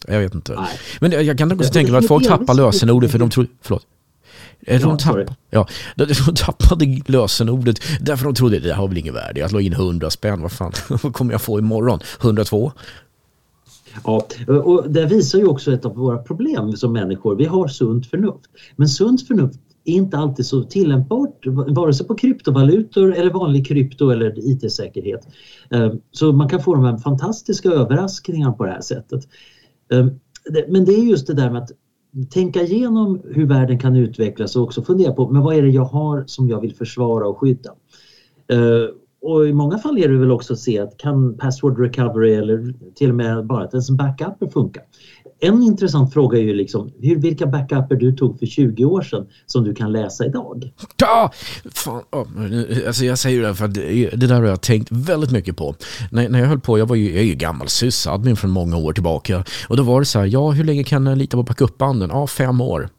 Jag 0.07 0.19
vet 0.19 0.35
inte. 0.35 0.55
Nej. 0.55 0.79
Men 0.99 1.11
jag 1.25 1.37
kan 1.37 1.51
också 1.51 1.73
tänka 1.73 1.91
mig 1.91 1.99
att 1.99 2.07
folk 2.07 2.27
tappar 2.27 2.53
lösenordet 2.53 3.11
för 3.11 3.19
de 3.19 3.29
tror, 3.29 3.47
förlåt. 3.61 3.85
Ja, 4.59 4.79
de, 4.79 4.97
tapp, 4.97 5.17
ja, 5.49 5.67
de, 5.95 6.05
de 6.05 6.35
tappade 6.35 7.01
lösenordet 7.05 7.79
därför 8.01 8.25
de 8.25 8.35
trodde 8.35 8.59
det 8.59 8.73
har 8.73 8.87
väl 8.87 8.97
ingen 8.97 9.13
värde. 9.13 9.39
Jag 9.39 9.51
la 9.51 9.61
in 9.61 9.73
100 9.73 10.09
spänn, 10.09 10.41
vad 10.41 10.51
fan 10.51 10.71
vad 11.03 11.13
kommer 11.13 11.31
jag 11.31 11.41
få 11.41 11.59
imorgon? 11.59 11.99
102? 12.21 12.71
Ja, 14.03 14.27
och 14.47 14.89
det 14.89 15.05
visar 15.05 15.39
ju 15.39 15.45
också 15.45 15.73
ett 15.73 15.85
av 15.85 15.95
våra 15.95 16.17
problem 16.17 16.73
som 16.73 16.93
människor. 16.93 17.35
Vi 17.35 17.45
har 17.45 17.67
sunt 17.67 18.07
förnuft. 18.07 18.45
Men 18.75 18.89
sunt 18.89 19.27
förnuft 19.27 19.59
är 19.85 19.93
inte 19.93 20.17
alltid 20.17 20.45
så 20.45 20.63
tillämpbart 20.63 21.45
vare 21.67 21.93
sig 21.93 22.07
på 22.07 22.15
kryptovalutor 22.15 23.13
eller 23.13 23.29
vanlig 23.29 23.67
krypto 23.67 24.09
eller 24.09 24.33
IT-säkerhet. 24.39 25.27
Ehm, 25.69 25.99
så 26.11 26.31
man 26.31 26.49
kan 26.49 26.63
få 26.63 26.75
de 26.75 26.83
här 26.83 26.97
fantastiska 26.97 27.69
överraskningarna 27.69 28.53
på 28.53 28.65
det 28.65 28.71
här 28.71 28.81
sättet. 28.81 29.27
Ehm, 29.91 30.09
men 30.67 30.85
det 30.85 30.91
är 30.91 31.03
just 31.03 31.27
det 31.27 31.33
där 31.33 31.51
med 31.51 31.63
att 31.63 31.71
tänka 32.29 32.61
igenom 32.61 33.21
hur 33.25 33.45
världen 33.45 33.79
kan 33.79 33.95
utvecklas 33.95 34.55
och 34.55 34.63
också 34.63 34.81
fundera 34.81 35.13
på 35.13 35.29
men 35.29 35.41
vad 35.41 35.55
är 35.55 35.61
det 35.61 35.69
jag 35.69 35.85
har 35.85 36.23
som 36.27 36.49
jag 36.49 36.61
vill 36.61 36.75
försvara 36.75 37.27
och 37.27 37.37
skydda. 37.37 37.71
Ehm, 38.47 38.89
och 39.21 39.47
i 39.47 39.53
många 39.53 39.77
fall 39.77 39.97
är 39.97 40.09
det 40.09 40.17
väl 40.17 40.31
också 40.31 40.53
att 40.53 40.59
se 40.59 40.79
att 40.79 40.97
kan 40.97 41.37
password 41.37 41.79
recovery 41.79 42.33
eller 42.33 42.73
till 42.95 43.09
och 43.09 43.15
med 43.15 43.45
bara 43.45 43.63
att 43.63 43.73
ens 43.73 43.89
backup 43.89 44.53
funkar 44.53 44.83
en 45.47 45.63
intressant 45.63 46.13
fråga 46.13 46.37
är 46.37 46.43
ju 46.43 46.53
liksom 46.53 46.91
hur, 47.01 47.15
vilka 47.15 47.47
backuper 47.47 47.95
du 47.95 48.15
tog 48.15 48.39
för 48.39 48.45
20 48.45 48.85
år 48.85 49.01
sedan 49.01 49.27
som 49.45 49.63
du 49.63 49.75
kan 49.75 49.91
läsa 49.91 50.25
idag. 50.25 50.71
Ja, 50.97 51.31
fan, 51.73 52.01
alltså 52.87 53.05
jag 53.05 53.19
säger 53.19 53.41
det 53.41 53.55
för 53.55 53.65
att 53.65 53.73
det, 53.73 54.09
det 54.09 54.27
där 54.27 54.35
har 54.35 54.47
jag 54.47 54.61
tänkt 54.61 54.91
väldigt 54.91 55.31
mycket 55.31 55.57
på. 55.57 55.75
När, 56.11 56.29
när 56.29 56.39
jag 56.39 56.47
höll 56.47 56.59
på, 56.59 56.79
jag 56.79 56.85
var 56.85 56.95
ju, 56.95 57.09
jag 57.09 57.19
är 57.19 57.27
ju 57.27 57.35
gammal 57.35 57.69
sysadmin 57.69 58.35
från 58.35 58.51
många 58.51 58.77
år 58.77 58.93
tillbaka 58.93 59.43
och 59.67 59.77
då 59.77 59.83
var 59.83 59.99
det 59.99 60.05
så 60.05 60.19
här, 60.19 60.25
ja 60.25 60.51
hur 60.51 60.63
länge 60.63 60.83
kan 60.83 61.05
jag 61.05 61.17
lita 61.17 61.37
på 61.37 61.43
backupbanden? 61.43 62.09
Ja, 62.09 62.27
fem 62.27 62.61
år. 62.61 62.89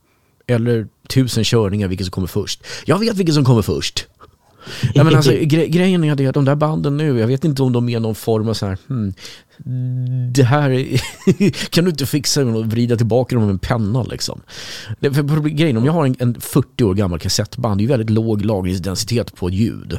Eller 0.47 0.89
tusen 1.09 1.45
körningar, 1.45 1.89
vilket 1.89 2.07
som 2.07 2.11
kommer 2.11 2.27
först. 2.27 2.67
Jag 2.85 2.99
vet 2.99 3.17
vilket 3.17 3.35
som 3.35 3.45
kommer 3.45 3.63
först. 3.63 4.07
Ja, 4.95 5.05
men 5.05 5.17
alltså, 5.17 5.33
gre 5.41 5.67
grejen 5.67 6.05
är 6.05 6.15
det 6.15 6.27
att 6.27 6.35
de 6.35 6.45
där 6.45 6.55
banden 6.55 6.97
nu, 6.97 7.19
jag 7.19 7.27
vet 7.27 7.45
inte 7.45 7.63
om 7.63 7.73
de 7.73 7.89
är 7.89 8.01
någon 8.01 8.15
form 8.15 8.49
av 8.49 8.55
så 8.55 8.67
här, 8.67 8.79
hmm, 8.89 9.15
det 10.33 10.43
här 10.43 10.87
kan 11.71 11.85
du 11.85 11.91
inte 11.91 12.07
fixa 12.07 12.43
att 12.43 12.67
vrida 12.67 12.97
tillbaka 12.97 13.35
dem 13.35 13.45
med 13.45 13.53
en 13.53 13.59
penna 13.59 14.03
liksom. 14.03 14.41
Det, 15.01 15.15
för 15.15 15.41
grejen, 15.41 15.77
om 15.77 15.85
jag 15.85 15.93
har 15.93 16.07
en, 16.07 16.17
en 16.19 16.41
40 16.41 16.85
år 16.85 16.95
gammal 16.95 17.19
kassettband, 17.19 17.81
det 17.81 17.85
är 17.85 17.89
väldigt 17.89 18.11
låg 18.11 18.45
lagringsdensitet 18.45 19.35
på 19.35 19.51
ljud. 19.51 19.99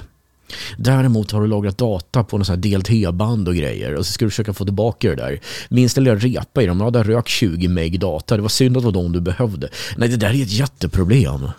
Däremot 0.77 1.31
har 1.31 1.41
du 1.41 1.47
lagrat 1.47 1.77
data 1.77 2.23
på 2.23 2.37
något 2.37 2.61
DLT-band 2.61 3.47
och 3.47 3.55
grejer 3.55 3.95
och 3.95 4.05
så 4.05 4.13
ska 4.13 4.25
du 4.25 4.31
försöka 4.31 4.53
få 4.53 4.65
tillbaka 4.65 5.09
det 5.09 5.15
där. 5.15 5.39
Minsta 5.69 6.01
lilla 6.01 6.15
repa 6.15 6.63
i 6.63 6.65
dem, 6.65 6.79
ja 6.79 6.89
där 6.89 7.03
rök 7.03 7.27
20 7.27 7.67
meg 7.67 7.99
data. 7.99 8.35
Det 8.35 8.41
var 8.41 8.49
synd 8.49 8.77
att 8.77 8.83
det 8.83 8.85
var 8.85 9.03
de 9.03 9.11
du 9.11 9.21
behövde. 9.21 9.69
Nej, 9.97 10.09
det 10.09 10.17
där 10.17 10.29
är 10.29 10.43
ett 10.43 10.51
jätteproblem. 10.51 11.49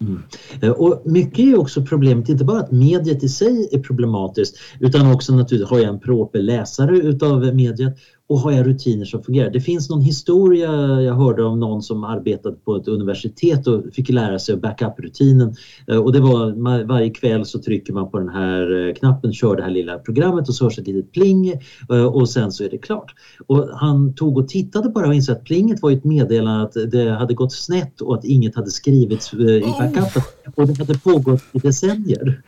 Mm. 0.00 0.22
Eh, 0.60 0.70
och 0.70 1.02
mycket 1.04 1.38
är 1.38 1.58
också 1.58 1.82
problemet, 1.82 2.28
inte 2.28 2.44
bara 2.44 2.60
att 2.60 2.72
mediet 2.72 3.24
i 3.24 3.28
sig 3.28 3.68
är 3.72 3.78
problematiskt 3.78 4.56
utan 4.80 5.12
också 5.12 5.34
naturligtvis 5.34 5.70
har 5.70 5.78
jag 5.78 5.88
en 5.88 6.00
proper 6.00 6.38
läsare 6.38 6.96
utav 6.96 7.54
mediet 7.54 7.98
och 8.28 8.40
har 8.40 8.52
jag 8.52 8.66
rutiner 8.66 9.04
som 9.04 9.22
fungerar? 9.22 9.50
Det 9.50 9.60
finns 9.60 9.90
någon 9.90 10.00
historia 10.00 10.70
jag 11.00 11.14
hörde 11.14 11.44
om 11.44 11.60
någon 11.60 11.82
som 11.82 12.04
arbetade 12.04 12.56
på 12.56 12.76
ett 12.76 12.88
universitet 12.88 13.66
och 13.66 13.82
fick 13.92 14.08
lära 14.08 14.38
sig 14.38 14.56
backup-rutinen 14.56 15.54
eh, 15.88 15.98
och 15.98 16.12
det 16.12 16.20
var 16.20 16.84
varje 16.84 17.10
kväll 17.10 17.46
så 17.46 17.58
trycker 17.58 17.92
man 17.92 18.10
på 18.10 18.18
den 18.18 18.28
här 18.28 18.88
eh, 18.88 18.94
knappen, 18.94 19.32
kör 19.32 19.56
det 19.56 19.62
här 19.62 19.70
lilla 19.70 19.98
programmet 19.98 20.48
och 20.48 20.54
så 20.54 20.64
hörs 20.64 20.78
ett 20.78 20.86
litet 20.86 21.12
pling 21.12 21.48
eh, 21.90 22.04
och 22.04 22.28
sen 22.28 22.52
så 22.52 22.64
är 22.64 22.70
det 22.70 22.78
klart. 22.78 23.14
Och 23.46 23.68
han 23.72 24.14
tog 24.14 24.38
och 24.38 24.48
tittade 24.48 24.88
bara 24.88 25.06
och 25.06 25.14
insåg 25.14 25.36
att 25.36 25.44
plinget 25.44 25.82
var 25.82 25.90
ett 25.90 26.04
meddelande 26.04 26.62
att 26.62 26.90
det 26.90 27.10
hade 27.10 27.34
gått 27.34 27.52
snett 27.52 28.00
och 28.00 28.14
att 28.14 28.24
inget 28.24 28.56
hade 28.56 28.70
skrivits 28.70 29.34
i 29.34 29.74
backupen 29.78 30.22
och 30.54 30.66
det 30.66 30.78
hade 30.78 30.98
pågått 30.98 31.42
i 31.52 31.58
decennier. 31.58 32.42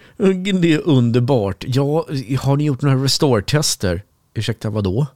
Det 0.60 0.72
är 0.72 0.88
underbart. 0.88 1.64
Ja, 1.66 2.06
har 2.40 2.56
ni 2.56 2.64
gjort 2.64 2.82
några 2.82 3.04
restore-tester? 3.04 4.02
Ursäkta, 4.34 4.70
vad 4.70 4.84
då? 4.84 5.06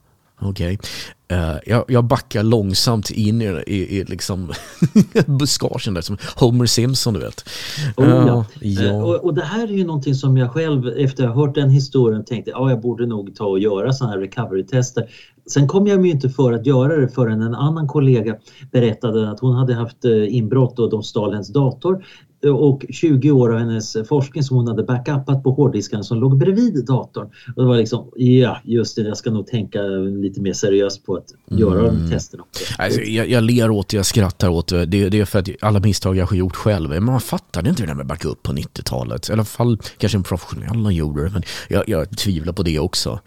Okej. 0.41 0.77
Okay. 0.77 1.37
Uh, 1.39 1.49
eh, 1.49 1.57
jag, 1.65 1.85
jag 1.87 2.03
backar 2.03 2.43
långsamt 2.43 3.09
in 3.11 3.41
i, 3.41 3.63
i, 3.67 3.97
i 3.97 4.03
liksom 4.03 4.53
buskagen 5.25 5.93
där 5.93 6.01
som 6.01 6.17
Homer 6.35 6.65
Simpson 6.65 7.13
du 7.13 7.19
vet. 7.19 7.49
Oh, 7.97 8.07
ja. 8.07 8.45
ja. 8.61 8.91
Uh, 8.91 9.03
och, 9.03 9.15
och, 9.15 9.33
det 9.33 9.41
här 9.41 9.67
är 9.67 9.77
ju 9.77 9.85
någonting 9.85 10.15
som 10.15 10.37
jag 10.37 10.51
själv 10.51 10.87
efter 10.87 11.23
att 11.23 11.35
ha 11.35 11.45
hört 11.45 11.55
den 11.55 11.69
historien 11.69 12.25
tänkte 12.25 12.51
ja, 12.51 12.69
jag 12.69 12.81
borde 12.81 13.05
nog 13.05 13.35
ta 13.35 13.45
och 13.45 13.59
göra 13.59 13.93
sådana 13.93 14.13
här 14.13 14.21
recovery-tester. 14.21 15.09
Sen 15.49 15.67
kom 15.67 15.87
jag 15.87 16.01
mig 16.01 16.11
inte 16.11 16.29
för 16.29 16.53
att 16.53 16.65
göra 16.65 16.95
det 16.95 17.07
förrän 17.07 17.41
en 17.41 17.55
annan 17.55 17.87
kollega 17.87 18.35
berättade 18.71 19.31
att 19.31 19.39
hon 19.39 19.55
hade 19.55 19.73
haft 19.73 20.05
inbrott 20.29 20.79
och 20.79 20.89
de 20.89 21.03
stal 21.03 21.33
hennes 21.33 21.53
dator 21.53 22.03
och 22.49 22.85
20 22.89 23.31
år 23.31 23.53
av 23.53 23.59
hennes 23.59 23.97
forskning 24.09 24.43
som 24.43 24.57
hon 24.57 24.67
hade 24.67 24.83
backupat 24.83 25.43
på 25.43 25.51
hårddiskarna 25.51 26.03
som 26.03 26.17
låg 26.17 26.37
bredvid 26.37 26.85
datorn. 26.85 27.29
Och 27.55 27.61
det 27.63 27.67
var 27.67 27.77
liksom, 27.77 28.11
ja 28.15 28.57
just 28.63 28.95
det, 28.95 29.01
jag 29.01 29.17
ska 29.17 29.31
nog 29.31 29.47
tänka 29.47 29.81
lite 29.81 30.41
mer 30.41 30.53
seriöst 30.53 31.05
på 31.05 31.15
att 31.15 31.59
göra 31.59 31.79
mm. 31.79 32.03
de 32.03 32.11
testerna. 32.11 32.43
Alltså, 32.77 33.01
jag, 33.01 33.29
jag 33.29 33.43
ler 33.43 33.69
åt 33.71 33.89
det, 33.89 33.97
jag 33.97 34.05
skrattar 34.05 34.49
åt 34.49 34.67
det. 34.67 34.85
det. 34.85 35.09
Det 35.09 35.19
är 35.19 35.25
för 35.25 35.39
att 35.39 35.49
alla 35.61 35.79
misstag 35.79 36.17
jag 36.17 36.25
har 36.25 36.35
gjort 36.37 36.55
själv. 36.55 36.89
Men 36.89 37.03
man 37.03 37.21
fattade 37.21 37.69
inte 37.69 37.83
det 37.83 37.87
där 37.87 37.95
med 37.95 38.07
backup 38.07 38.43
på 38.43 38.51
90-talet. 38.51 39.29
I 39.29 39.33
alla 39.33 39.45
fall 39.45 39.77
kanske 39.97 40.17
en 40.17 40.23
professionella 40.23 40.91
gjorde 40.91 41.23
det, 41.23 41.29
men 41.29 41.43
jag, 41.69 41.83
jag 41.89 42.17
tvivlar 42.17 42.53
på 42.53 42.63
det 42.63 42.79
också. 42.79 43.19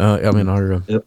Uh, 0.00 0.06
jag 0.06 0.34
menar... 0.34 0.82
Ja. 0.88 1.00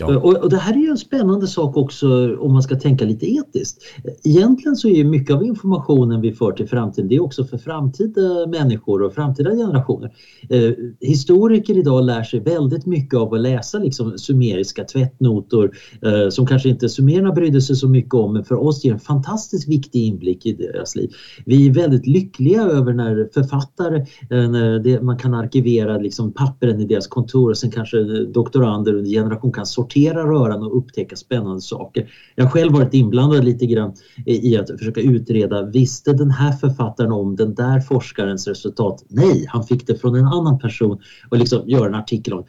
Ja. 0.00 0.12
Eh, 0.12 0.16
och, 0.16 0.36
och, 0.36 0.50
det 0.50 0.56
här 0.56 0.72
är 0.72 0.78
ju 0.78 0.90
en 0.90 0.98
spännande 0.98 1.46
sak 1.46 1.76
också 1.76 2.36
om 2.38 2.52
man 2.52 2.62
ska 2.62 2.76
tänka 2.76 3.04
lite 3.04 3.26
etiskt. 3.26 3.82
Egentligen 4.24 4.76
så 4.76 4.88
är 4.88 4.94
ju 4.94 5.04
mycket 5.04 5.36
av 5.36 5.44
informationen 5.44 6.20
vi 6.20 6.32
för 6.32 6.52
till 6.52 6.68
framtiden, 6.68 7.08
det 7.08 7.16
är 7.16 7.22
också 7.22 7.44
för 7.44 7.58
framtida 7.58 8.46
människor 8.46 9.02
och 9.02 9.14
framtida 9.14 9.50
generationer. 9.50 10.12
Eh, 10.48 10.72
historiker 11.00 11.78
idag 11.78 12.04
lär 12.04 12.22
sig 12.22 12.40
väldigt 12.40 12.86
mycket 12.86 13.18
av 13.18 13.34
att 13.34 13.40
läsa 13.40 13.78
liksom 13.78 14.18
sumeriska 14.18 14.84
tvättnotor 14.84 15.70
eh, 16.02 16.28
som 16.30 16.46
kanske 16.46 16.68
inte 16.68 16.88
sumererna 16.88 17.32
brydde 17.32 17.60
sig 17.60 17.76
så 17.76 17.88
mycket 17.88 18.14
om 18.14 18.32
men 18.32 18.44
för 18.44 18.54
oss 18.54 18.84
ger 18.84 18.92
en 18.92 19.00
fantastiskt 19.00 19.68
viktig 19.68 20.02
inblick 20.02 20.46
i 20.46 20.52
deras 20.52 20.96
liv. 20.96 21.10
Vi 21.46 21.68
är 21.68 21.72
väldigt 21.72 22.06
lyckliga 22.06 22.62
över 22.62 22.92
när 22.92 23.28
författare, 23.34 23.96
eh, 24.30 24.50
när 24.50 24.78
det, 24.78 25.02
man 25.02 25.18
kan 25.18 25.34
arkivera 25.34 25.98
liksom 25.98 26.32
pappren 26.32 26.80
i 26.80 26.86
deras 26.86 27.06
kontor 27.06 27.50
och 27.50 27.58
sen 27.58 27.70
kanske 27.70 28.02
doktorander 28.24 28.94
under 28.94 29.10
generation 29.10 29.52
kan 29.52 29.66
sortera 29.66 29.89
sortera 29.90 30.26
röran 30.26 30.62
och 30.62 30.78
upptäcka 30.78 31.16
spännande 31.16 31.60
saker. 31.60 32.10
Jag 32.34 32.44
har 32.44 32.50
själv 32.50 32.72
varit 32.72 32.94
inblandad 32.94 33.44
lite 33.44 33.66
grann 33.66 33.92
i 34.26 34.56
att 34.56 34.70
försöka 34.78 35.00
utreda, 35.00 35.62
visste 35.62 36.12
den 36.12 36.30
här 36.30 36.52
författaren 36.52 37.12
om 37.12 37.36
den 37.36 37.54
där 37.54 37.80
forskarens 37.80 38.48
resultat? 38.48 39.04
Nej, 39.08 39.44
han 39.48 39.64
fick 39.64 39.86
det 39.86 39.94
från 39.94 40.14
en 40.14 40.26
annan 40.26 40.58
person 40.58 40.98
och 41.30 41.38
liksom 41.38 41.68
göra 41.68 41.86
en 41.86 41.94
artikel 41.94 42.32
om 42.32 42.44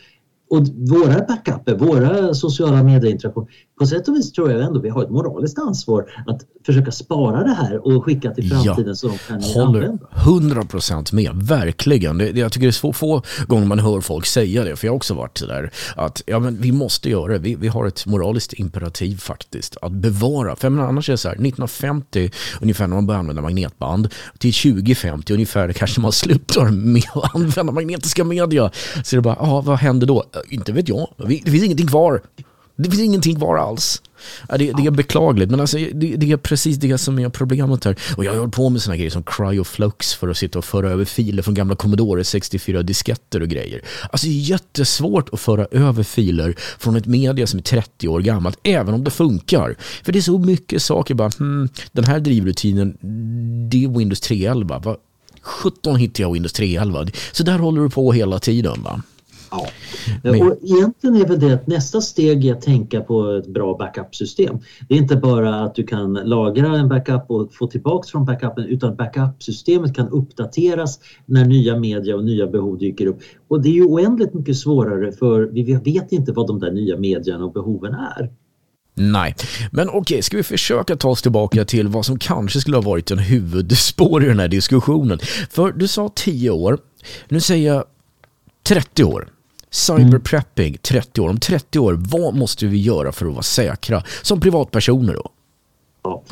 och 0.49 0.67
våra 0.67 1.25
backuper, 1.27 1.75
våra 1.75 2.33
sociala 2.33 2.83
medieinteraktioner, 2.83 3.49
på 3.81 3.87
sätt 3.87 4.07
och 4.07 4.15
vis 4.15 4.31
tror 4.31 4.51
jag 4.51 4.61
ändå 4.61 4.79
vi 4.79 4.89
har 4.89 5.03
ett 5.03 5.09
moraliskt 5.09 5.59
ansvar 5.59 6.05
att 6.27 6.41
försöka 6.65 6.91
spara 6.91 7.43
det 7.43 7.53
här 7.53 7.87
och 7.87 8.05
skicka 8.05 8.31
till 8.31 8.49
framtiden 8.49 8.87
ja, 8.87 8.95
så 8.95 9.07
de 9.07 9.17
kan 9.17 9.41
håller 9.41 9.81
använda. 9.81 10.07
100 10.15 10.63
procent 10.63 11.11
med, 11.11 11.31
verkligen. 11.33 12.17
Det, 12.17 12.37
jag 12.37 12.51
tycker 12.51 12.67
det 12.67 12.69
är 12.69 12.71
så 12.71 12.93
få 12.93 13.21
gånger 13.47 13.65
man 13.65 13.79
hör 13.79 14.01
folk 14.01 14.25
säga 14.25 14.63
det, 14.63 14.75
för 14.75 14.87
jag 14.87 14.91
har 14.91 14.95
också 14.95 15.13
varit 15.13 15.47
där 15.47 15.71
att 15.95 16.23
ja, 16.25 16.39
men 16.39 16.61
vi 16.61 16.71
måste 16.71 17.09
göra 17.09 17.33
det. 17.33 17.39
Vi, 17.39 17.55
vi 17.55 17.67
har 17.67 17.87
ett 17.87 18.05
moraliskt 18.05 18.53
imperativ 18.53 19.17
faktiskt 19.17 19.77
att 19.81 19.91
bevara. 19.91 20.55
För 20.55 20.69
menar, 20.69 20.87
annars 20.87 21.09
är 21.09 21.13
det 21.13 21.17
så 21.17 21.27
här, 21.27 21.35
1950 21.35 22.31
ungefär 22.61 22.87
när 22.87 22.95
man 22.95 23.07
började 23.07 23.19
använda 23.19 23.41
magnetband, 23.41 24.09
till 24.37 24.53
2050 24.53 25.33
ungefär 25.33 25.73
kanske 25.73 26.01
man 26.01 26.11
slutar 26.11 26.69
med 26.69 27.03
att 27.13 27.35
använda 27.35 27.71
magnetiska 27.71 28.23
media. 28.23 28.71
Så 29.03 29.15
det 29.15 29.19
är 29.19 29.21
bara, 29.21 29.37
ja 29.39 29.61
vad 29.61 29.77
händer 29.77 30.07
då? 30.07 30.23
Inte 30.49 30.71
vet 30.71 30.89
jag. 30.89 31.07
Det 31.17 31.51
finns 31.51 31.63
ingenting 31.63 31.87
kvar. 31.87 32.21
Det 32.83 32.89
finns 32.89 33.03
ingenting 33.03 33.35
kvar 33.35 33.57
alls. 33.57 34.01
Det, 34.49 34.57
det 34.57 34.85
är 34.85 34.91
beklagligt, 34.91 35.51
men 35.51 35.59
alltså, 35.59 35.77
det, 35.77 36.15
det, 36.15 36.31
är 36.31 36.37
precis 36.37 36.77
det 36.77 36.97
som 36.97 37.19
är 37.19 37.29
problemet 37.29 37.85
här. 37.85 37.95
Och 38.17 38.25
jag 38.25 38.31
har 38.31 38.39
hållit 38.39 38.55
på 38.55 38.69
med 38.69 38.81
såna 38.81 38.97
grejer 38.97 39.09
som 39.09 39.23
cryoflux 39.23 40.13
för 40.13 40.27
att 40.29 40.37
sitta 40.37 40.59
och 40.59 40.65
föra 40.65 40.89
över 40.89 41.05
filer 41.05 41.43
från 41.43 41.53
gamla 41.53 41.75
Commodore 41.75 42.23
64 42.23 42.83
disketter 42.83 43.41
och 43.41 43.47
grejer. 43.47 43.81
Alltså 44.11 44.27
det 44.27 44.33
är 44.33 44.49
jättesvårt 44.49 45.29
att 45.33 45.39
föra 45.39 45.67
över 45.71 46.03
filer 46.03 46.55
från 46.79 46.95
ett 46.95 47.05
media 47.05 47.47
som 47.47 47.59
är 47.59 47.63
30 47.63 48.07
år 48.07 48.21
gammalt, 48.21 48.59
även 48.63 48.93
om 48.93 49.03
det 49.03 49.11
funkar. 49.11 49.75
För 50.03 50.11
det 50.11 50.19
är 50.19 50.23
så 50.23 50.37
mycket 50.37 50.81
saker 50.81 51.13
bara, 51.13 51.31
hmm, 51.37 51.69
den 51.91 52.03
här 52.03 52.19
drivrutinen, 52.19 52.97
det 53.69 53.83
är 53.83 53.97
Windows 53.97 54.21
3.11. 54.21 54.83
Vad 54.83 54.97
17 55.41 55.95
hittar 55.95 56.23
jag 56.23 56.33
Windows 56.33 56.53
3.11. 56.53 57.15
Så 57.31 57.43
där 57.43 57.59
håller 57.59 57.81
du 57.81 57.89
på 57.89 58.13
hela 58.13 58.39
tiden. 58.39 58.83
Va? 58.83 59.01
Ja. 59.51 59.67
Men... 60.23 60.41
Och 60.41 60.57
egentligen 60.63 61.15
är 61.15 61.25
väl 61.25 61.39
det 61.39 61.53
att 61.53 61.67
nästa 61.67 62.01
steg 62.01 62.45
är 62.45 62.53
att 62.53 62.61
tänka 62.61 63.01
på 63.01 63.31
ett 63.31 63.47
bra 63.47 63.77
backup-system. 63.77 64.59
Det 64.89 64.93
är 64.93 64.97
inte 64.97 65.15
bara 65.15 65.63
att 65.63 65.75
du 65.75 65.83
kan 65.83 66.13
lagra 66.13 66.77
en 66.77 66.89
backup 66.89 67.25
och 67.27 67.53
få 67.53 67.67
tillbaks 67.67 68.11
från 68.11 68.25
backupen 68.25 68.65
utan 68.65 68.95
backup-systemet 68.95 69.95
kan 69.95 70.09
uppdateras 70.09 70.99
när 71.25 71.45
nya 71.45 71.75
media 71.75 72.15
och 72.15 72.23
nya 72.23 72.47
behov 72.47 72.77
dyker 72.77 73.05
upp. 73.05 73.19
Och 73.47 73.61
det 73.61 73.69
är 73.69 73.73
ju 73.73 73.85
oändligt 73.85 74.33
mycket 74.33 74.57
svårare 74.57 75.11
för 75.11 75.41
vi 75.41 75.63
vet 75.73 76.11
inte 76.11 76.31
vad 76.31 76.47
de 76.47 76.59
där 76.59 76.71
nya 76.71 76.97
medierna 76.97 77.45
och 77.45 77.53
behoven 77.53 77.93
är. 77.93 78.31
Nej, 78.93 79.35
men 79.71 79.89
okej, 79.89 80.21
ska 80.21 80.37
vi 80.37 80.43
försöka 80.43 80.95
ta 80.95 81.09
oss 81.09 81.21
tillbaka 81.21 81.65
till 81.65 81.87
vad 81.87 82.05
som 82.05 82.19
kanske 82.19 82.59
skulle 82.59 82.77
ha 82.77 82.81
varit 82.81 83.11
en 83.11 83.19
huvudspår 83.19 84.23
i 84.23 84.27
den 84.27 84.39
här 84.39 84.47
diskussionen. 84.47 85.19
För 85.49 85.71
du 85.71 85.87
sa 85.87 86.09
10 86.15 86.49
år, 86.49 86.77
nu 87.29 87.39
säger 87.39 87.73
jag 87.73 87.83
30 88.63 89.03
år. 89.03 89.27
Cyberprepping, 89.71 90.77
30 90.77 91.21
år. 91.21 91.29
Om 91.29 91.39
30 91.39 91.79
år, 91.79 91.99
vad 92.11 92.35
måste 92.35 92.65
vi 92.65 92.81
göra 92.81 93.11
för 93.11 93.25
att 93.25 93.31
vara 93.31 93.43
säkra 93.43 94.03
som 94.21 94.39
privatpersoner 94.39 95.13
då? 95.13 95.29
Ja. 96.03 96.23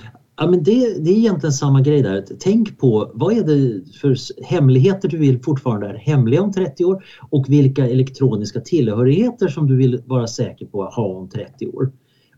Ja, 0.42 0.48
men 0.50 0.64
det, 0.64 1.04
det 1.04 1.12
är 1.12 1.18
egentligen 1.18 1.54
samma 1.54 1.82
grej 1.82 2.02
där. 2.02 2.26
Tänk 2.40 2.80
på 2.80 3.12
vad 3.14 3.38
är 3.38 3.44
det 3.44 3.82
för 4.02 4.16
hemligheter 4.44 5.10
du 5.10 5.18
vill 5.18 5.44
fortfarande 5.44 5.88
är 5.88 5.94
hemliga 5.94 6.42
om 6.42 6.54
30 6.54 6.86
år 6.86 7.04
och 7.30 7.46
vilka 7.50 7.88
elektroniska 7.88 8.60
tillhörigheter 8.62 9.48
som 9.48 9.68
du 9.68 9.78
vill 9.78 10.02
vara 10.06 10.28
säker 10.28 10.66
på 10.66 10.84
att 10.84 10.94
ha 10.94 11.04
om 11.04 11.30
30 11.30 11.68
år. 11.68 11.92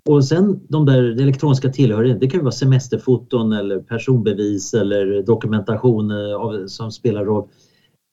Och 0.06 0.26
sen 0.26 0.60
de 0.68 0.86
där 0.86 1.22
elektroniska 1.22 1.70
tillhörigheterna, 1.70 2.20
det 2.20 2.30
kan 2.30 2.40
vara 2.40 2.52
semesterfoton 2.52 3.54
eller 3.54 3.80
personbevis 3.80 4.74
eller 4.74 5.24
dokumentation 5.24 6.12
eh, 6.12 6.36
av, 6.36 6.68
som 6.68 6.92
spelar 6.92 7.26
roll. 7.26 7.48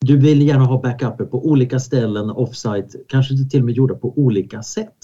Du 0.01 0.19
vill 0.19 0.43
gärna 0.43 0.65
ha 0.65 0.81
backuper 0.81 1.25
på 1.25 1.47
olika 1.47 1.79
ställen 1.81 2.31
offsite, 2.31 2.99
kanske 3.09 3.35
till 3.51 3.61
och 3.61 3.67
med 3.67 3.75
gjorda 3.75 3.95
på 3.95 4.19
olika 4.19 4.63
sätt. 4.63 4.95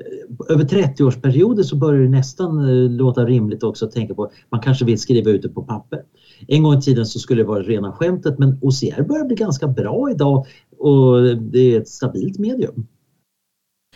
Eh, 0.00 0.54
över 0.54 0.64
30-årsperioder 0.64 1.62
så 1.62 1.76
börjar 1.76 2.02
det 2.02 2.08
nästan 2.08 2.58
eh, 2.58 2.90
låta 2.90 3.24
rimligt 3.24 3.62
också 3.62 3.84
att 3.86 3.92
tänka 3.92 4.14
på 4.14 4.30
man 4.50 4.60
kanske 4.60 4.84
vill 4.84 4.98
skriva 5.00 5.30
ut 5.30 5.42
det 5.42 5.48
på 5.48 5.62
papper. 5.62 6.02
En 6.48 6.62
gång 6.62 6.74
i 6.78 6.82
tiden 6.82 7.06
så 7.06 7.18
skulle 7.18 7.42
det 7.42 7.48
vara 7.48 7.62
rena 7.62 7.92
skämtet 7.92 8.38
men 8.38 8.58
OCR 8.62 9.02
börjar 9.02 9.24
bli 9.24 9.36
ganska 9.36 9.68
bra 9.68 10.10
idag 10.10 10.46
och 10.78 11.36
det 11.36 11.74
är 11.74 11.80
ett 11.80 11.88
stabilt 11.88 12.38
medium. 12.38 12.86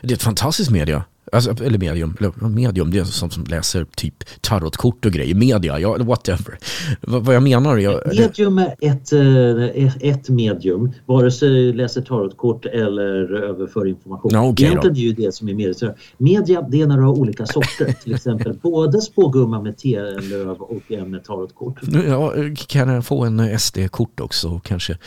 Det 0.02 0.12
är 0.12 0.16
ett 0.16 0.22
fantastiskt 0.22 0.70
media. 0.70 1.04
Alltså, 1.32 1.64
eller 1.64 1.78
medium, 1.78 2.16
eller 2.18 2.48
medium, 2.48 2.90
det 2.90 2.98
är 2.98 3.04
som 3.04 3.30
som 3.30 3.44
läser 3.44 3.84
typ 3.84 4.24
tarotkort 4.40 5.06
och 5.06 5.12
grejer. 5.12 5.34
Media, 5.34 5.78
ja, 5.78 5.96
whatever. 5.98 6.58
V 7.00 7.18
vad 7.18 7.34
jag 7.34 7.42
menar... 7.42 7.76
Jag, 7.76 8.00
medium 8.16 8.58
är 8.58 8.74
ett, 8.80 9.12
eh, 9.12 10.10
ett 10.10 10.28
medium, 10.28 10.92
vare 11.06 11.30
sig 11.30 11.72
läser 11.72 12.02
tarotkort 12.02 12.66
eller 12.66 13.34
överför 13.34 13.86
information. 13.86 14.30
Ja, 14.34 14.48
okay, 14.48 14.66
Egentligen 14.66 14.96
är 14.96 15.00
ju 15.00 15.12
det 15.12 15.34
som 15.34 15.48
är 15.48 15.54
media. 15.54 15.94
Media, 16.18 16.62
det 16.62 16.80
är 16.80 16.86
när 16.86 16.96
du 16.96 17.02
har 17.02 17.18
olika 17.18 17.46
sorter. 17.46 17.92
Till 18.04 18.14
exempel 18.14 18.58
både 18.62 19.00
spågumma 19.00 19.62
med 19.62 19.76
telöv 19.78 20.56
och 20.60 20.92
en 20.92 21.10
med 21.10 21.24
tarotkort. 21.24 21.80
Ja, 22.06 22.32
kan 22.66 22.88
jag 22.88 23.04
få 23.04 23.24
en 23.24 23.58
SD-kort 23.58 24.20
också? 24.20 24.60
Kanske 24.64 24.98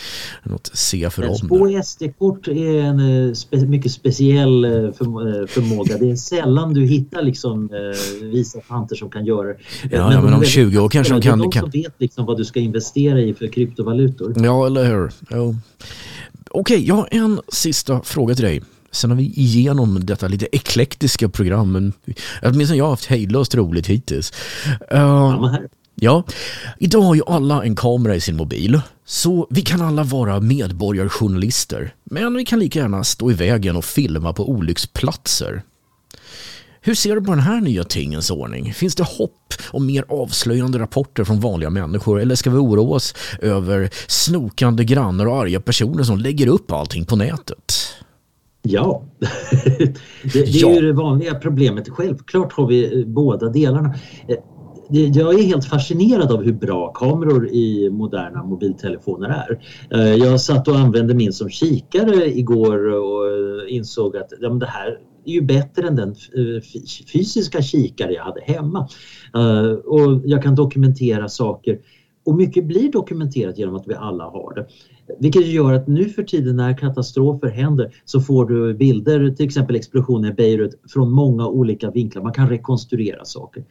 något 0.43 0.71
C 0.73 1.09
för 1.11 1.29
om? 1.29 1.35
Spå 1.35 1.81
SD-kort 1.83 2.47
är 2.47 2.79
en 2.79 3.27
eh, 3.27 3.33
spe 3.33 3.65
mycket 3.65 3.91
speciell 3.91 4.65
eh, 4.65 4.71
förmåga. 4.71 5.97
Det 5.97 6.12
är 6.13 6.17
sällan 6.17 6.73
du 6.73 6.85
hittar 6.85 7.21
liksom 7.21 7.69
eh, 7.73 8.27
visa 8.27 8.61
fanter 8.61 8.95
som 8.95 9.09
kan 9.09 9.25
göra 9.25 9.47
det. 9.47 9.57
Ja, 9.91 10.03
men, 10.03 10.11
ja, 10.11 10.21
men 10.21 10.33
om 10.33 10.43
20 10.43 10.79
år 10.79 10.89
kanske 10.89 11.13
de 11.13 11.21
kan... 11.21 11.39
Det 11.39 11.45
är 11.45 11.51
de 11.51 11.59
som 11.59 11.69
vet 11.69 11.93
liksom 11.97 12.25
vad 12.25 12.37
du 12.37 12.45
ska 12.45 12.59
investera 12.59 13.21
i 13.21 13.33
för 13.33 13.47
kryptovalutor. 13.47 14.33
Ja, 14.45 14.65
eller 14.65 14.85
hur. 14.85 15.11
Ja. 15.29 15.53
Okej, 16.49 16.87
jag 16.87 16.95
har 16.95 17.07
en 17.11 17.41
sista 17.47 18.01
fråga 18.03 18.35
till 18.35 18.45
dig. 18.45 18.61
Sen 18.91 19.09
har 19.09 19.17
vi 19.17 19.23
igenom 19.23 20.05
detta 20.05 20.27
lite 20.27 20.47
eklektiska 20.51 21.29
program, 21.29 21.71
men 21.71 21.93
åtminstone 22.41 22.77
jag 22.77 22.85
har 22.85 22.89
haft 22.89 23.05
hejdlöst 23.05 23.55
roligt 23.55 23.87
hittills. 23.87 24.33
Uh, 24.93 25.55
ja, 25.95 26.23
idag 26.79 27.01
har 27.01 27.15
ju 27.15 27.21
alla 27.27 27.63
en 27.63 27.75
kamera 27.75 28.15
i 28.15 28.21
sin 28.21 28.37
mobil, 28.37 28.81
så 29.05 29.47
vi 29.49 29.61
kan 29.61 29.81
alla 29.81 30.03
vara 30.03 30.39
medborgarjournalister. 30.39 31.93
Men 32.03 32.33
vi 32.33 32.45
kan 32.45 32.59
lika 32.59 32.79
gärna 32.79 33.03
stå 33.03 33.31
i 33.31 33.33
vägen 33.33 33.75
och 33.75 33.85
filma 33.85 34.33
på 34.33 34.49
olycksplatser. 34.49 35.63
Hur 36.85 36.95
ser 36.95 37.15
du 37.15 37.21
på 37.21 37.31
den 37.31 37.39
här 37.39 37.61
nya 37.61 37.83
tingens 37.83 38.31
ordning? 38.31 38.73
Finns 38.73 38.95
det 38.95 39.03
hopp 39.03 39.53
om 39.71 39.85
mer 39.85 40.05
avslöjande 40.07 40.79
rapporter 40.79 41.23
från 41.23 41.39
vanliga 41.39 41.69
människor 41.69 42.21
eller 42.21 42.35
ska 42.35 42.49
vi 42.49 42.57
oroa 42.57 42.95
oss 42.95 43.15
över 43.41 43.89
snokande 44.07 44.83
grannar 44.83 45.25
och 45.25 45.37
arga 45.37 45.61
personer 45.61 46.03
som 46.03 46.17
lägger 46.17 46.47
upp 46.47 46.71
allting 46.71 47.05
på 47.05 47.15
nätet? 47.15 47.73
Ja, 48.61 49.03
det, 49.19 49.97
det 50.33 50.39
är 50.39 50.61
ja. 50.61 50.73
ju 50.73 50.81
det 50.81 50.93
vanliga 50.93 51.35
problemet. 51.35 51.89
Självklart 51.89 52.53
har 52.53 52.67
vi 52.67 52.99
eh, 52.99 53.05
båda 53.07 53.49
delarna. 53.49 53.95
Eh, 54.27 54.37
jag 54.89 55.39
är 55.39 55.43
helt 55.43 55.65
fascinerad 55.65 56.31
av 56.31 56.43
hur 56.43 56.53
bra 56.53 56.91
kameror 56.91 57.47
i 57.47 57.89
moderna 57.89 58.43
mobiltelefoner 58.43 59.29
är. 59.29 59.59
Eh, 59.99 60.15
jag 60.15 60.41
satt 60.41 60.67
och 60.67 60.75
använde 60.75 61.13
min 61.13 61.33
som 61.33 61.49
kikare 61.49 62.37
igår 62.37 62.87
och 62.87 63.23
insåg 63.69 64.17
att 64.17 64.33
ja, 64.41 64.49
det 64.49 64.65
här 64.65 64.97
är 65.25 65.31
ju 65.31 65.41
bättre 65.41 65.87
än 65.87 65.95
den 65.95 66.09
eh, 66.09 66.61
fysiska 67.13 67.61
kikare 67.61 68.13
jag 68.13 68.23
hade 68.23 68.41
hemma. 68.41 68.87
Eh, 69.35 69.71
och 69.71 70.21
jag 70.25 70.43
kan 70.43 70.55
dokumentera 70.55 71.29
saker 71.29 71.79
och 72.25 72.35
mycket 72.35 72.65
blir 72.65 72.91
dokumenterat 72.91 73.57
genom 73.57 73.75
att 73.75 73.87
vi 73.87 73.95
alla 73.95 74.23
har 74.23 74.53
det. 74.55 74.67
Vilket 75.19 75.47
gör 75.47 75.73
att 75.73 75.87
nu 75.87 76.09
för 76.09 76.23
tiden 76.23 76.55
när 76.55 76.77
katastrofer 76.77 77.47
händer 77.47 77.95
så 78.05 78.21
får 78.21 78.45
du 78.45 78.73
bilder, 78.73 79.29
till 79.29 79.45
exempel 79.45 79.75
explosionen 79.75 80.31
i 80.31 80.33
Beirut, 80.33 80.79
från 80.93 81.11
många 81.11 81.47
olika 81.47 81.91
vinklar. 81.91 82.23
Man 82.23 82.33
kan 82.33 82.49
rekonstruera 82.49 83.25
saker. 83.25 83.63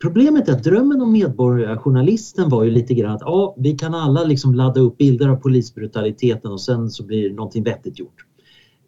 Problemet 0.00 0.48
är 0.48 0.52
att 0.52 0.64
drömmen 0.64 1.02
om 1.02 1.12
medborgarjournalisten 1.12 2.48
var 2.48 2.64
ju 2.64 2.70
lite 2.70 2.94
grann 2.94 3.14
att 3.14 3.20
ja, 3.20 3.54
vi 3.58 3.78
kan 3.78 3.94
alla 3.94 4.24
liksom 4.24 4.54
ladda 4.54 4.80
upp 4.80 4.98
bilder 4.98 5.28
av 5.28 5.36
polisbrutaliteten 5.36 6.52
och 6.52 6.60
sen 6.60 6.90
så 6.90 7.04
blir 7.04 7.30
någonting 7.30 7.64
vettigt 7.64 7.98
gjort 7.98 8.24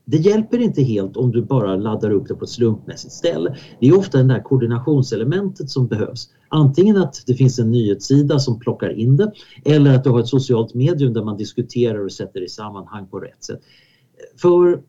det 0.05 0.17
hjälper 0.17 0.59
inte 0.59 0.83
helt 0.83 1.17
om 1.17 1.33
du 1.33 1.43
bara 1.43 1.77
laddar 1.77 2.11
upp 2.11 2.29
det 2.29 2.35
på 2.35 2.45
ett 2.45 2.51
slumpmässigt 2.51 3.13
ställe. 3.13 3.57
Det 3.81 3.89
är 3.89 3.99
ofta 3.99 4.19
det 4.19 4.25
där 4.25 4.43
koordinationselementet 4.43 5.71
som 5.71 5.87
behövs. 5.87 6.29
Antingen 6.49 6.97
att 6.97 7.23
det 7.27 7.35
finns 7.35 7.59
en 7.59 7.71
nyhetssida 7.71 8.39
som 8.39 8.61
plockar 8.61 8.99
in 8.99 9.17
det 9.17 9.33
eller 9.65 9.95
att 9.95 10.05
du 10.05 10.11
har 10.11 10.21
ett 10.21 10.29
socialt 10.29 10.75
medium 10.75 11.13
där 11.13 11.25
man 11.25 11.37
diskuterar 11.37 12.05
och 12.05 12.13
sätter 12.13 12.41
det 12.41 12.47
i 12.47 12.49
sammanhang 12.49 13.07
på 13.07 13.21
rätt 13.21 13.45
sätt. 13.45 13.61
För 14.41 14.83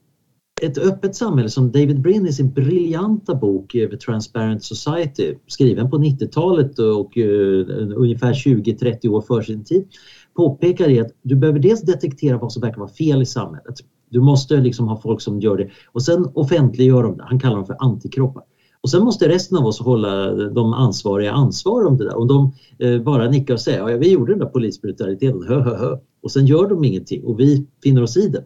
ett 0.62 0.78
öppet 0.78 1.16
samhälle 1.16 1.50
som 1.50 1.72
David 1.72 2.02
Brin 2.02 2.28
i 2.28 2.34
sin 2.34 2.54
briljanta 2.54 3.36
bok 3.36 3.76
eh, 3.76 3.90
The 3.90 3.98
Transparent 3.98 4.64
Society 4.64 5.36
skriven 5.48 5.90
på 5.90 5.98
90-talet 5.98 6.80
och 6.80 7.18
eh, 7.18 7.66
ungefär 7.96 8.34
20-30 8.34 9.08
år 9.08 9.22
för 9.22 9.42
sin 9.42 9.64
tid 9.64 9.88
påpekar 10.36 10.90
är 10.90 11.02
att 11.02 11.12
du 11.22 11.36
behöver 11.36 11.60
dels 11.60 11.82
detektera 11.82 12.38
vad 12.38 12.52
som 12.52 12.62
verkar 12.62 12.78
vara 12.78 12.90
fel 12.90 13.22
i 13.22 13.26
samhället. 13.26 13.76
Du 14.14 14.22
måste 14.22 14.58
liksom 14.58 14.88
ha 14.88 14.98
folk 14.98 15.22
som 15.22 15.40
gör 15.40 15.58
det 15.58 15.70
och 15.92 16.04
sen 16.04 16.26
offentliggör 16.34 17.04
de 17.04 17.18
det. 17.18 17.24
Han 17.28 17.40
kallar 17.40 17.56
dem 17.56 17.66
för 17.66 17.76
antikroppar. 17.80 18.44
Och 18.82 18.90
sen 18.90 19.04
måste 19.04 19.30
resten 19.30 19.58
av 19.58 19.66
oss 19.66 19.80
hålla 19.80 20.34
de 20.34 20.74
ansvariga 20.74 21.32
ansvar 21.32 21.86
om 21.86 21.98
det 21.98 22.04
där. 22.04 22.18
Om 22.18 22.28
de 22.28 22.52
eh, 22.80 23.02
bara 23.02 23.30
nickar 23.30 23.54
och 23.54 23.62
säger 23.62 23.90
ja, 23.90 23.98
vi 23.98 24.12
gjorde 24.12 24.32
den 24.32 24.40
där 24.40 24.46
polisbrutaliteten, 24.46 25.44
hö, 25.48 25.62
hö, 25.62 25.76
hö. 25.76 25.98
och 26.24 26.32
sen 26.32 26.46
gör 26.46 26.70
de 26.70 26.84
ingenting 26.84 27.24
och 27.24 27.40
vi 27.40 27.68
finner 27.84 28.04
oss 28.04 28.18
i 28.18 28.28
det 28.28 28.44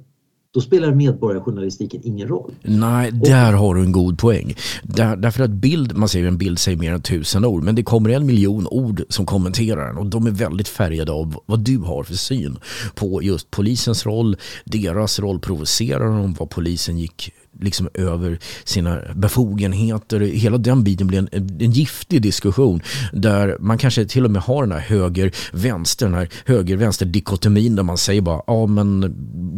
då 0.58 0.62
spelar 0.62 0.92
medborgarjournalistiken 0.92 2.02
ingen 2.04 2.28
roll. 2.28 2.52
Nej, 2.62 3.12
där 3.12 3.54
och, 3.54 3.60
har 3.60 3.76
du 3.76 3.82
en 3.82 3.92
god 3.92 4.20
poäng. 4.20 4.56
Där, 4.84 5.16
därför 5.16 5.44
att 5.44 5.50
bild, 5.50 5.98
man 5.98 6.10
säger 6.10 6.28
en 6.28 6.38
bild 6.38 6.60
säger 6.60 6.78
mer 6.78 6.94
än 6.94 7.02
tusen 7.02 7.46
ord, 7.46 7.64
men 7.64 7.76
det 7.76 7.84
kommer 7.84 8.10
en 8.10 8.26
miljon 8.26 8.68
ord 8.68 9.04
som 9.10 9.26
kommenterar 9.26 9.88
den 9.88 9.98
och 9.98 10.06
de 10.06 10.28
är 10.28 10.32
väldigt 10.32 10.68
färgade 10.68 11.12
av 11.12 11.40
vad 11.46 11.60
du 11.60 11.78
har 11.78 12.04
för 12.04 12.14
syn 12.14 12.58
på 12.96 13.24
just 13.24 13.52
polisens 13.52 14.06
roll, 14.06 14.36
deras 14.66 15.20
roll, 15.20 15.40
provocerar 15.40 16.06
de, 16.06 16.34
vad 16.34 16.50
polisen 16.50 16.98
gick 16.98 17.34
liksom 17.60 17.90
över 17.94 18.40
sina 18.64 19.00
befogenheter. 19.16 20.20
Hela 20.20 20.58
den 20.58 20.84
biten 20.84 21.08
blir 21.08 21.20
en, 21.20 21.30
en 21.60 21.72
giftig 21.72 22.22
diskussion 22.22 22.82
där 23.14 23.58
man 23.60 23.78
kanske 23.78 24.06
till 24.06 24.26
och 24.26 24.32
med 24.32 24.42
har 24.42 24.64
den 24.64 24.72
här 24.72 24.80
höger-vänster, 24.80 26.06
den 26.06 26.16
här 26.16 26.30
höger-vänster-dikotomin 26.46 27.76
där 27.76 27.84
man 27.84 27.98
säger 27.98 28.22
bara 28.22 28.42
ja 28.48 28.66
men 28.66 29.16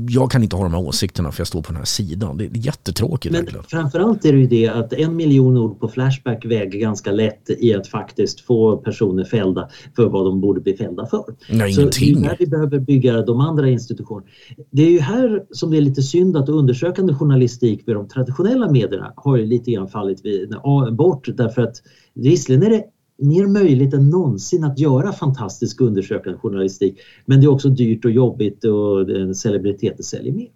jag 0.09 0.31
kan 0.31 0.43
inte 0.43 0.55
ha 0.55 0.63
de 0.63 0.73
här 0.73 0.81
åsikterna 0.81 1.31
för 1.31 1.41
jag 1.41 1.47
står 1.47 1.61
på 1.61 1.67
den 1.67 1.77
här 1.77 1.85
sidan. 1.85 2.37
Det 2.37 2.45
är 2.45 2.49
jättetråkigt. 2.53 3.31
Men 3.33 3.41
verkligen. 3.41 3.63
framförallt 3.63 4.25
är 4.25 4.33
det 4.33 4.39
ju 4.39 4.47
det 4.47 4.67
att 4.67 4.93
en 4.93 5.15
miljon 5.15 5.57
ord 5.57 5.79
på 5.79 5.87
Flashback 5.87 6.45
väger 6.45 6.79
ganska 6.79 7.11
lätt 7.11 7.49
i 7.59 7.73
att 7.73 7.87
faktiskt 7.87 8.41
få 8.41 8.77
personer 8.77 9.23
fällda 9.23 9.69
för 9.95 10.09
vad 10.09 10.25
de 10.25 10.41
borde 10.41 10.61
bli 10.61 10.77
fällda 10.77 11.05
för. 11.05 11.23
Nej, 11.49 11.73
Så 11.73 11.81
ingenting. 11.81 12.21
det 12.21 12.25
är 12.25 12.29
här 12.29 12.35
vi 12.39 12.47
behöver 12.47 12.79
bygga 12.79 13.21
de 13.21 13.39
andra 13.39 13.69
institutionerna. 13.69 14.27
Det 14.71 14.81
är 14.83 14.89
ju 14.89 14.99
här 14.99 15.43
som 15.51 15.71
det 15.71 15.77
är 15.77 15.81
lite 15.81 16.01
synd 16.01 16.37
att 16.37 16.49
undersökande 16.49 17.13
journalistik 17.13 17.85
med 17.89 17.95
de 17.95 18.07
traditionella 18.07 18.71
medierna 18.71 19.13
har 19.15 19.37
ju 19.37 19.45
lite 19.45 19.71
grann 19.71 19.87
fallit 19.87 20.25
vid, 20.25 20.55
bort 20.91 21.27
därför 21.37 21.61
att 21.61 21.75
visserligen 22.13 22.63
är 22.63 22.69
det 22.69 22.83
mer 23.17 23.47
möjligt 23.47 23.93
än 23.93 24.09
någonsin 24.09 24.63
att 24.63 24.79
göra 24.79 25.11
fantastisk 25.11 25.81
undersökande 25.81 26.39
journalistik 26.39 26.99
men 27.25 27.39
det 27.39 27.45
är 27.45 27.51
också 27.51 27.69
dyrt 27.69 28.05
och 28.05 28.11
jobbigt 28.11 28.65
och 28.65 29.35
celebriteter 29.35 30.03
säljer 30.03 30.33
mer. 30.33 30.47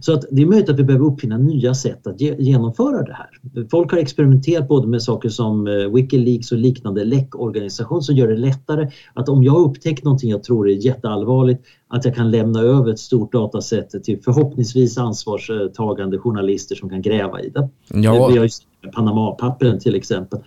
Så 0.00 0.12
att 0.12 0.24
det 0.30 0.42
är 0.42 0.46
möjligt 0.46 0.68
att 0.68 0.78
vi 0.78 0.84
behöver 0.84 1.06
uppfinna 1.06 1.38
nya 1.38 1.74
sätt 1.74 2.06
att 2.06 2.20
ge 2.20 2.34
genomföra 2.38 3.02
det 3.02 3.12
här. 3.12 3.66
Folk 3.70 3.90
har 3.90 3.98
experimenterat 3.98 4.68
både 4.68 4.88
med 4.88 5.02
saker 5.02 5.28
som 5.28 5.66
eh, 5.66 5.72
Wikileaks 5.72 6.52
och 6.52 6.58
liknande 6.58 7.04
läckorganisation 7.04 8.02
som 8.02 8.14
gör 8.14 8.28
det 8.28 8.36
lättare 8.36 8.90
att 9.14 9.28
om 9.28 9.44
jag 9.44 9.60
upptäcker 9.60 10.04
någonting 10.04 10.30
jag 10.30 10.42
tror 10.42 10.68
är 10.68 10.74
jätteallvarligt 10.74 11.62
att 11.88 12.04
jag 12.04 12.14
kan 12.14 12.30
lämna 12.30 12.60
över 12.60 12.90
ett 12.90 12.98
stort 12.98 13.32
dataset 13.32 14.04
till 14.04 14.22
förhoppningsvis 14.22 14.98
ansvarstagande 14.98 16.18
journalister 16.18 16.74
som 16.74 16.90
kan 16.90 17.02
gräva 17.02 17.40
i 17.40 17.48
det. 17.48 17.68
Ja. 17.88 18.28
Vi 18.28 18.38
har 18.38 18.44
ju 18.44 18.48
Panama-pappren 18.94 19.78
till 19.78 19.94
exempel. 19.94 20.40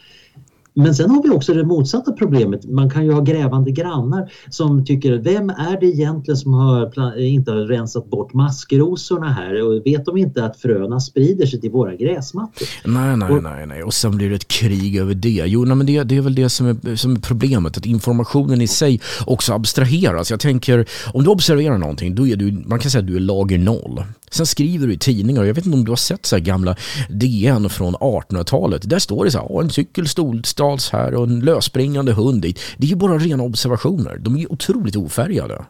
Men 0.76 0.96
sen 0.96 1.10
har 1.10 1.24
vi 1.24 1.30
också 1.30 1.54
det 1.54 1.64
motsatta 1.64 2.12
problemet. 2.12 2.66
Man 2.66 2.90
kan 2.90 3.06
ju 3.06 3.12
ha 3.12 3.22
grävande 3.22 3.72
grannar 3.72 4.32
som 4.50 4.86
tycker, 4.86 5.14
vem 5.14 5.50
är 5.50 5.80
det 5.80 5.86
egentligen 5.86 6.38
som 6.38 6.54
har, 6.54 7.20
inte 7.20 7.52
har 7.52 7.58
rensat 7.58 8.10
bort 8.10 8.34
maskrosorna 8.34 9.30
här? 9.34 9.68
Och 9.68 9.82
vet 9.86 10.06
de 10.06 10.18
inte 10.18 10.46
att 10.46 10.58
fröna 10.58 11.00
sprider 11.00 11.46
sig 11.46 11.62
till 11.62 11.72
våra 11.72 11.96
gräsmattor? 11.96 12.68
Nej, 12.86 13.18
nej, 13.18 13.32
och, 13.32 13.44
nej, 13.44 13.68
nej. 13.68 13.84
Och 13.84 13.94
sen 13.94 14.18
blir 14.18 14.30
det 14.30 14.36
ett 14.36 14.48
krig 14.48 14.98
över 14.98 15.14
det. 15.14 15.44
Jo, 15.46 15.66
nej, 15.66 15.76
men 15.76 15.86
det, 15.86 16.04
det 16.04 16.18
är 16.18 16.22
väl 16.22 16.36
det 16.36 16.50
som 16.50 16.68
är, 16.68 16.96
som 16.96 17.16
är 17.16 17.20
problemet, 17.20 17.78
att 17.78 17.86
informationen 17.86 18.62
i 18.62 18.68
sig 18.68 19.02
också 19.26 19.54
abstraheras. 19.54 20.32
Jag 20.32 20.40
tänker, 20.40 20.86
om 21.14 21.24
du 21.24 21.30
observerar 21.30 21.78
någonting, 21.78 22.16
då 22.16 22.28
är 22.28 22.36
du, 22.36 22.64
man 22.66 22.80
kan 22.80 22.92
säga 22.92 23.00
att 23.00 23.08
du 23.08 23.16
är 23.16 23.20
lager 23.20 23.58
noll. 23.58 24.04
Sen 24.34 24.46
skriver 24.46 24.88
du 24.88 24.94
i 24.94 24.98
tidningar, 24.98 25.44
jag 25.44 25.54
vet 25.54 25.66
inte 25.66 25.78
om 25.78 25.86
du 25.86 25.92
har 25.92 25.96
sett 25.96 26.26
så 26.26 26.40
gamla 26.40 26.76
DN 27.10 27.70
från 27.70 27.96
1800-talet. 27.96 28.90
Där 28.90 29.00
står 29.00 29.26
det 29.26 29.32
så 29.32 29.38
här, 29.38 29.62
en 29.62 29.70
cykel 29.70 30.08
stals 30.44 30.90
här 30.90 31.14
och 31.16 31.24
en 31.24 31.40
lösspringande 31.40 32.14
hund 32.14 32.42
dit. 32.42 32.60
Det 32.78 32.88
är 32.88 32.90
ju 32.90 32.96
bara 32.96 33.18
rena 33.18 33.44
observationer. 33.44 34.18
De 34.18 34.38
är 34.38 34.52
otroligt 34.52 34.96
ofärgade. 34.96 35.66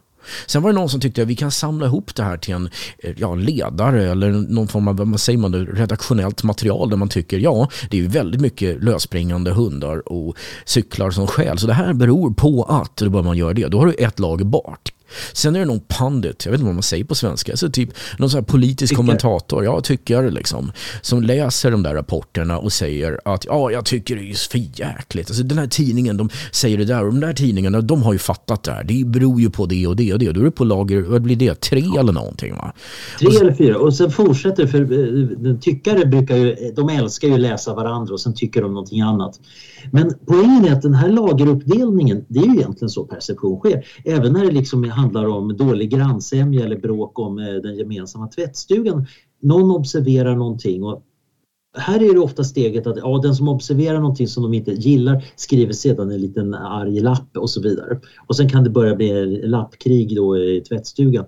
Sen 0.45 0.61
var 0.61 0.69
det 0.69 0.79
någon 0.79 0.89
som 0.89 0.99
tyckte 0.99 1.21
att 1.21 1.27
vi 1.27 1.35
kan 1.35 1.51
samla 1.51 1.85
ihop 1.85 2.15
det 2.15 2.23
här 2.23 2.37
till 2.37 2.53
en 2.53 2.69
eh, 2.97 3.13
ja, 3.17 3.35
ledare 3.35 4.11
eller 4.11 4.31
någon 4.31 4.67
form 4.67 4.87
av 4.87 4.97
vad 4.97 5.19
säger 5.19 5.39
man, 5.39 5.65
redaktionellt 5.65 6.43
material 6.43 6.89
där 6.89 6.97
man 6.97 7.09
tycker 7.09 7.39
ja, 7.39 7.69
det 7.89 7.97
är 7.97 8.01
ju 8.01 8.07
väldigt 8.07 8.41
mycket 8.41 8.83
lösspringande 8.83 9.51
hundar 9.51 10.11
och 10.11 10.37
cyklar 10.65 11.11
som 11.11 11.27
skäl. 11.27 11.59
Så 11.59 11.67
det 11.67 11.73
här 11.73 11.93
beror 11.93 12.33
på 12.33 12.63
att, 12.63 12.95
då 12.95 13.09
bör 13.09 13.21
man 13.23 13.37
göra 13.37 13.53
det. 13.53 13.67
Då 13.67 13.79
har 13.79 13.85
du 13.85 13.93
ett 13.93 14.19
lager 14.19 14.45
bort. 14.45 14.92
Sen 15.33 15.55
är 15.55 15.59
det 15.59 15.65
någon 15.65 15.79
pandit, 15.79 16.45
jag 16.45 16.51
vet 16.51 16.59
inte 16.59 16.65
vad 16.65 16.75
man 16.75 16.83
säger 16.83 17.03
på 17.03 17.15
svenska, 17.15 17.51
alltså 17.51 17.69
typ 17.69 17.89
någon 18.17 18.29
sån 18.29 18.37
här 18.37 18.45
politisk 18.45 18.91
tycker. 18.91 18.95
kommentator, 18.95 19.63
ja 19.65 19.81
tycker 19.81 20.31
liksom, 20.31 20.71
som 21.01 21.23
läser 21.23 21.71
de 21.71 21.83
där 21.83 21.93
rapporterna 21.93 22.57
och 22.57 22.73
säger 22.73 23.19
att 23.25 23.45
ja, 23.45 23.71
jag 23.71 23.85
tycker 23.85 24.15
det 24.15 24.21
är 24.21 24.49
för 24.49 24.79
jäkligt. 24.79 25.29
Alltså 25.29 25.43
den 25.43 25.57
här 25.57 25.67
tidningen, 25.67 26.17
de 26.17 26.29
säger 26.51 26.77
det 26.77 26.85
där 26.85 27.05
och 27.05 27.13
de 27.13 27.19
där 27.19 27.33
tidningarna, 27.33 27.81
de 27.81 28.03
har 28.03 28.13
ju 28.13 28.19
fattat 28.19 28.63
det 28.63 28.71
här. 28.71 28.83
Det 28.83 29.05
beror 29.05 29.41
ju 29.41 29.49
på 29.49 29.65
det 29.65 29.87
och 29.87 29.95
det 29.95 30.13
och 30.13 30.19
det. 30.19 30.31
Då 30.31 30.41
är 30.41 30.45
det 30.45 30.51
på 30.51 30.63
lager, 30.63 31.01
vad 31.01 31.21
blir 31.21 31.35
det, 31.35 31.61
tre 31.61 31.83
eller 31.99 32.13
någonting 32.13 32.55
va? 32.55 32.73
Tre 33.19 33.31
så, 33.31 33.39
eller 33.39 33.53
fyra 33.53 33.77
och 33.77 33.95
sen 33.95 34.11
fortsätter 34.11 34.67
för 34.67 34.81
eh, 34.81 35.57
tyckare 35.57 36.05
brukar 36.05 36.35
ju, 36.35 36.55
de 36.75 36.89
älskar 36.89 37.27
ju 37.27 37.37
läsa 37.37 37.73
varandra 37.73 38.13
och 38.13 38.21
sen 38.21 38.33
tycker 38.33 38.61
de 38.61 38.73
någonting 38.73 39.01
annat. 39.01 39.39
Men 39.91 40.13
poängen 40.25 40.65
är 40.65 40.73
att 40.73 40.81
den 40.81 40.93
här 40.93 41.09
lageruppdelningen, 41.09 42.25
det 42.27 42.39
är 42.39 42.45
ju 42.45 42.53
egentligen 42.53 42.89
så 42.89 43.05
perception 43.05 43.59
sker. 43.59 43.85
Även 44.05 44.33
när 44.33 44.45
det 44.45 44.51
liksom 44.51 44.89
handlar 44.89 45.25
om 45.25 45.57
dålig 45.57 45.89
grannsämja 45.89 46.65
eller 46.65 46.77
bråk 46.77 47.19
om 47.19 47.39
eh, 47.39 47.45
den 47.45 47.75
gemensamma 47.75 48.27
tvättstugan. 48.27 49.07
Någon 49.41 49.71
observerar 49.71 50.35
någonting 50.35 50.83
och 50.83 51.03
här 51.77 52.09
är 52.09 52.13
det 52.13 52.19
ofta 52.19 52.43
steget 52.43 52.87
att 52.87 52.97
ja, 52.97 53.19
den 53.23 53.35
som 53.35 53.47
observerar 53.47 53.99
någonting 53.99 54.27
som 54.27 54.43
de 54.43 54.53
inte 54.53 54.71
gillar 54.71 55.25
skriver 55.35 55.73
sedan 55.73 56.11
en 56.11 56.21
liten 56.21 56.53
arg 56.53 56.99
lapp 56.99 57.37
och 57.37 57.49
så 57.49 57.61
vidare. 57.61 57.99
Och 58.27 58.35
sen 58.35 58.49
kan 58.49 58.63
det 58.63 58.69
börja 58.69 58.95
bli 58.95 59.41
lappkrig 59.47 60.15
då 60.15 60.37
i 60.37 60.61
tvättstugan. 60.61 61.25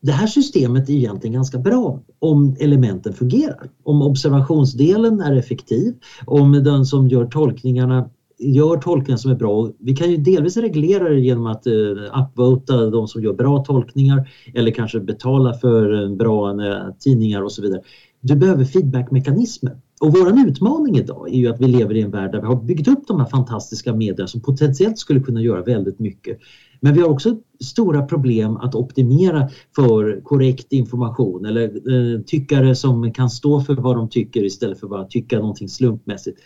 Det 0.00 0.12
här 0.12 0.26
systemet 0.26 0.88
är 0.88 0.92
egentligen 0.92 1.34
ganska 1.34 1.58
bra 1.58 2.00
om 2.18 2.56
elementen 2.60 3.12
fungerar. 3.12 3.70
Om 3.82 4.02
observationsdelen 4.02 5.20
är 5.20 5.36
effektiv, 5.36 5.94
om 6.26 6.52
den 6.52 6.86
som 6.86 7.08
gör 7.08 7.24
tolkningarna 7.26 8.10
gör 8.38 8.76
tolkningar 8.76 9.16
som 9.16 9.30
är 9.30 9.34
bra. 9.34 9.70
Vi 9.78 9.96
kan 9.96 10.10
ju 10.10 10.16
delvis 10.16 10.56
reglera 10.56 11.08
det 11.08 11.20
genom 11.20 11.46
att 11.46 11.66
eh, 11.66 11.72
upvota 12.22 12.90
de 12.90 13.08
som 13.08 13.22
gör 13.22 13.32
bra 13.32 13.64
tolkningar 13.64 14.28
eller 14.54 14.70
kanske 14.70 15.00
betala 15.00 15.54
för 15.54 16.02
eh, 16.02 16.10
bra 16.10 16.50
eh, 16.50 16.94
tidningar 16.98 17.42
och 17.42 17.52
så 17.52 17.62
vidare. 17.62 17.80
Du 18.20 18.36
behöver 18.36 18.64
feedbackmekanismer. 18.64 19.76
Och 20.00 20.12
vår 20.12 20.48
utmaning 20.48 20.96
idag 20.98 21.28
är 21.28 21.36
ju 21.36 21.48
att 21.48 21.60
vi 21.60 21.68
lever 21.68 21.94
i 21.94 22.02
en 22.02 22.10
värld 22.10 22.32
där 22.32 22.40
vi 22.40 22.46
har 22.46 22.62
byggt 22.62 22.88
upp 22.88 23.06
de 23.06 23.20
här 23.20 23.26
fantastiska 23.26 23.94
medierna 23.94 24.28
som 24.28 24.40
potentiellt 24.40 24.98
skulle 24.98 25.20
kunna 25.20 25.42
göra 25.42 25.62
väldigt 25.62 25.98
mycket. 25.98 26.38
Men 26.80 26.94
vi 26.94 27.00
har 27.00 27.08
också 27.08 27.36
stora 27.64 28.02
problem 28.02 28.56
att 28.56 28.74
optimera 28.74 29.48
för 29.76 30.20
korrekt 30.20 30.72
information 30.72 31.46
eller 31.46 31.64
eh, 31.64 32.20
tyckare 32.20 32.74
som 32.74 33.12
kan 33.12 33.30
stå 33.30 33.60
för 33.60 33.74
vad 33.74 33.96
de 33.96 34.08
tycker 34.08 34.44
istället 34.44 34.80
för 34.80 35.00
att 35.00 35.10
tycka 35.10 35.38
någonting 35.38 35.68
slumpmässigt. 35.68 36.40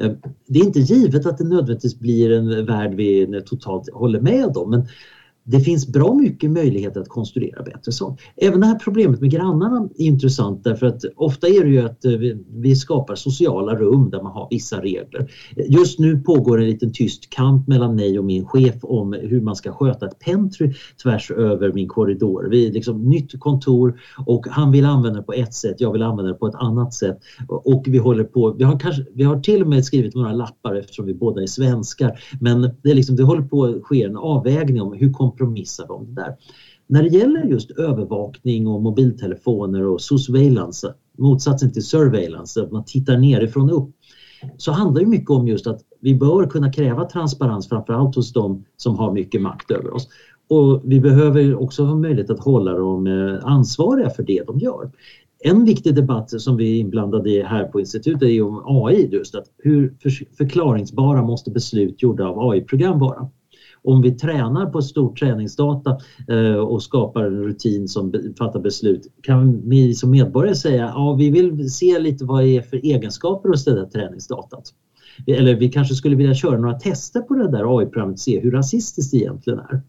Eh, 0.00 0.12
det 0.46 0.58
är 0.58 0.64
inte 0.64 0.80
givet 0.80 1.26
att 1.26 1.38
det 1.38 1.44
nödvändigtvis 1.44 1.98
blir 1.98 2.32
en 2.32 2.66
värld 2.66 2.94
vi 2.94 3.34
eh, 3.34 3.40
totalt 3.40 3.92
håller 3.92 4.20
med 4.20 4.56
om 4.56 4.70
men 4.70 4.86
det 5.44 5.60
finns 5.60 5.88
bra 5.88 6.14
mycket 6.14 6.50
möjligheter 6.50 7.00
att 7.00 7.08
konstruera 7.08 7.62
bättre 7.62 7.92
sånt. 7.92 8.20
Även 8.36 8.60
det 8.60 8.66
här 8.66 8.78
problemet 8.78 9.20
med 9.20 9.30
grannarna 9.30 9.88
är 9.98 10.04
intressant 10.04 10.64
därför 10.64 10.86
att 10.86 11.04
ofta 11.16 11.48
är 11.48 11.64
det 11.64 11.70
ju 11.70 11.80
att 11.80 12.04
eh, 12.04 12.12
vi, 12.54 12.76
skapar 12.76 13.14
sociala 13.14 13.74
rum 13.74 14.10
där 14.10 14.22
man 14.22 14.32
har 14.32 14.48
vissa 14.50 14.82
regler. 14.82 15.30
Just 15.68 15.98
nu 15.98 16.20
pågår 16.20 16.60
en 16.60 16.66
liten 16.66 16.92
tyst 16.92 17.30
kamp 17.30 17.68
mellan 17.68 17.94
mig 17.94 18.18
och 18.18 18.24
min 18.24 18.46
chef 18.46 18.74
om 18.82 19.12
hur 19.12 19.40
man 19.40 19.56
ska 19.56 19.72
sköta 19.72 20.06
ett 20.06 20.18
pentry 20.18 20.72
tvärs 21.02 21.30
över 21.30 21.72
min 21.72 21.88
korridor. 21.88 22.48
Vi 22.50 22.66
är 22.66 22.72
liksom 22.72 23.02
nytt 23.02 23.40
kontor 23.40 24.00
och 24.26 24.46
han 24.50 24.72
vill 24.72 24.84
använda 24.84 25.18
det 25.20 25.26
på 25.26 25.32
ett 25.32 25.54
sätt, 25.54 25.76
jag 25.78 25.92
vill 25.92 26.02
använda 26.02 26.32
det 26.32 26.38
på 26.38 26.46
ett 26.46 26.54
annat 26.54 26.94
sätt. 26.94 27.18
Och 27.48 27.84
vi 27.86 27.98
håller 27.98 28.24
på, 28.24 28.54
vi 28.58 28.64
har, 28.64 28.78
kanske, 28.80 29.04
vi 29.14 29.24
har 29.24 29.40
till 29.40 29.62
och 29.62 29.68
med 29.68 29.84
skrivit 29.84 30.14
några 30.14 30.32
lappar 30.32 30.74
eftersom 30.74 31.06
vi 31.06 31.14
båda 31.14 31.42
är 31.42 31.46
svenskar 31.46 32.20
men 32.40 32.70
det, 32.82 32.90
är 32.90 32.94
liksom, 32.94 33.16
det 33.16 33.22
håller 33.22 33.42
på 33.42 33.64
att 33.64 33.82
ske 33.82 34.02
en 34.02 34.16
avvägning 34.16 34.82
om 34.82 34.92
hur 34.92 35.12
kompromissar 35.34 36.06
det 36.06 36.22
där. 36.22 36.36
När 36.86 37.02
det 37.02 37.08
gäller 37.08 37.44
just 37.44 37.70
övervakning 37.70 38.66
och 38.66 38.82
mobiltelefoner 38.82 39.86
och 39.86 40.00
surveillance, 40.00 40.94
motsatsen 41.18 41.72
till 41.72 41.82
surveillance, 41.82 42.62
att 42.62 42.72
man 42.72 42.84
tittar 42.84 43.16
nerifrån 43.16 43.70
och 43.70 43.76
upp, 43.76 43.94
så 44.56 44.72
handlar 44.72 45.00
det 45.00 45.06
mycket 45.06 45.30
om 45.30 45.48
just 45.48 45.66
att 45.66 45.80
vi 46.00 46.14
bör 46.14 46.46
kunna 46.46 46.72
kräva 46.72 47.04
transparens 47.04 47.68
framförallt 47.68 48.16
hos 48.16 48.32
de 48.32 48.64
som 48.76 48.98
har 48.98 49.12
mycket 49.12 49.42
makt 49.42 49.70
över 49.70 49.94
oss. 49.94 50.08
Och 50.48 50.82
vi 50.84 51.00
behöver 51.00 51.62
också 51.62 51.84
ha 51.84 51.94
möjlighet 51.94 52.30
att 52.30 52.44
hålla 52.44 52.72
dem 52.72 53.06
eh, 53.06 53.38
ansvariga 53.42 54.10
för 54.10 54.22
det 54.22 54.42
de 54.46 54.58
gör. 54.58 54.90
En 55.44 55.64
viktig 55.64 55.94
debatt 55.94 56.40
som 56.40 56.56
vi 56.56 56.76
är 56.76 56.80
inblandade 56.80 57.30
i 57.30 57.42
här 57.42 57.64
på 57.64 57.80
institutet 57.80 58.22
är 58.22 58.42
om 58.42 58.62
AI 58.66 59.08
just 59.12 59.34
att 59.34 59.46
hur 59.58 59.94
förklaringsbara 60.36 61.22
måste 61.22 61.50
beslut 61.50 62.02
gjorda 62.02 62.26
av 62.26 62.50
AI-program 62.50 62.98
vara? 62.98 63.28
Om 63.84 64.02
vi 64.02 64.10
tränar 64.10 64.66
på 64.66 64.82
stor 64.82 65.14
träningsdata 65.14 65.98
eh, 66.28 66.54
och 66.54 66.82
skapar 66.82 67.24
en 67.24 67.44
rutin 67.44 67.88
som 67.88 68.12
fattar 68.38 68.60
beslut 68.60 69.06
kan 69.22 69.68
vi 69.68 69.94
som 69.94 70.10
medborgare 70.10 70.54
säga 70.54 70.92
ja 70.94 71.16
vi 71.18 71.30
vill 71.30 71.72
se 71.72 71.98
lite 71.98 72.24
vad 72.24 72.42
det 72.42 72.56
är 72.56 72.62
för 72.62 72.76
egenskaper 72.76 73.48
hos 73.48 73.64
det 73.64 73.74
där 73.74 73.86
träningsdatat. 73.86 74.64
Eller 75.26 75.54
vi 75.54 75.68
kanske 75.68 75.94
skulle 75.94 76.16
vilja 76.16 76.34
köra 76.34 76.58
några 76.58 76.78
tester 76.78 77.20
på 77.20 77.34
det 77.34 77.50
där 77.50 77.78
AI-programmet 77.78 78.14
och 78.14 78.20
se 78.20 78.40
hur 78.40 78.50
rasistiskt 78.50 79.10
det 79.10 79.16
egentligen 79.16 79.58
är. 79.58 79.82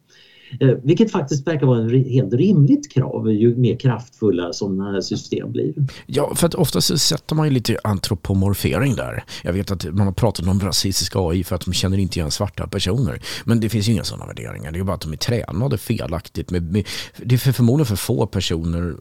Eh, 0.59 0.69
vilket 0.83 1.11
faktiskt 1.11 1.47
verkar 1.47 1.65
vara 1.65 1.85
ett 1.85 2.07
helt 2.07 2.33
rimligt 2.33 2.91
krav 2.91 3.31
ju 3.31 3.55
mer 3.55 3.75
kraftfulla 3.75 4.53
sådana 4.53 5.01
system 5.01 5.51
blir. 5.51 5.73
Ja, 6.05 6.35
för 6.35 6.47
att 6.47 6.55
oftast 6.55 6.99
sätter 6.99 7.35
man 7.35 7.47
ju 7.47 7.53
lite 7.53 7.77
antropomorfering 7.83 8.95
där. 8.95 9.23
Jag 9.43 9.53
vet 9.53 9.71
att 9.71 9.85
man 9.85 10.07
har 10.07 10.13
pratat 10.13 10.47
om 10.47 10.59
rasistisk 10.59 11.13
AI 11.15 11.43
för 11.43 11.55
att 11.55 11.65
de 11.65 11.73
känner 11.73 11.97
inte 11.97 12.19
igen 12.19 12.31
svarta 12.31 12.67
personer. 12.67 13.21
Men 13.45 13.59
det 13.59 13.69
finns 13.69 13.87
ju 13.87 13.91
inga 13.91 14.03
sådana 14.03 14.25
värderingar. 14.25 14.71
Det 14.71 14.79
är 14.79 14.83
bara 14.83 14.95
att 14.95 15.01
de 15.01 15.13
är 15.13 15.17
tränade 15.17 15.77
felaktigt. 15.77 16.51
Med, 16.51 16.71
med, 16.71 16.87
det 17.17 17.35
är 17.35 17.39
för 17.39 17.51
förmodligen 17.51 17.85
för 17.85 17.95
få 17.95 18.27
personer 18.27 18.95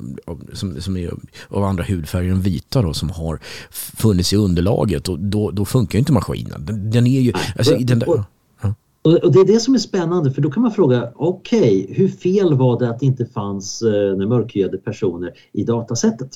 som, 0.52 0.80
som 0.80 0.96
är 0.96 1.10
av 1.48 1.64
andra 1.64 1.84
hudfärger 1.84 2.30
än 2.30 2.40
vita 2.40 2.82
då, 2.82 2.94
som 2.94 3.10
har 3.10 3.38
funnits 3.70 4.32
i 4.32 4.36
underlaget 4.36 5.08
och 5.08 5.18
då, 5.18 5.50
då 5.50 5.64
funkar 5.64 5.96
ju 5.96 5.98
inte 5.98 6.12
maskinen. 6.12 6.64
Den, 6.64 6.90
den 6.90 7.06
är 7.06 7.20
ju... 7.20 7.32
Alltså, 7.56 7.76
den 7.76 7.98
där, 7.98 8.24
och 9.04 9.32
det 9.32 9.40
är 9.40 9.44
det 9.44 9.60
som 9.60 9.74
är 9.74 9.78
spännande 9.78 10.30
för 10.30 10.42
då 10.42 10.50
kan 10.50 10.62
man 10.62 10.72
fråga, 10.72 11.12
okej, 11.14 11.82
okay, 11.82 11.94
hur 11.94 12.08
fel 12.08 12.54
var 12.54 12.78
det 12.78 12.88
att 12.90 13.00
det 13.00 13.06
inte 13.06 13.26
fanns 13.26 13.82
eh, 13.82 14.16
mörkhyade 14.28 14.78
personer 14.78 15.32
i 15.52 15.64
datasättet? 15.64 16.30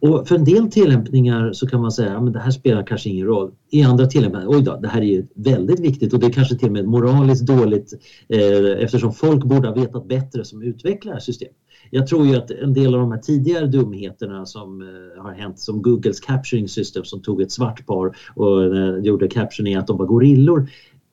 Och 0.00 0.28
för 0.28 0.34
en 0.34 0.44
del 0.44 0.70
tillämpningar 0.70 1.52
så 1.52 1.66
kan 1.66 1.80
man 1.80 1.92
säga, 1.92 2.18
att 2.18 2.32
det 2.32 2.40
här 2.40 2.50
spelar 2.50 2.86
kanske 2.86 3.08
ingen 3.08 3.26
roll. 3.26 3.50
I 3.70 3.82
andra 3.82 4.06
tillämpningar, 4.06 4.48
oj 4.48 4.62
då, 4.62 4.76
det 4.76 4.88
här 4.88 5.00
är 5.00 5.06
ju 5.06 5.26
väldigt 5.34 5.80
viktigt 5.80 6.12
och 6.12 6.20
det 6.20 6.26
är 6.26 6.30
kanske 6.30 6.56
till 6.56 6.68
och 6.68 6.72
med 6.72 6.86
moraliskt 6.86 7.46
dåligt 7.46 7.92
eh, 8.28 8.84
eftersom 8.84 9.12
folk 9.12 9.44
borde 9.44 9.68
ha 9.68 9.74
vetat 9.74 10.08
bättre 10.08 10.44
som 10.44 10.62
utvecklar 10.62 11.18
system. 11.18 11.52
Jag 11.90 12.06
tror 12.06 12.26
ju 12.26 12.36
att 12.36 12.50
en 12.50 12.74
del 12.74 12.94
av 12.94 13.00
de 13.00 13.12
här 13.12 13.18
tidigare 13.18 13.66
dumheterna 13.66 14.46
som 14.46 14.82
eh, 14.82 15.22
har 15.22 15.32
hänt 15.32 15.58
som 15.58 15.82
Googles 15.82 16.20
capturing 16.20 16.68
system 16.68 17.04
som 17.04 17.22
tog 17.22 17.42
ett 17.42 17.52
svart 17.52 17.86
par 17.86 18.16
och 18.34 18.76
eh, 18.76 18.98
gjorde 18.98 19.28
captioning 19.28 19.74
att 19.74 19.86
de 19.86 19.98
var 19.98 20.06
gorillor 20.06 20.68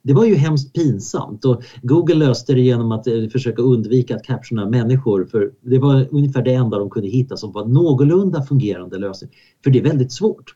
det 0.05 0.13
var 0.13 0.25
ju 0.25 0.35
hemskt 0.35 0.73
pinsamt 0.73 1.45
och 1.45 1.63
Google 1.81 2.15
löste 2.15 2.53
det 2.53 2.61
genom 2.61 2.91
att 2.91 3.07
eh, 3.07 3.27
försöka 3.31 3.61
undvika 3.61 4.15
att 4.15 4.23
captiona 4.23 4.69
människor 4.69 5.25
för 5.25 5.51
det 5.61 5.79
var 5.79 6.07
ungefär 6.11 6.41
det 6.41 6.53
enda 6.53 6.79
de 6.79 6.89
kunde 6.89 7.09
hitta 7.09 7.37
som 7.37 7.51
var 7.51 7.65
någorlunda 7.65 8.43
fungerande 8.43 8.97
lösning. 8.97 9.31
För 9.63 9.71
det 9.71 9.79
är 9.79 9.83
väldigt 9.83 10.11
svårt. 10.11 10.55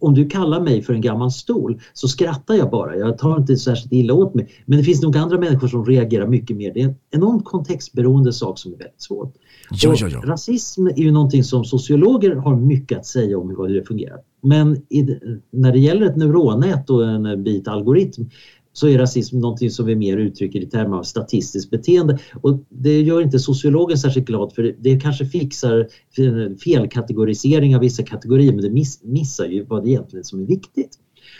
Om 0.00 0.14
du 0.14 0.28
kallar 0.28 0.60
mig 0.60 0.82
för 0.82 0.94
en 0.94 1.00
gammal 1.00 1.30
stol 1.30 1.80
så 1.92 2.08
skrattar 2.08 2.54
jag 2.54 2.70
bara. 2.70 2.96
Jag 2.96 3.18
tar 3.18 3.36
inte 3.36 3.56
särskilt 3.56 3.92
illa 3.92 4.14
åt 4.14 4.34
mig. 4.34 4.48
Men 4.66 4.78
det 4.78 4.84
finns 4.84 5.02
nog 5.02 5.16
andra 5.16 5.38
människor 5.38 5.68
som 5.68 5.84
reagerar 5.84 6.26
mycket 6.26 6.56
mer. 6.56 6.74
Det 6.74 6.80
är 6.80 6.84
en 6.84 6.94
enormt 7.10 7.44
kontextberoende 7.44 8.32
sak 8.32 8.58
som 8.58 8.72
är 8.72 8.76
väldigt 8.76 9.02
svår. 9.02 9.30
Ja, 9.70 9.94
ja, 9.96 10.08
ja. 10.08 10.22
Rasism 10.24 10.86
är 10.86 10.98
ju 10.98 11.10
någonting 11.10 11.44
som 11.44 11.64
sociologer 11.64 12.34
har 12.34 12.56
mycket 12.56 12.98
att 12.98 13.06
säga 13.06 13.38
om 13.38 13.50
hur 13.50 13.74
det 13.74 13.84
fungerar. 13.84 14.18
Men 14.42 14.76
i, 14.76 15.18
när 15.50 15.72
det 15.72 15.78
gäller 15.78 16.06
ett 16.06 16.16
neuronnät 16.16 16.90
och 16.90 17.08
en 17.08 17.44
bit 17.44 17.68
algoritm 17.68 18.30
så 18.78 18.88
är 18.88 18.98
rasism 18.98 19.38
någonting 19.38 19.70
som 19.70 19.86
vi 19.86 19.96
mer 19.96 20.16
uttrycker 20.16 20.60
i 20.60 20.66
termer 20.66 20.96
av 20.96 21.02
statistiskt 21.02 21.70
beteende. 21.70 22.18
Och 22.40 22.64
det 22.68 23.00
gör 23.00 23.22
inte 23.22 23.38
sociologen 23.38 23.98
särskilt 23.98 24.26
glad 24.26 24.52
för 24.52 24.74
det 24.78 25.00
kanske 25.00 25.26
fixar 25.26 25.88
felkategorisering 26.64 27.74
av 27.74 27.80
vissa 27.80 28.02
kategorier 28.02 28.52
men 28.52 28.62
det 28.62 28.70
miss, 28.70 29.04
missar 29.04 29.46
ju 29.46 29.64
vad 29.64 29.84
det 29.84 29.90
egentligen 29.90 30.24
som 30.24 30.40
är 30.40 30.46
viktigt. 30.46 30.90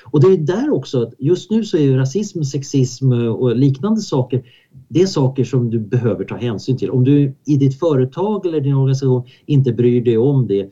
Och 0.05 0.21
det 0.21 0.27
är 0.27 0.37
där 0.37 0.71
också 0.71 1.03
att 1.03 1.15
just 1.19 1.51
nu 1.51 1.65
så 1.65 1.77
är 1.77 1.97
rasism, 1.97 2.43
sexism 2.43 3.13
och 3.13 3.57
liknande 3.57 4.01
saker 4.01 4.43
det 4.89 5.03
är 5.03 5.07
saker 5.07 5.45
som 5.45 5.71
du 5.71 5.81
behöver 5.81 6.25
ta 6.25 6.37
hänsyn 6.37 6.77
till. 6.77 6.91
Om 6.91 7.05
du 7.05 7.35
i 7.47 7.57
ditt 7.57 7.79
företag 7.79 8.47
eller 8.47 8.61
din 8.61 8.75
organisation 8.75 9.23
inte 9.47 9.73
bryr 9.73 10.05
dig 10.05 10.19
om 10.19 10.47
det 10.47 10.71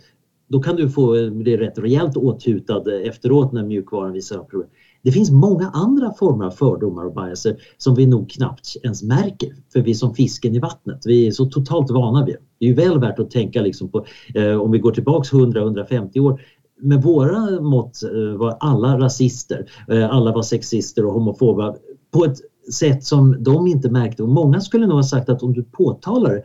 då 0.48 0.62
kan 0.62 0.76
du 0.76 0.90
få 0.90 1.30
bli 1.30 1.56
rätt 1.56 1.78
rejält 1.78 2.16
åthutad 2.16 3.00
efteråt 3.02 3.52
när 3.52 3.64
mjukvaran 3.64 4.12
visar 4.12 4.38
upp 4.38 4.50
problem. 4.50 4.68
Det 5.02 5.12
finns 5.12 5.30
många 5.30 5.70
andra 5.70 6.12
former 6.12 6.44
av 6.44 6.50
fördomar 6.50 7.04
och 7.04 7.14
biaser 7.14 7.56
som 7.76 7.94
vi 7.94 8.06
nog 8.06 8.30
knappt 8.30 8.76
ens 8.82 9.02
märker. 9.02 9.48
För 9.72 9.80
vi 9.80 9.90
är 9.90 9.94
som 9.94 10.14
fisken 10.14 10.54
i 10.54 10.58
vattnet. 10.58 11.02
Vi 11.06 11.26
är 11.26 11.30
så 11.30 11.46
totalt 11.46 11.90
vana 11.90 12.24
vid 12.24 12.34
det. 12.34 12.40
Det 12.58 12.64
är 12.64 12.68
ju 12.68 12.74
väl 12.74 13.00
värt 13.00 13.18
att 13.18 13.30
tänka 13.30 13.62
liksom 13.62 13.88
på, 13.88 14.06
eh, 14.34 14.60
om 14.60 14.70
vi 14.70 14.78
går 14.78 14.92
tillbaks 14.92 15.32
100-150 15.32 16.20
år, 16.20 16.40
med 16.80 17.02
våra 17.02 17.60
mått 17.60 18.02
eh, 18.02 18.38
var 18.38 18.56
alla 18.60 18.98
rasister, 18.98 19.70
eh, 19.88 20.10
alla 20.10 20.32
var 20.32 20.42
sexister 20.42 21.04
och 21.04 21.12
homofoba 21.12 21.76
på 22.10 22.24
ett 22.24 22.38
sätt 22.72 23.04
som 23.04 23.42
de 23.42 23.66
inte 23.66 23.90
märkte. 23.90 24.22
Och 24.22 24.28
många 24.28 24.60
skulle 24.60 24.86
nog 24.86 24.96
ha 24.96 25.02
sagt 25.02 25.28
att 25.28 25.42
om 25.42 25.52
du 25.52 25.62
påtalar 25.62 26.34
det, 26.34 26.42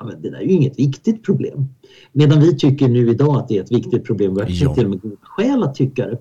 ja, 0.00 0.10
det 0.22 0.30
där 0.30 0.38
är 0.38 0.42
ju 0.42 0.52
inget 0.52 0.78
viktigt 0.78 1.22
problem. 1.22 1.66
Medan 2.12 2.40
vi 2.40 2.56
tycker 2.56 2.88
nu 2.88 3.10
idag 3.10 3.36
att 3.36 3.48
det 3.48 3.58
är 3.58 3.62
ett 3.62 3.72
viktigt 3.72 4.04
problem. 4.04 4.34
Vi 4.34 4.40
har 4.40 4.48
ja. 4.50 4.74
till 4.74 4.84
och 4.84 4.90
med 4.90 5.00
skäl 5.22 5.62
att 5.62 5.74
tycka 5.74 6.06
det. 6.06 6.18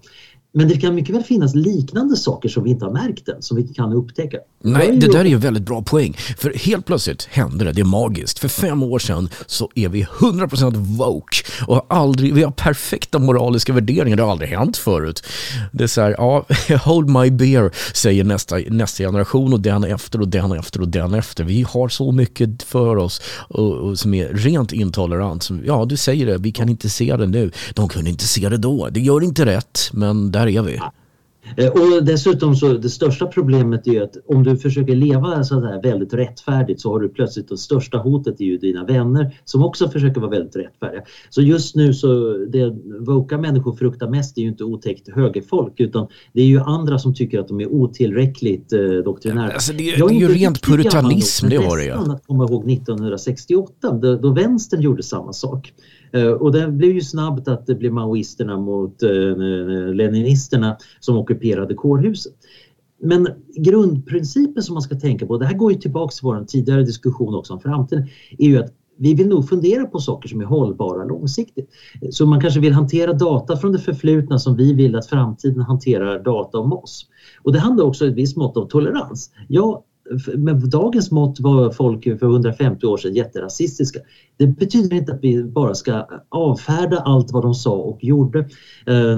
Men 0.52 0.68
det 0.68 0.78
kan 0.78 0.96
mycket 0.96 1.16
väl 1.16 1.24
finnas 1.24 1.56
liknande 1.56 2.16
saker 2.18 2.50
som 2.50 2.64
vi 2.64 2.70
inte 2.70 2.86
har 2.86 2.92
märkt 2.92 3.30
än, 3.30 3.42
som 3.42 3.58
vi 3.58 3.64
kan 3.68 3.94
upptäcka. 3.94 4.38
Nej, 4.64 4.98
det 4.98 5.08
där 5.08 5.20
är 5.20 5.26
ju 5.26 5.34
en 5.34 5.40
väldigt 5.40 5.64
bra 5.64 5.82
poäng. 5.82 6.16
För 6.38 6.54
helt 6.54 6.86
plötsligt 6.86 7.24
händer 7.32 7.66
det, 7.66 7.72
det 7.72 7.82
är 7.82 7.86
magiskt. 7.86 8.40
För 8.40 8.48
fem 8.48 8.84
år 8.84 9.00
sedan 9.00 9.30
så 9.46 9.70
är 9.76 9.90
vi 9.90 10.04
100% 10.04 10.76
woke 10.76 11.38
och 11.68 11.86
aldrig, 11.90 12.34
vi 12.34 12.44
har 12.44 12.52
perfekta 12.52 13.20
moraliska 13.20 13.74
värderingar, 13.74 14.18
det 14.18 14.24
har 14.24 14.32
aldrig 14.32 14.50
hänt 14.50 14.78
förut. 14.78 15.24
Det 15.72 15.84
är 15.84 15.88
så 15.88 16.02
här, 16.02 16.16
ja, 16.18 16.46
hold 16.84 17.10
my 17.10 17.32
beer, 17.32 17.72
säger 17.94 18.24
nästa, 18.24 18.58
nästa 18.58 19.04
generation 19.04 19.54
och 19.54 19.60
den 19.60 19.84
efter 19.84 20.22
och 20.22 20.28
den 20.28 20.52
efter 20.52 20.82
och 20.82 20.88
den 20.88 21.14
efter. 21.14 21.44
Vi 21.44 21.62
har 21.62 21.90
så 21.90 22.12
mycket 22.12 22.64
för 22.64 22.98
oss 22.98 23.22
och, 23.50 23.74
och 23.74 24.00
som 24.00 24.14
är 24.14 24.28
rent 24.28 24.74
intolerant. 24.74 25.44
Som, 25.44 25.62
ja, 25.66 25.86
du 25.86 25.98
säger 25.98 26.26
det, 26.26 26.38
vi 26.38 26.52
kan 26.52 26.70
inte 26.70 26.90
se 26.90 27.16
det 27.16 27.28
nu. 27.28 27.52
De 27.74 27.90
kunde 27.90 28.10
inte 28.10 28.28
se 28.28 28.50
det 28.50 28.58
då. 28.58 28.90
Det 28.90 29.00
gör 29.00 29.24
inte 29.24 29.46
rätt, 29.46 29.90
men 29.94 30.32
där 30.32 30.48
är 30.56 30.62
vi. 30.62 30.80
Eh, 31.58 31.70
och 31.70 32.04
dessutom 32.04 32.56
så 32.56 32.74
det 32.74 32.90
största 32.90 33.26
problemet 33.26 33.88
är 33.88 34.02
att 34.02 34.18
om 34.28 34.44
du 34.44 34.58
försöker 34.58 34.96
leva 34.96 35.44
så 35.44 35.62
här 35.62 35.82
väldigt 35.82 36.14
rättfärdigt 36.14 36.82
så 36.82 36.92
har 36.92 37.00
du 37.00 37.10
plötsligt 37.10 37.50
det 37.50 37.58
största 37.58 37.98
hotet 37.98 38.42
är 38.42 38.46
ju 38.46 38.58
dina 38.58 38.86
vänner 38.86 39.38
som 39.46 39.64
också 39.64 39.90
försöker 39.90 40.22
vara 40.22 40.32
väldigt 40.32 40.56
rättfärdiga. 40.56 41.02
Så 41.30 41.42
just 41.42 41.76
nu 41.76 41.94
så 41.94 42.34
det 42.34 42.76
voka 43.00 43.38
människor 43.38 43.76
fruktar 43.76 44.10
mest 44.10 44.38
är 44.38 44.42
ju 44.42 44.48
inte 44.48 44.64
otäckt 44.64 45.10
högerfolk 45.16 45.80
utan 45.80 46.08
det 46.34 46.42
är 46.42 46.46
ju 46.46 46.60
andra 46.60 47.00
som 47.00 47.16
tycker 47.16 47.40
att 47.40 47.48
de 47.48 47.62
är 47.62 47.68
otillräckligt 47.68 48.74
eh, 48.74 48.80
doktrinära. 48.80 49.52
Alltså 49.52 49.74
det, 49.74 49.78
det 49.78 50.02
är 50.02 50.12
ju 50.12 50.28
rent 50.28 50.62
puritanism 50.62 51.50
det 51.50 51.58
var 51.58 51.78
det 51.78 51.86
ja. 51.86 51.96
att 51.96 52.28
komma 52.28 52.44
ihåg 52.44 52.72
1968 52.72 53.92
då, 53.92 54.16
då 54.16 54.34
vänstern 54.34 54.82
gjorde 54.82 55.04
samma 55.04 55.34
sak. 55.34 55.74
Eh, 56.12 56.28
och 56.28 56.52
det 56.52 56.68
blev 56.68 56.92
ju 56.92 57.02
snabbt 57.02 57.48
att 57.48 57.66
det 57.66 57.76
blev 57.76 57.94
maoisterna 57.94 58.58
mot 58.58 59.04
eh, 59.04 59.10
eh, 59.12 59.94
leninisterna 59.94 60.78
som 61.00 61.18
ockuperade 61.18 61.74
kårhuset. 61.74 62.34
Men 63.02 63.28
grundprincipen 63.56 64.64
som 64.64 64.74
man 64.74 64.82
ska 64.82 64.96
tänka 64.96 65.26
på, 65.26 65.38
det 65.38 65.46
här 65.46 65.58
går 65.58 65.72
ju 65.72 65.78
tillbaka 65.78 66.12
till 66.12 66.24
vår 66.24 66.46
tidigare 66.48 66.84
diskussion 66.84 67.36
också 67.36 67.54
om 67.54 67.60
framtiden, 67.60 68.08
är 68.38 68.48
ju 68.48 68.58
att 68.58 68.74
vi 68.98 69.14
vill 69.14 69.28
nog 69.28 69.50
fundera 69.50 69.86
på 69.86 70.00
saker 70.00 70.30
som 70.30 70.42
är 70.42 70.46
hållbara 70.46 71.04
långsiktigt. 71.04 71.70
Så 72.12 72.26
man 72.26 72.42
kanske 72.42 72.60
vill 72.60 72.74
hantera 72.74 73.14
data 73.14 73.58
från 73.58 73.72
det 73.72 73.80
förflutna 73.80 74.40
som 74.40 74.56
vi 74.56 74.74
vill 74.74 74.96
att 74.96 75.08
framtiden 75.08 75.62
hanterar 75.62 76.24
data 76.24 76.58
om 76.58 76.74
oss. 76.74 77.06
Och 77.44 77.54
det 77.54 77.60
handlar 77.60 77.86
också 77.86 78.06
om 78.06 78.12
ett 78.12 78.18
visst 78.18 78.38
mått 78.38 78.58
av 78.58 78.68
tolerans. 78.68 79.32
Jag 79.48 79.84
med 80.36 80.70
dagens 80.70 81.12
mått 81.12 81.40
var 81.40 81.72
folk 81.72 82.04
för 82.04 82.26
150 82.26 82.86
år 82.86 82.98
sedan 82.98 83.14
jätterasistiska. 83.14 84.00
Det 84.38 84.48
betyder 84.48 84.98
inte 84.98 85.14
att 85.14 85.24
vi 85.24 85.44
bara 85.44 85.76
ska 85.76 86.08
avfärda 86.30 86.98
allt 86.98 87.32
vad 87.32 87.44
de 87.44 87.54
sa 87.54 87.72
och 87.72 88.04
gjorde. 88.04 88.40
Eh, 88.86 89.18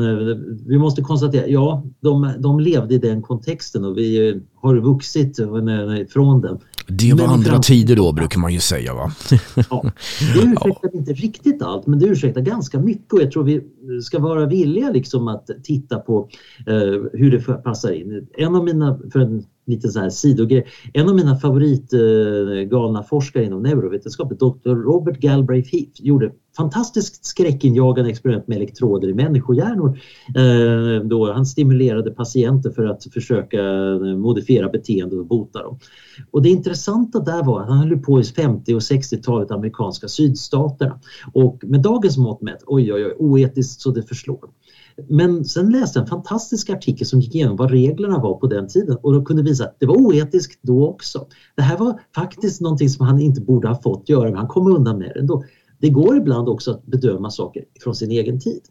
vi 0.68 0.78
måste 0.78 1.02
konstatera, 1.02 1.48
ja, 1.48 1.84
de, 2.00 2.32
de 2.40 2.60
levde 2.60 2.94
i 2.94 2.98
den 2.98 3.22
kontexten 3.22 3.86
och 3.86 3.98
vi 3.98 4.30
eh, 4.30 4.36
har 4.56 4.76
vuxit 4.76 5.40
eh, 5.40 5.48
från 6.10 6.42
den. 6.42 6.60
Det 6.88 7.14
var 7.14 7.28
andra 7.28 7.60
tider 7.60 7.96
då 7.96 8.12
brukar 8.12 8.40
man 8.40 8.54
ju 8.54 8.60
säga 8.60 8.94
va? 8.94 9.12
ja, 9.70 9.84
det 10.34 10.40
ursäktar 10.40 10.90
ja. 10.94 11.00
inte 11.00 11.14
riktigt 11.14 11.62
allt 11.62 11.88
men 11.88 12.00
det 12.00 12.06
ursäktar 12.06 12.42
ganska 12.42 12.80
mycket 12.80 13.14
och 13.14 13.22
jag 13.22 13.32
tror 13.32 13.44
vi 13.44 13.62
ska 14.02 14.20
vara 14.20 14.46
villiga 14.46 14.90
liksom 14.90 15.28
att 15.28 15.50
titta 15.64 16.00
på 16.00 16.30
eh, 16.68 16.74
hur 17.14 17.32
det 17.32 17.40
passar 17.64 17.92
in. 17.92 18.28
En 18.38 18.56
av 18.56 18.64
mina, 18.64 19.00
för 19.12 19.20
en 19.20 19.46
liten 19.66 20.02
här 20.02 20.10
sidogrej, 20.10 20.68
en 20.94 21.10
av 21.10 21.16
mina 21.16 21.36
favoritgalna 21.36 23.00
eh, 23.00 23.06
forskare 23.06 23.46
inom 23.46 23.64
neurovetenskap, 23.64 24.30
Dr. 24.40 24.70
Robert 24.70 25.20
Galbraith 25.20 25.72
Heath, 25.72 25.92
gjorde 26.02 26.32
fantastiskt 26.58 27.26
skräckinjagande 27.26 28.12
experiment 28.12 28.48
med 28.48 28.56
elektroder 28.56 29.08
i 29.08 29.14
människohjärnor. 29.14 30.00
Eh, 30.36 31.04
då 31.04 31.34
han 31.34 31.46
stimulerade 31.46 32.12
patienter 32.12 32.70
för 32.70 32.86
att 32.86 33.04
försöka 33.14 33.60
eh, 33.60 34.18
modifiera 34.18 34.70
beteende 34.70 35.16
och 35.16 35.26
bota 35.26 35.64
dem. 35.64 35.80
Och 36.32 36.42
det 36.42 36.50
intressanta 36.50 37.20
där 37.20 37.44
var 37.44 37.62
att 37.62 37.70
han 37.70 37.78
höll 37.78 38.00
på 38.00 38.20
i 38.20 38.24
50 38.24 38.74
och 38.74 38.80
60-talet 38.80 39.52
amerikanska 39.52 40.08
sydstaterna 40.08 41.00
och 41.34 41.60
med 41.64 41.82
dagens 41.82 42.18
mått 42.18 42.42
mätt, 42.42 42.64
oj 42.68 42.94
oj 42.94 43.06
oj, 43.06 43.16
oetiskt 43.20 43.82
så 43.82 43.92
det 43.92 44.04
förslår. 44.04 44.50
Men 45.10 45.46
sen 45.46 45.72
läste 45.72 46.00
jag 46.00 46.04
en 46.04 46.10
fantastisk 46.10 46.70
artikel 46.70 47.08
som 47.08 47.20
gick 47.20 47.36
igenom 47.36 47.56
vad 47.56 47.72
reglerna 47.72 48.20
var 48.20 48.34
på 48.34 48.48
den 48.48 48.68
tiden 48.68 48.98
och 49.02 49.14
då 49.14 49.26
kunde 49.26 49.44
visa 49.44 49.64
att 49.64 49.76
det 49.80 49.86
var 49.86 49.96
oetiskt 49.96 50.60
då 50.62 50.88
också. 50.88 51.26
Det 51.56 51.62
här 51.62 51.78
var 51.78 52.00
faktiskt 52.16 52.62
någonting 52.62 52.90
som 52.90 53.06
han 53.06 53.20
inte 53.20 53.42
borde 53.42 53.68
ha 53.68 53.82
fått 53.82 54.10
göra 54.10 54.30
men 54.30 54.38
han 54.38 54.48
kom 54.48 54.68
undan 54.68 54.98
med 54.98 55.12
det 55.14 55.20
ändå. 55.20 55.44
Det 55.82 55.90
går 55.90 56.18
ibland 56.18 56.50
också 56.50 56.72
att 56.72 56.86
bedöma 56.86 57.32
saker 57.32 57.64
från 57.84 57.96
sin 57.96 58.12
egen 58.12 58.40
tid. 58.40 58.62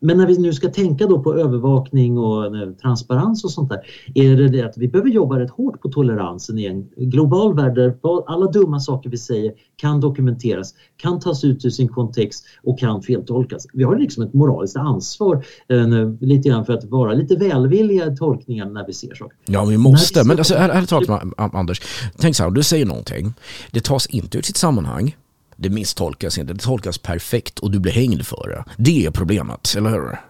Men 0.00 0.16
när 0.16 0.26
vi 0.26 0.38
nu 0.38 0.52
ska 0.52 0.68
tänka 0.68 1.06
då 1.06 1.22
på 1.22 1.34
övervakning 1.34 2.18
och 2.18 2.52
transparens 2.82 3.44
och 3.44 3.50
sånt 3.50 3.68
där 3.68 3.80
är 4.14 4.36
det 4.36 4.48
det 4.48 4.62
att 4.62 4.76
vi 4.76 4.88
behöver 4.88 5.10
jobba 5.10 5.38
rätt 5.38 5.50
hårt 5.50 5.80
på 5.80 5.88
toleransen 5.88 6.58
i 6.58 6.66
en 6.66 6.88
global 6.96 7.54
värld 7.54 7.74
där 7.74 7.96
alla 8.26 8.46
dumma 8.46 8.80
saker 8.80 9.10
vi 9.10 9.16
säger 9.16 9.52
kan 9.76 10.00
dokumenteras, 10.00 10.74
kan 10.96 11.20
tas 11.20 11.44
ut 11.44 11.64
ur 11.64 11.70
sin 11.70 11.88
kontext 11.88 12.44
och 12.62 12.78
kan 12.78 13.02
feltolkas. 13.02 13.66
Vi 13.72 13.84
har 13.84 13.96
liksom 13.96 14.22
ett 14.22 14.34
moraliskt 14.34 14.76
ansvar 14.76 15.44
eh, 15.68 15.86
lite 16.20 16.48
grann 16.48 16.64
för 16.64 16.72
att 16.72 16.84
vara 16.84 17.12
lite 17.12 17.36
välvilliga 17.36 18.12
i 18.12 18.16
tolkningar 18.16 18.66
när 18.66 18.86
vi 18.86 18.92
ser 18.92 19.14
saker. 19.14 19.38
Ja, 19.46 19.64
vi 19.64 19.78
måste. 19.78 20.20
Vi 20.20 20.26
men 20.26 20.38
alltså, 20.38 20.54
ärligt 20.54 20.88
talat 20.88 21.22
Anders, 21.36 21.82
tänk 22.18 22.36
så 22.36 22.42
här, 22.42 22.50
du 22.50 22.62
säger 22.62 22.86
någonting, 22.86 23.34
det 23.70 23.84
tas 23.84 24.06
inte 24.06 24.38
ut 24.38 24.44
sitt 24.44 24.56
sammanhang, 24.56 25.16
det 25.56 25.70
misstolkas 25.70 26.38
inte, 26.38 26.52
det 26.52 26.58
tolkas 26.58 26.98
perfekt 26.98 27.58
och 27.58 27.70
du 27.70 27.80
blir 27.80 27.92
hängd 27.92 28.26
för 28.26 28.48
det. 28.48 28.64
Det 28.82 29.06
är 29.06 29.10
problemet, 29.10 29.74
eller 29.76 29.90
hur? 29.90 30.20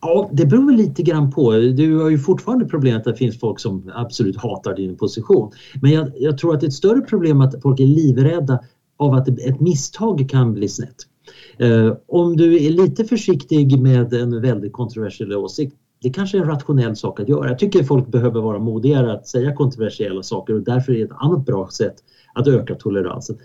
Ja, 0.00 0.30
det 0.32 0.46
beror 0.46 0.66
väl 0.66 0.76
lite 0.76 1.02
grann 1.02 1.30
på. 1.30 1.52
Du 1.52 1.98
har 1.98 2.10
ju 2.10 2.18
fortfarande 2.18 2.64
problemet 2.64 3.06
att 3.06 3.12
det 3.12 3.18
finns 3.18 3.40
folk 3.40 3.60
som 3.60 3.92
absolut 3.94 4.36
hatar 4.36 4.76
din 4.76 4.96
position. 4.96 5.52
Men 5.82 5.90
jag, 5.92 6.12
jag 6.16 6.38
tror 6.38 6.54
att 6.54 6.60
det 6.60 6.66
är 6.66 6.68
ett 6.68 6.74
större 6.74 7.00
problem 7.00 7.40
att 7.40 7.62
folk 7.62 7.80
är 7.80 7.86
livrädda 7.86 8.60
av 8.96 9.14
att 9.14 9.28
ett 9.28 9.60
misstag 9.60 10.28
kan 10.30 10.54
bli 10.54 10.68
snett. 10.68 10.96
Eh, 11.58 11.92
om 12.08 12.36
du 12.36 12.64
är 12.66 12.70
lite 12.70 13.04
försiktig 13.04 13.78
med 13.78 14.12
en 14.12 14.42
väldigt 14.42 14.72
kontroversiell 14.72 15.32
åsikt 15.32 15.76
det 16.02 16.10
kanske 16.10 16.38
är 16.38 16.42
en 16.42 16.48
rationell 16.48 16.96
sak 16.96 17.20
att 17.20 17.28
göra. 17.28 17.48
Jag 17.48 17.58
tycker 17.58 17.84
folk 17.84 18.08
behöver 18.08 18.40
vara 18.40 18.58
modigare 18.58 19.12
att 19.12 19.26
säga 19.26 19.54
kontroversiella 19.54 20.22
saker 20.22 20.54
och 20.54 20.62
därför 20.62 20.92
är 20.92 20.96
det 20.96 21.04
ett 21.04 21.10
annat 21.20 21.46
bra 21.46 21.68
sätt 21.68 21.94
att 22.34 22.48
öka 22.48 22.74
toleransen. 22.74 23.36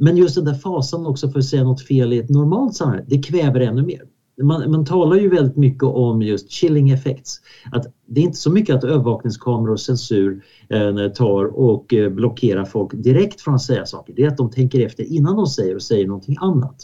Men 0.00 0.16
just 0.16 0.34
den 0.34 0.44
där 0.44 0.54
fasan 0.54 1.06
också 1.06 1.30
för 1.30 1.38
att 1.38 1.44
säga 1.44 1.64
något 1.64 1.82
fel 1.82 2.12
i 2.12 2.18
ett 2.18 2.30
normalt 2.30 2.74
samhälle, 2.74 3.04
det 3.06 3.18
kväver 3.18 3.60
ännu 3.60 3.82
mer. 3.82 4.02
Man, 4.42 4.70
man, 4.70 4.84
talar 4.84 5.16
ju 5.16 5.28
väldigt 5.28 5.56
mycket 5.56 5.82
om 5.82 6.22
just 6.22 6.50
chilling 6.50 6.90
effects. 6.90 7.40
Att 7.72 7.86
det 8.06 8.20
är 8.20 8.24
inte 8.24 8.38
så 8.38 8.52
mycket 8.52 8.76
att 8.76 8.84
övervakningskameror 8.84 9.72
och 9.72 9.80
censur 9.80 10.44
eh, 10.68 11.08
tar 11.08 11.44
och 11.44 11.94
eh, 11.94 12.10
blockerar 12.10 12.64
folk 12.64 12.90
direkt 12.94 13.40
från 13.40 13.54
att 13.54 13.62
säga 13.62 13.86
saker. 13.86 14.14
Det 14.16 14.22
är 14.22 14.28
att 14.28 14.36
de 14.36 14.50
tänker 14.50 14.86
efter 14.86 15.04
innan 15.04 15.36
de 15.36 15.46
säger 15.46 15.74
och 15.74 15.82
säger 15.82 16.06
någonting 16.06 16.36
annat. 16.40 16.76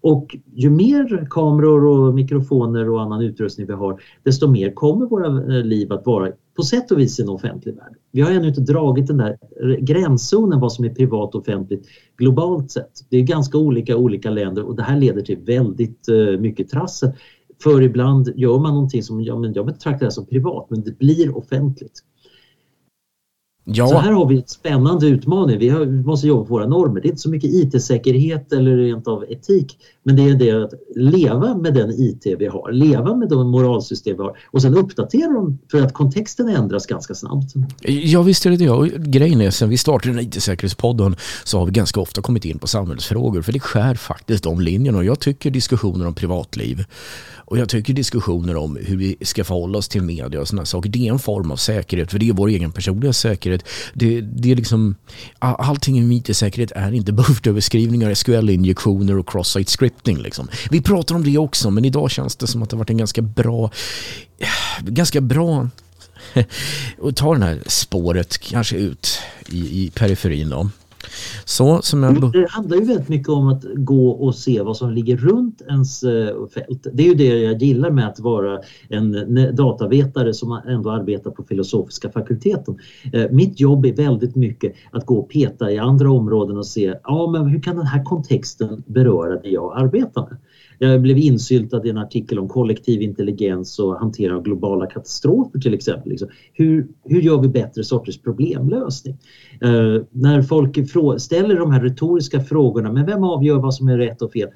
Och 0.00 0.36
ju 0.54 0.70
mer 0.70 1.26
kameror 1.30 1.84
och 1.84 2.14
mikrofoner 2.14 2.90
och 2.90 3.02
annan 3.02 3.22
utrustning 3.22 3.66
vi 3.66 3.72
har, 3.72 4.02
desto 4.22 4.48
mer 4.48 4.72
kommer 4.72 5.06
våra 5.06 5.26
eh, 5.26 5.64
liv 5.64 5.92
att 5.92 6.06
vara 6.06 6.28
på 6.56 6.62
sätt 6.62 6.90
och 6.90 6.98
vis 6.98 7.20
en 7.20 7.28
offentlig 7.28 7.74
värld. 7.74 7.96
Vi 8.12 8.20
har 8.20 8.30
ännu 8.30 8.48
inte 8.48 8.60
dragit 8.60 9.06
den 9.06 9.16
där 9.16 9.38
gränszonen 9.80 10.60
vad 10.60 10.72
som 10.72 10.84
är 10.84 10.94
privat 10.94 11.34
och 11.34 11.40
offentligt 11.40 11.86
globalt 12.16 12.70
sett. 12.70 12.92
Det 13.08 13.16
är 13.16 13.22
ganska 13.22 13.58
olika 13.58 13.96
olika 13.96 14.30
länder 14.30 14.62
och 14.62 14.76
det 14.76 14.82
här 14.82 15.00
leder 15.00 15.22
till 15.22 15.38
väldigt 15.38 16.08
eh, 16.08 16.40
mycket 16.40 16.68
trassel. 16.68 17.10
För 17.62 17.82
ibland 17.82 18.32
gör 18.36 18.58
man 18.58 18.74
någonting 18.74 19.02
som 19.02 19.22
ja, 19.22 19.38
men 19.38 19.52
jag 19.52 19.66
betraktar 19.66 20.06
det 20.06 20.12
som 20.12 20.26
privat 20.26 20.66
men 20.70 20.82
det 20.82 20.98
blir 20.98 21.36
offentligt. 21.36 22.02
Ja. 23.64 23.86
Så 23.86 23.98
här 23.98 24.12
har 24.12 24.26
vi 24.28 24.36
en 24.36 24.46
spännande 24.46 25.06
utmaning. 25.06 25.58
Vi, 25.58 25.68
har, 25.68 25.80
vi, 25.80 26.02
måste 26.02 26.26
jobba 26.26 26.44
på 26.44 26.54
våra 26.54 26.66
normer. 26.66 27.00
Det 27.00 27.08
är 27.08 27.10
inte 27.10 27.22
så 27.22 27.30
mycket 27.30 27.50
IT-säkerhet 27.50 28.52
eller 28.52 28.76
rent 28.76 29.08
av 29.08 29.24
etik, 29.28 29.78
men 30.04 30.16
det 30.16 30.22
är 30.22 30.34
det 30.34 30.64
att 30.64 30.72
leva 30.96 31.54
med 31.56 31.74
den 31.74 31.90
IT 31.90 32.26
vi 32.38 32.46
har, 32.46 32.72
leva 32.72 33.14
med 33.14 33.28
de 33.28 33.50
moralsystem 33.50 34.16
vi 34.16 34.22
har 34.22 34.38
och 34.46 34.62
sen 34.62 34.74
uppdatera 34.74 35.32
dem 35.32 35.58
för 35.70 35.82
att 35.82 35.92
kontexten 35.92 36.48
ändras 36.48 36.86
ganska 36.86 37.14
snabbt. 37.14 37.52
Ja 37.82 38.22
visst 38.22 38.46
är 38.46 38.50
det 38.50 38.56
det. 38.56 38.70
Och 38.70 38.86
grejen 38.86 39.40
är, 39.40 39.50
sen 39.50 39.68
vi 39.68 39.78
startade 39.78 40.14
den 40.14 40.24
IT-säkerhetspodden 40.24 41.16
så 41.44 41.58
har 41.58 41.66
vi 41.66 41.72
ganska 41.72 42.00
ofta 42.00 42.22
kommit 42.22 42.44
in 42.44 42.58
på 42.58 42.66
samhällsfrågor 42.66 43.42
för 43.42 43.52
det 43.52 43.60
skär 43.60 43.94
faktiskt 43.94 44.44
de 44.44 44.60
linjerna 44.60 44.98
och 44.98 45.04
jag 45.04 45.20
tycker 45.20 45.50
diskussioner 45.50 46.06
om 46.06 46.14
privatliv 46.14 46.84
och 47.46 47.58
jag 47.58 47.68
tycker 47.68 47.94
diskussioner 47.94 48.56
om 48.56 48.78
hur 48.80 48.96
vi 48.96 49.16
ska 49.20 49.44
förhålla 49.44 49.78
oss 49.78 49.88
till 49.88 50.02
media 50.02 50.40
och 50.40 50.48
sådana 50.48 50.66
saker, 50.66 50.90
det 50.90 51.08
är 51.08 51.12
en 51.12 51.18
form 51.18 51.50
av 51.50 51.56
säkerhet 51.56 52.10
för 52.10 52.18
det 52.18 52.28
är 52.28 52.32
vår 52.32 52.48
egen 52.48 52.72
personliga 52.72 53.12
säkerhet. 53.12 53.64
Det, 53.94 54.20
det 54.20 54.52
är 54.52 54.56
liksom, 54.56 54.94
allting 55.38 56.12
i 56.12 56.16
IT-säkerhet 56.16 56.72
är 56.72 56.92
inte 56.92 57.12
buffertöverskrivningar, 57.22 58.14
SQL-injektioner 58.14 59.18
och 59.18 59.28
cross-site 59.28 59.70
scripting. 59.94 60.18
Liksom. 60.22 60.48
Vi 60.70 60.82
pratar 60.82 61.14
om 61.14 61.24
det 61.24 61.38
också 61.38 61.70
men 61.70 61.84
idag 61.84 62.10
känns 62.10 62.36
det 62.36 62.46
som 62.46 62.62
att 62.62 62.70
det 62.70 62.76
varit 62.76 62.90
en 62.90 62.96
ganska 62.96 63.22
bra, 63.22 63.70
ganska 64.80 65.20
bra 65.20 65.68
och 66.98 67.16
ta 67.16 67.34
det 67.34 67.44
här 67.44 67.62
spåret 67.66 68.38
kanske 68.38 68.76
ut 68.76 69.18
i, 69.48 69.84
i 69.84 69.90
periferin 69.90 70.50
då. 70.50 70.70
Så, 71.44 71.82
som 71.82 72.02
jag... 72.02 72.32
Det 72.32 72.50
handlar 72.50 72.76
ju 72.76 72.84
väldigt 72.84 73.08
mycket 73.08 73.28
om 73.28 73.48
att 73.48 73.64
gå 73.74 74.10
och 74.10 74.34
se 74.34 74.62
vad 74.62 74.76
som 74.76 74.90
ligger 74.90 75.16
runt 75.16 75.62
ens 75.68 76.02
eh, 76.02 76.46
fält. 76.54 76.86
Det 76.92 77.02
är 77.02 77.08
ju 77.08 77.14
det 77.14 77.38
jag 77.38 77.62
gillar 77.62 77.90
med 77.90 78.08
att 78.08 78.20
vara 78.20 78.60
en 78.88 79.56
datavetare 79.56 80.34
som 80.34 80.60
ändå 80.66 80.90
arbetar 80.90 81.30
på 81.30 81.44
filosofiska 81.44 82.10
fakulteten. 82.10 82.78
Eh, 83.12 83.30
mitt 83.30 83.60
jobb 83.60 83.86
är 83.86 83.92
väldigt 83.92 84.36
mycket 84.36 84.72
att 84.90 85.06
gå 85.06 85.18
och 85.18 85.30
peta 85.30 85.70
i 85.72 85.78
andra 85.78 86.10
områden 86.10 86.56
och 86.56 86.66
se 86.66 86.94
ja, 87.04 87.30
men 87.30 87.46
hur 87.46 87.62
kan 87.62 87.76
den 87.76 87.86
här 87.86 88.04
kontexten 88.04 88.82
beröra 88.86 89.40
det 89.40 89.48
jag 89.48 89.78
arbetar 89.78 90.22
med. 90.22 90.38
Jag 90.78 91.02
blev 91.02 91.18
insyltad 91.18 91.86
i 91.86 91.90
en 91.90 91.98
artikel 91.98 92.38
om 92.38 92.48
kollektiv 92.48 93.02
intelligens 93.02 93.78
och 93.78 93.98
hantering 93.98 94.32
av 94.32 94.42
globala 94.42 94.86
katastrofer 94.86 95.60
till 95.60 95.74
exempel. 95.74 96.10
Liksom. 96.10 96.28
Hur, 96.52 96.88
hur 97.04 97.20
gör 97.20 97.40
vi 97.40 97.48
bättre 97.48 97.84
sorters 97.84 98.18
problemlösning? 98.18 99.18
Eh, 99.60 100.02
när 100.10 100.42
folk 100.42 100.78
ställer 101.18 101.56
de 101.56 101.70
här 101.70 101.80
retoriska 101.80 102.40
frågorna, 102.40 102.92
men 102.92 103.06
vem 103.06 103.24
avgör 103.24 103.58
vad 103.58 103.74
som 103.74 103.88
är 103.88 103.98
rätt 103.98 104.22
och 104.22 104.32
fel? 104.32 104.48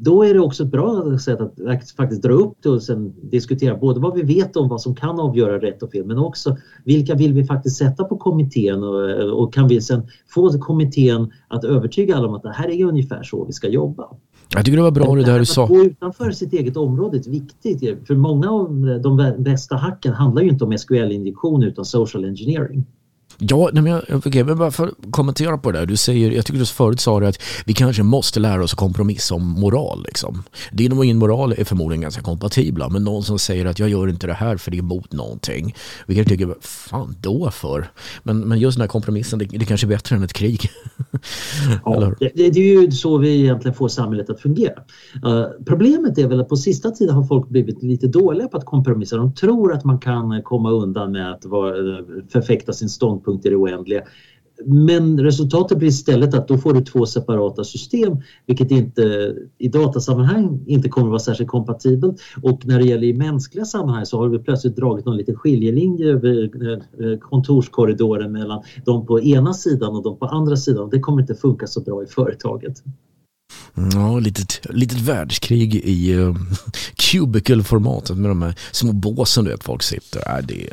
Då 0.00 0.22
är 0.22 0.34
det 0.34 0.40
också 0.40 0.62
ett 0.62 0.70
bra 0.70 1.18
sätt 1.18 1.40
att 1.40 1.90
faktiskt 1.90 2.22
dra 2.22 2.32
upp 2.32 2.56
det 2.62 2.68
och 2.68 2.82
sen 2.82 3.14
diskutera 3.30 3.76
både 3.76 4.00
vad 4.00 4.14
vi 4.14 4.22
vet 4.22 4.56
om 4.56 4.68
vad 4.68 4.80
som 4.80 4.94
kan 4.94 5.20
avgöra 5.20 5.60
rätt 5.60 5.82
och 5.82 5.90
fel 5.90 6.06
men 6.06 6.18
också 6.18 6.56
vilka 6.84 7.14
vill 7.14 7.32
vi 7.32 7.44
faktiskt 7.44 7.76
sätta 7.76 8.04
på 8.04 8.16
kommittén 8.16 8.82
och, 8.82 9.40
och 9.42 9.54
kan 9.54 9.68
vi 9.68 9.80
sen 9.80 10.06
få 10.28 10.58
kommittén 10.58 11.32
att 11.48 11.64
övertyga 11.64 12.16
alla 12.16 12.28
om 12.28 12.34
att 12.34 12.42
det 12.42 12.52
här 12.52 12.68
är 12.68 12.84
ungefär 12.84 13.22
så 13.22 13.44
vi 13.44 13.52
ska 13.52 13.68
jobba. 13.68 14.08
Jag 14.54 14.64
tycker 14.64 14.76
det 14.76 14.82
var 14.82 14.90
bra 14.90 15.14
det 15.14 15.24
där 15.24 15.38
du 15.38 15.46
sa. 15.46 15.62
Att 15.62 15.68
gå 15.68 15.84
utanför 15.84 16.30
sitt 16.30 16.52
eget 16.52 16.76
område 16.76 17.18
är 17.18 17.30
viktigt. 17.30 18.06
För 18.06 18.14
många 18.14 18.50
av 18.50 19.00
de 19.02 19.34
bästa 19.38 19.76
hacken 19.76 20.12
handlar 20.12 20.42
ju 20.42 20.48
inte 20.48 20.64
om 20.64 20.78
SQL-injektion 20.78 21.62
utan 21.62 21.84
social 21.84 22.24
engineering. 22.24 22.86
Ja, 23.40 23.70
nej 23.72 23.82
men 23.82 23.92
jag, 23.92 24.16
okay, 24.16 24.44
men 24.44 24.58
bara 24.58 24.70
för 24.70 24.86
att 24.86 24.94
kommentera 25.10 25.58
på 25.58 25.72
det 25.72 25.78
där. 25.78 25.86
Du 25.86 25.96
säger, 25.96 26.30
jag 26.30 26.46
tycker 26.46 26.58
du 26.58 26.66
förut 26.66 27.00
sa 27.00 27.20
det 27.20 27.28
att 27.28 27.42
vi 27.66 27.74
kanske 27.74 28.02
måste 28.02 28.40
lära 28.40 28.64
oss 28.64 28.72
att 28.72 28.78
kompromissa 28.78 29.34
om 29.34 29.42
moral. 29.42 30.04
Liksom. 30.06 30.42
Din 30.72 30.92
och 30.92 30.98
min 30.98 31.18
moral 31.18 31.54
är 31.58 31.64
förmodligen 31.64 32.00
ganska 32.00 32.22
kompatibla, 32.22 32.88
men 32.88 33.04
någon 33.04 33.22
som 33.22 33.38
säger 33.38 33.66
att 33.66 33.78
jag 33.78 33.88
gör 33.88 34.08
inte 34.08 34.26
det 34.26 34.32
här 34.32 34.56
för 34.56 34.70
det 34.70 34.76
är 34.76 34.78
emot 34.78 35.12
någonting. 35.12 35.74
Vi 36.06 36.14
kanske 36.14 36.36
tycker, 36.36 36.54
fan 36.60 37.16
då 37.20 37.50
för? 37.50 37.90
Men, 38.22 38.40
men 38.40 38.58
just 38.58 38.76
den 38.78 38.82
här 38.82 38.88
kompromissen, 38.88 39.38
det, 39.38 39.44
det 39.44 39.64
kanske 39.64 39.86
är 39.86 39.88
bättre 39.88 40.16
än 40.16 40.22
ett 40.22 40.32
krig. 40.32 40.70
ja, 41.84 42.12
det, 42.20 42.30
det, 42.34 42.60
är 42.60 42.82
ju 42.82 42.90
så 42.90 43.18
vi 43.18 43.40
egentligen 43.40 43.74
får 43.74 43.88
samhället 43.88 44.30
att 44.30 44.40
fungera. 44.40 44.80
Uh, 45.26 45.46
problemet 45.66 46.18
är 46.18 46.28
väl 46.28 46.40
att 46.40 46.48
på 46.48 46.56
sista 46.56 46.90
tiden 46.90 47.14
har 47.14 47.22
folk 47.22 47.48
blivit 47.48 47.82
lite 47.82 48.06
dåliga 48.06 48.48
på 48.48 48.56
att 48.56 48.64
kompromissa. 48.64 49.16
De 49.16 49.34
tror 49.34 49.72
att 49.72 49.84
man 49.84 49.98
kan 49.98 50.42
komma 50.42 50.70
undan 50.70 51.12
med 51.12 51.32
att 51.32 51.44
vara, 51.44 51.74
förfäkta 52.32 52.72
sin 52.72 52.88
ståndpunkt 52.88 53.27
ståndpunkt 53.28 53.46
i 53.46 53.48
det 53.48 53.56
oändliga. 53.56 54.02
men 54.66 55.20
resultatet 55.20 55.78
blir 55.78 55.88
istället 55.88 56.34
att 56.34 56.48
då 56.48 56.58
får 56.58 56.74
du 56.74 56.80
två 56.80 57.06
separata 57.06 57.64
system 57.64 58.16
vilket 58.46 58.70
inte 58.70 59.34
i 59.58 59.68
datasammanhang 59.68 60.64
inte 60.66 60.88
kommer 60.88 61.06
att 61.06 61.10
vara 61.10 61.18
särskilt 61.18 61.50
kompatibelt 61.50 62.20
och 62.42 62.66
när 62.66 62.78
det 62.78 62.84
gäller 62.84 63.06
i 63.06 63.12
mänskliga 63.12 63.64
sammanhang 63.64 64.06
så 64.06 64.18
har 64.18 64.28
vi 64.28 64.38
plötsligt 64.38 64.76
dragit 64.76 65.06
någon 65.06 65.16
liten 65.16 65.36
skiljelinje 65.36 66.06
över 66.06 66.42
eh, 66.42 67.18
kontorskorridoren 67.18 68.32
mellan 68.32 68.62
de 68.84 69.06
på 69.06 69.20
ena 69.20 69.54
sidan 69.54 69.96
och 69.96 70.02
de 70.02 70.18
på 70.18 70.26
andra 70.26 70.56
sidan. 70.56 70.90
Det 70.90 71.00
kommer 71.00 71.20
inte 71.20 71.34
funka 71.34 71.66
så 71.66 71.80
bra 71.80 72.02
i 72.02 72.06
företaget. 72.06 72.82
Mm, 73.76 73.90
ja, 73.94 74.18
litet, 74.18 74.60
litet 74.70 75.00
världskrig 75.00 75.74
i 75.74 76.14
uh, 76.14 76.36
cubicle-formatet 76.94 78.16
med 78.16 78.30
de 78.30 78.42
här 78.42 78.54
små 78.72 78.92
båsen 78.92 79.44
du 79.44 79.50
vet 79.50 79.64
folk 79.64 79.82
sitter. 79.82 80.38
Äh, 80.38 80.46
det, 80.46 80.72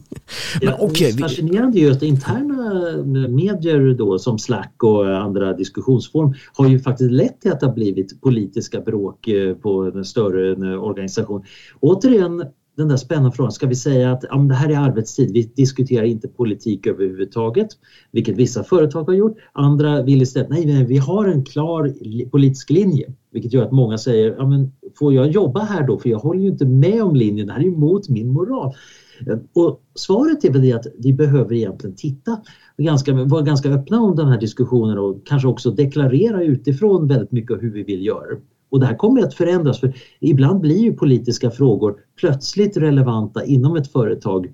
Men, 0.60 0.68
ja, 0.68 0.78
okay, 0.80 1.12
det 1.12 1.18
fascinerande 1.18 1.78
är 1.78 1.80
ju 1.80 1.90
att 1.90 2.02
interna 2.02 2.82
medier 3.28 3.94
då 3.94 4.18
som 4.18 4.38
Slack 4.38 4.82
och 4.82 5.18
andra 5.18 5.52
diskussionsform 5.52 6.34
har 6.52 6.68
ju 6.68 6.78
faktiskt 6.78 7.10
lett 7.10 7.40
till 7.40 7.52
att 7.52 7.60
det 7.60 7.66
har 7.66 7.74
blivit 7.74 8.20
politiska 8.20 8.80
bråk 8.80 9.28
eh, 9.28 9.54
på 9.54 9.82
en 9.94 10.04
större 10.04 10.72
eh, 10.72 10.84
organisation. 10.84 11.44
Återigen 11.80 12.44
den 12.78 12.88
där 12.88 12.96
spännande 12.96 13.32
frågan, 13.32 13.52
ska 13.52 13.66
vi 13.66 13.74
säga 13.74 14.12
att 14.12 14.24
ja, 14.30 14.36
det 14.36 14.54
här 14.54 14.70
är 14.70 14.78
arbetstid, 14.78 15.32
vi 15.32 15.42
diskuterar 15.42 16.04
inte 16.04 16.28
politik 16.28 16.86
överhuvudtaget, 16.86 17.68
vilket 18.10 18.36
vissa 18.36 18.64
företag 18.64 19.04
har 19.04 19.14
gjort. 19.14 19.36
Andra 19.52 20.02
vill 20.02 20.22
istället, 20.22 20.48
nej 20.48 20.84
vi 20.84 20.98
har 20.98 21.26
en 21.26 21.44
klar 21.44 21.94
politisk 22.30 22.70
linje, 22.70 23.12
vilket 23.32 23.52
gör 23.52 23.64
att 23.64 23.72
många 23.72 23.98
säger, 23.98 24.34
ja 24.38 24.46
men 24.46 24.72
får 24.98 25.14
jag 25.14 25.30
jobba 25.30 25.60
här 25.60 25.86
då? 25.86 25.98
För 25.98 26.08
jag 26.08 26.18
håller 26.18 26.40
ju 26.40 26.48
inte 26.48 26.66
med 26.66 27.02
om 27.02 27.16
linjen, 27.16 27.46
det 27.46 27.52
här 27.52 27.60
är 27.60 27.64
ju 27.64 27.76
mot 27.76 28.08
min 28.08 28.32
moral. 28.32 28.74
Eh, 29.26 29.38
och 29.54 29.82
svaret 29.94 30.44
är 30.44 30.52
väl 30.52 30.62
det 30.62 30.72
att 30.72 30.86
vi 30.98 31.12
behöver 31.12 31.54
egentligen 31.54 31.96
titta, 31.96 32.40
ganska, 32.78 33.12
vara 33.12 33.42
ganska 33.42 33.68
öppna 33.68 34.00
om 34.00 34.16
den 34.16 34.28
här 34.28 34.40
diskussionen 34.40 34.98
och 34.98 35.26
kanske 35.26 35.48
också 35.48 35.70
deklarera 35.70 36.42
utifrån 36.42 37.08
väldigt 37.08 37.32
mycket 37.32 37.62
hur 37.62 37.72
vi 37.72 37.82
vill 37.82 38.06
göra. 38.06 38.36
Och 38.70 38.80
det 38.80 38.86
här 38.86 38.96
kommer 38.96 39.22
att 39.22 39.34
förändras 39.34 39.80
för 39.80 39.92
ibland 40.20 40.60
blir 40.60 40.78
ju 40.78 40.92
politiska 40.92 41.50
frågor 41.50 41.96
plötsligt 42.20 42.76
relevanta 42.76 43.44
inom 43.44 43.76
ett 43.76 43.92
företag. 43.92 44.46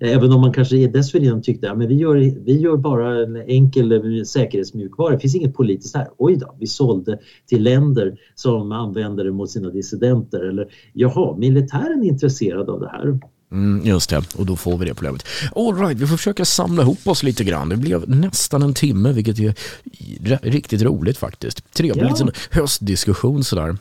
Eh, 0.00 0.16
även 0.16 0.32
om 0.32 0.40
man 0.40 0.52
kanske 0.52 0.86
dessförinnan 0.86 1.42
tyckte 1.42 1.70
att 1.70 1.82
ja, 1.82 1.88
vi, 1.88 1.94
gör, 1.94 2.44
vi 2.44 2.60
gör 2.60 2.76
bara 2.76 3.22
en 3.22 3.36
enkel 3.36 3.92
eh, 3.92 4.22
säkerhetsmjukvara, 4.22 5.14
det 5.14 5.20
finns 5.20 5.34
inget 5.34 5.54
politiskt 5.54 5.96
här. 5.96 6.08
Oj 6.18 6.36
då, 6.36 6.56
vi 6.58 6.66
sålde 6.66 7.18
till 7.46 7.62
länder 7.62 8.16
som 8.34 8.72
använder 8.72 9.24
det 9.24 9.32
mot 9.32 9.50
sina 9.50 9.70
dissidenter. 9.70 10.40
Eller 10.40 10.72
jaha, 10.92 11.36
militären 11.36 12.02
är 12.02 12.08
intresserad 12.08 12.70
av 12.70 12.80
det 12.80 12.88
här. 12.88 13.18
Mm, 13.52 13.86
just 13.86 14.10
det, 14.10 14.22
och 14.36 14.46
då 14.46 14.56
får 14.56 14.78
vi 14.78 14.84
det 14.84 14.94
problemet. 14.94 15.26
All 15.56 15.76
right, 15.76 15.98
vi 15.98 16.06
får 16.06 16.16
försöka 16.16 16.44
samla 16.44 16.82
ihop 16.82 17.06
oss 17.06 17.22
lite 17.22 17.44
grann. 17.44 17.68
Det 17.68 17.76
blev 17.76 18.08
nästan 18.08 18.62
en 18.62 18.74
timme, 18.74 19.12
vilket 19.12 19.38
är 19.38 19.54
riktigt 20.42 20.82
roligt 20.82 21.18
faktiskt. 21.18 21.72
Trevlig 21.72 22.04
ja. 22.04 22.08
liten 22.08 22.30
höstdiskussion 22.50 23.44
sådär. 23.44 23.76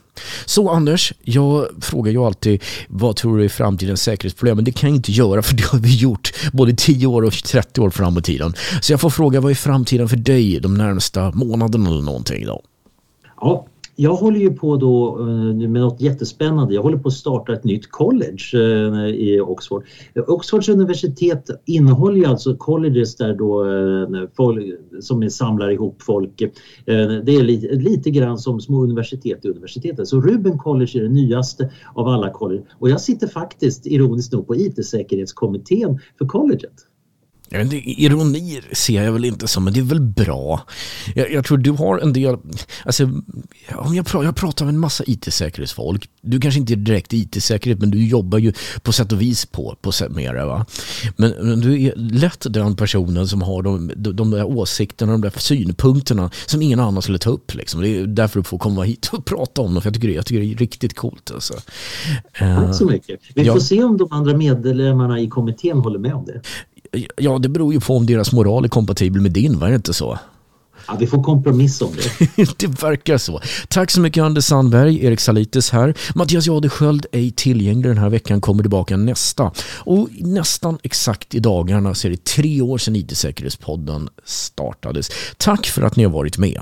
Så 0.46 0.70
Anders, 0.70 1.14
jag 1.22 1.68
frågar 1.82 2.12
ju 2.12 2.18
alltid 2.18 2.64
vad 2.88 3.16
tror 3.16 3.38
du 3.38 3.44
är 3.44 3.50
framtidens 3.50 4.02
säkerhetsproblem? 4.02 4.56
Men 4.56 4.66
det 4.66 4.72
kan 4.72 4.90
jag 4.90 4.98
inte 4.98 5.12
göra 5.12 5.42
för 5.42 5.56
det 5.56 5.66
har 5.66 5.80
vi 5.80 5.96
gjort 5.96 6.34
både 6.54 6.74
10 6.74 7.08
år 7.08 7.22
och 7.22 7.34
30 7.34 7.82
år 7.82 7.90
fram 7.90 8.18
i 8.18 8.22
tiden. 8.22 8.54
Så 8.82 8.94
jag 8.94 9.02
får 9.02 9.10
fråga 9.10 9.42
vad 9.42 9.52
är 9.52 9.56
framtiden 9.56 10.10
för 10.10 10.18
dig 10.18 10.60
de 10.60 10.74
närmsta 10.74 11.32
månaderna 11.32 11.90
eller 11.90 12.02
någonting 12.02 12.46
då? 12.46 12.62
Ja, 13.42 13.68
jag 14.02 14.16
håller 14.16 14.40
ju 14.40 14.54
på 14.54 14.76
då 14.76 15.20
eh, 15.20 15.70
med 15.70 15.82
något 15.82 16.02
jättespännande. 16.02 16.74
Jag 16.74 16.82
håller 16.82 16.98
på 16.98 17.08
att 17.08 17.14
starta 17.14 17.54
ett 17.54 17.64
nytt 17.64 17.92
college 17.92 18.44
eh, 18.54 19.06
i 19.06 19.42
Oxford. 19.42 19.86
Oxfords 20.28 20.70
universitet 20.70 21.50
innehåller 21.66 22.18
ju 22.18 22.26
alltså 22.26 22.56
colleges 22.56 23.16
där 23.16 23.36
då 23.36 23.66
eh, 23.66 24.30
folk, 24.38 24.66
som 25.02 25.30
samlar 25.30 25.72
ihop 25.72 26.02
folk. 26.02 26.44
Det 26.86 27.36
är 27.36 27.44
lite, 27.44 27.68
lite 27.68 28.10
grann 28.10 28.38
som 28.38 28.62
små 28.62 28.84
universitet 28.84 29.46
i 29.46 29.50
universitetet. 29.50 30.08
Så 30.08 30.22
Ruben 30.22 30.58
College 30.58 31.00
är 31.00 31.04
det 31.04 31.10
nyaste 31.10 31.72
av 31.94 32.08
alla 32.08 32.30
college 32.30 32.64
och 32.80 32.90
jag 32.90 33.02
sitter 33.02 33.28
faktiskt 33.28 33.86
ironiskt 33.86 34.34
nog 34.34 34.48
på 34.48 34.56
IT-säkerhetskommittén 34.56 36.00
för 36.18 36.26
colleget. 36.26 36.89
Jag 37.52 37.60
vet 37.60 37.74
inte, 37.74 37.90
ironi 37.90 38.62
ser 38.72 39.04
jag 39.04 39.12
väl 39.12 39.26
inte 39.26 39.48
som, 39.48 39.64
men 39.64 39.74
det 39.74 39.80
är 39.80 39.84
väl 39.84 40.02
bra. 40.02 40.66
Jag, 41.16 41.32
jag 41.32 41.46
tror 41.46 41.58
du 41.58 41.72
har 41.72 41.98
en 41.98 42.14
del, 42.14 42.38
alltså, 42.86 43.04
om 43.76 43.96
jag, 43.96 44.06
pratar, 44.06 44.26
jag 44.26 44.36
pratar 44.36 44.66
med 44.66 44.74
en 44.74 44.80
massa 44.80 45.04
IT-säkerhetsfolk. 45.08 46.10
Du 46.22 46.40
kanske 46.40 46.60
inte 46.60 46.74
är 46.74 46.76
direkt 46.76 47.14
IT-säkerhet, 47.14 47.80
men 47.80 47.92
du 47.92 48.08
jobbar 48.08 48.38
ju 48.38 48.54
på 48.82 48.92
sätt 48.92 49.12
och 49.12 49.22
vis 49.22 49.46
på, 49.46 49.78
på 49.82 49.92
med 50.10 50.36
det. 50.36 50.46
Va? 50.46 50.66
Men, 51.18 51.34
men, 51.42 51.60
du 51.60 51.84
är 51.84 51.94
lätt 51.96 52.46
den 52.50 52.76
personen 52.76 53.28
som 53.28 53.42
har 53.42 53.62
de, 53.62 53.92
de, 53.96 54.16
de 54.16 54.32
där 54.32 54.44
åsikterna, 54.44 55.12
de 55.12 55.22
där 55.22 55.34
synpunkterna 55.38 56.32
som 56.46 56.62
ingen 56.62 56.80
annan 56.80 57.02
skulle 57.02 57.20
ta 57.20 57.30
upp. 57.30 57.54
Liksom. 57.54 57.82
Det 57.82 57.90
är 57.90 58.08
därför 58.08 58.40
du 58.40 58.44
får 58.44 58.58
komma 58.58 58.84
hit 58.84 59.10
och 59.12 59.26
prata 59.26 59.62
om 59.62 59.74
dem, 59.74 59.82
för 59.82 59.88
jag 59.90 59.94
tycker 59.94 60.08
det, 60.08 60.14
jag 60.14 60.26
tycker 60.26 60.42
det 60.42 60.54
är 60.54 60.58
riktigt 60.58 60.96
coolt. 60.96 61.32
Alltså. 61.34 61.54
Tack 62.40 62.76
så 62.76 62.86
mycket. 62.86 63.20
Vi 63.36 63.46
får 63.46 63.56
ja. 63.56 63.60
se 63.60 63.84
om 63.84 63.98
de 63.98 64.08
andra 64.12 64.38
medlemmarna 64.38 65.20
i 65.20 65.28
kommittén 65.28 65.78
håller 65.78 66.00
med 66.00 66.14
om 66.14 66.26
det. 66.26 66.42
Ja, 67.18 67.38
det 67.38 67.50
beror 67.50 67.74
ju 67.74 67.80
på 67.80 67.98
om 67.98 68.06
deras 68.06 68.32
moral 68.32 68.66
är 68.66 68.70
kompatibel 68.70 69.22
med 69.22 69.32
din, 69.32 69.60
var 69.60 69.70
det 69.70 69.76
inte 69.76 69.94
så? 69.94 70.20
Ja, 70.88 70.96
vi 71.00 71.08
får 71.08 71.24
kompromissa 71.24 71.86
om 71.86 71.92
det. 71.96 72.58
det 72.58 72.68
verkar 72.84 73.18
så. 73.18 73.42
Tack 73.68 73.92
så 73.92 74.02
mycket 74.02 74.24
Anders 74.24 74.46
Sandberg, 74.46 75.06
Erik 75.06 75.20
Salites 75.20 75.70
här. 75.70 75.94
Mattias 76.16 76.48
Jadesköld 76.48 77.06
är 77.12 77.32
tillgänglig 77.32 77.92
den 77.92 77.98
här 77.98 78.10
veckan, 78.10 78.42
kommer 78.42 78.64
tillbaka 78.64 78.98
nästa. 78.98 79.52
Och 79.78 80.10
nästan 80.20 80.78
exakt 80.84 81.36
i 81.36 81.40
dagarna 81.40 81.96
så 81.96 82.08
är 82.08 82.12
det 82.12 82.24
tre 82.24 82.62
år 82.62 82.78
sedan 82.78 82.96
IT-säkerhetspodden 82.96 84.10
startades. 84.24 85.10
Tack 85.38 85.68
för 85.68 85.82
att 85.82 85.96
ni 85.96 86.04
har 86.04 86.12
varit 86.12 86.38
med. 86.38 86.62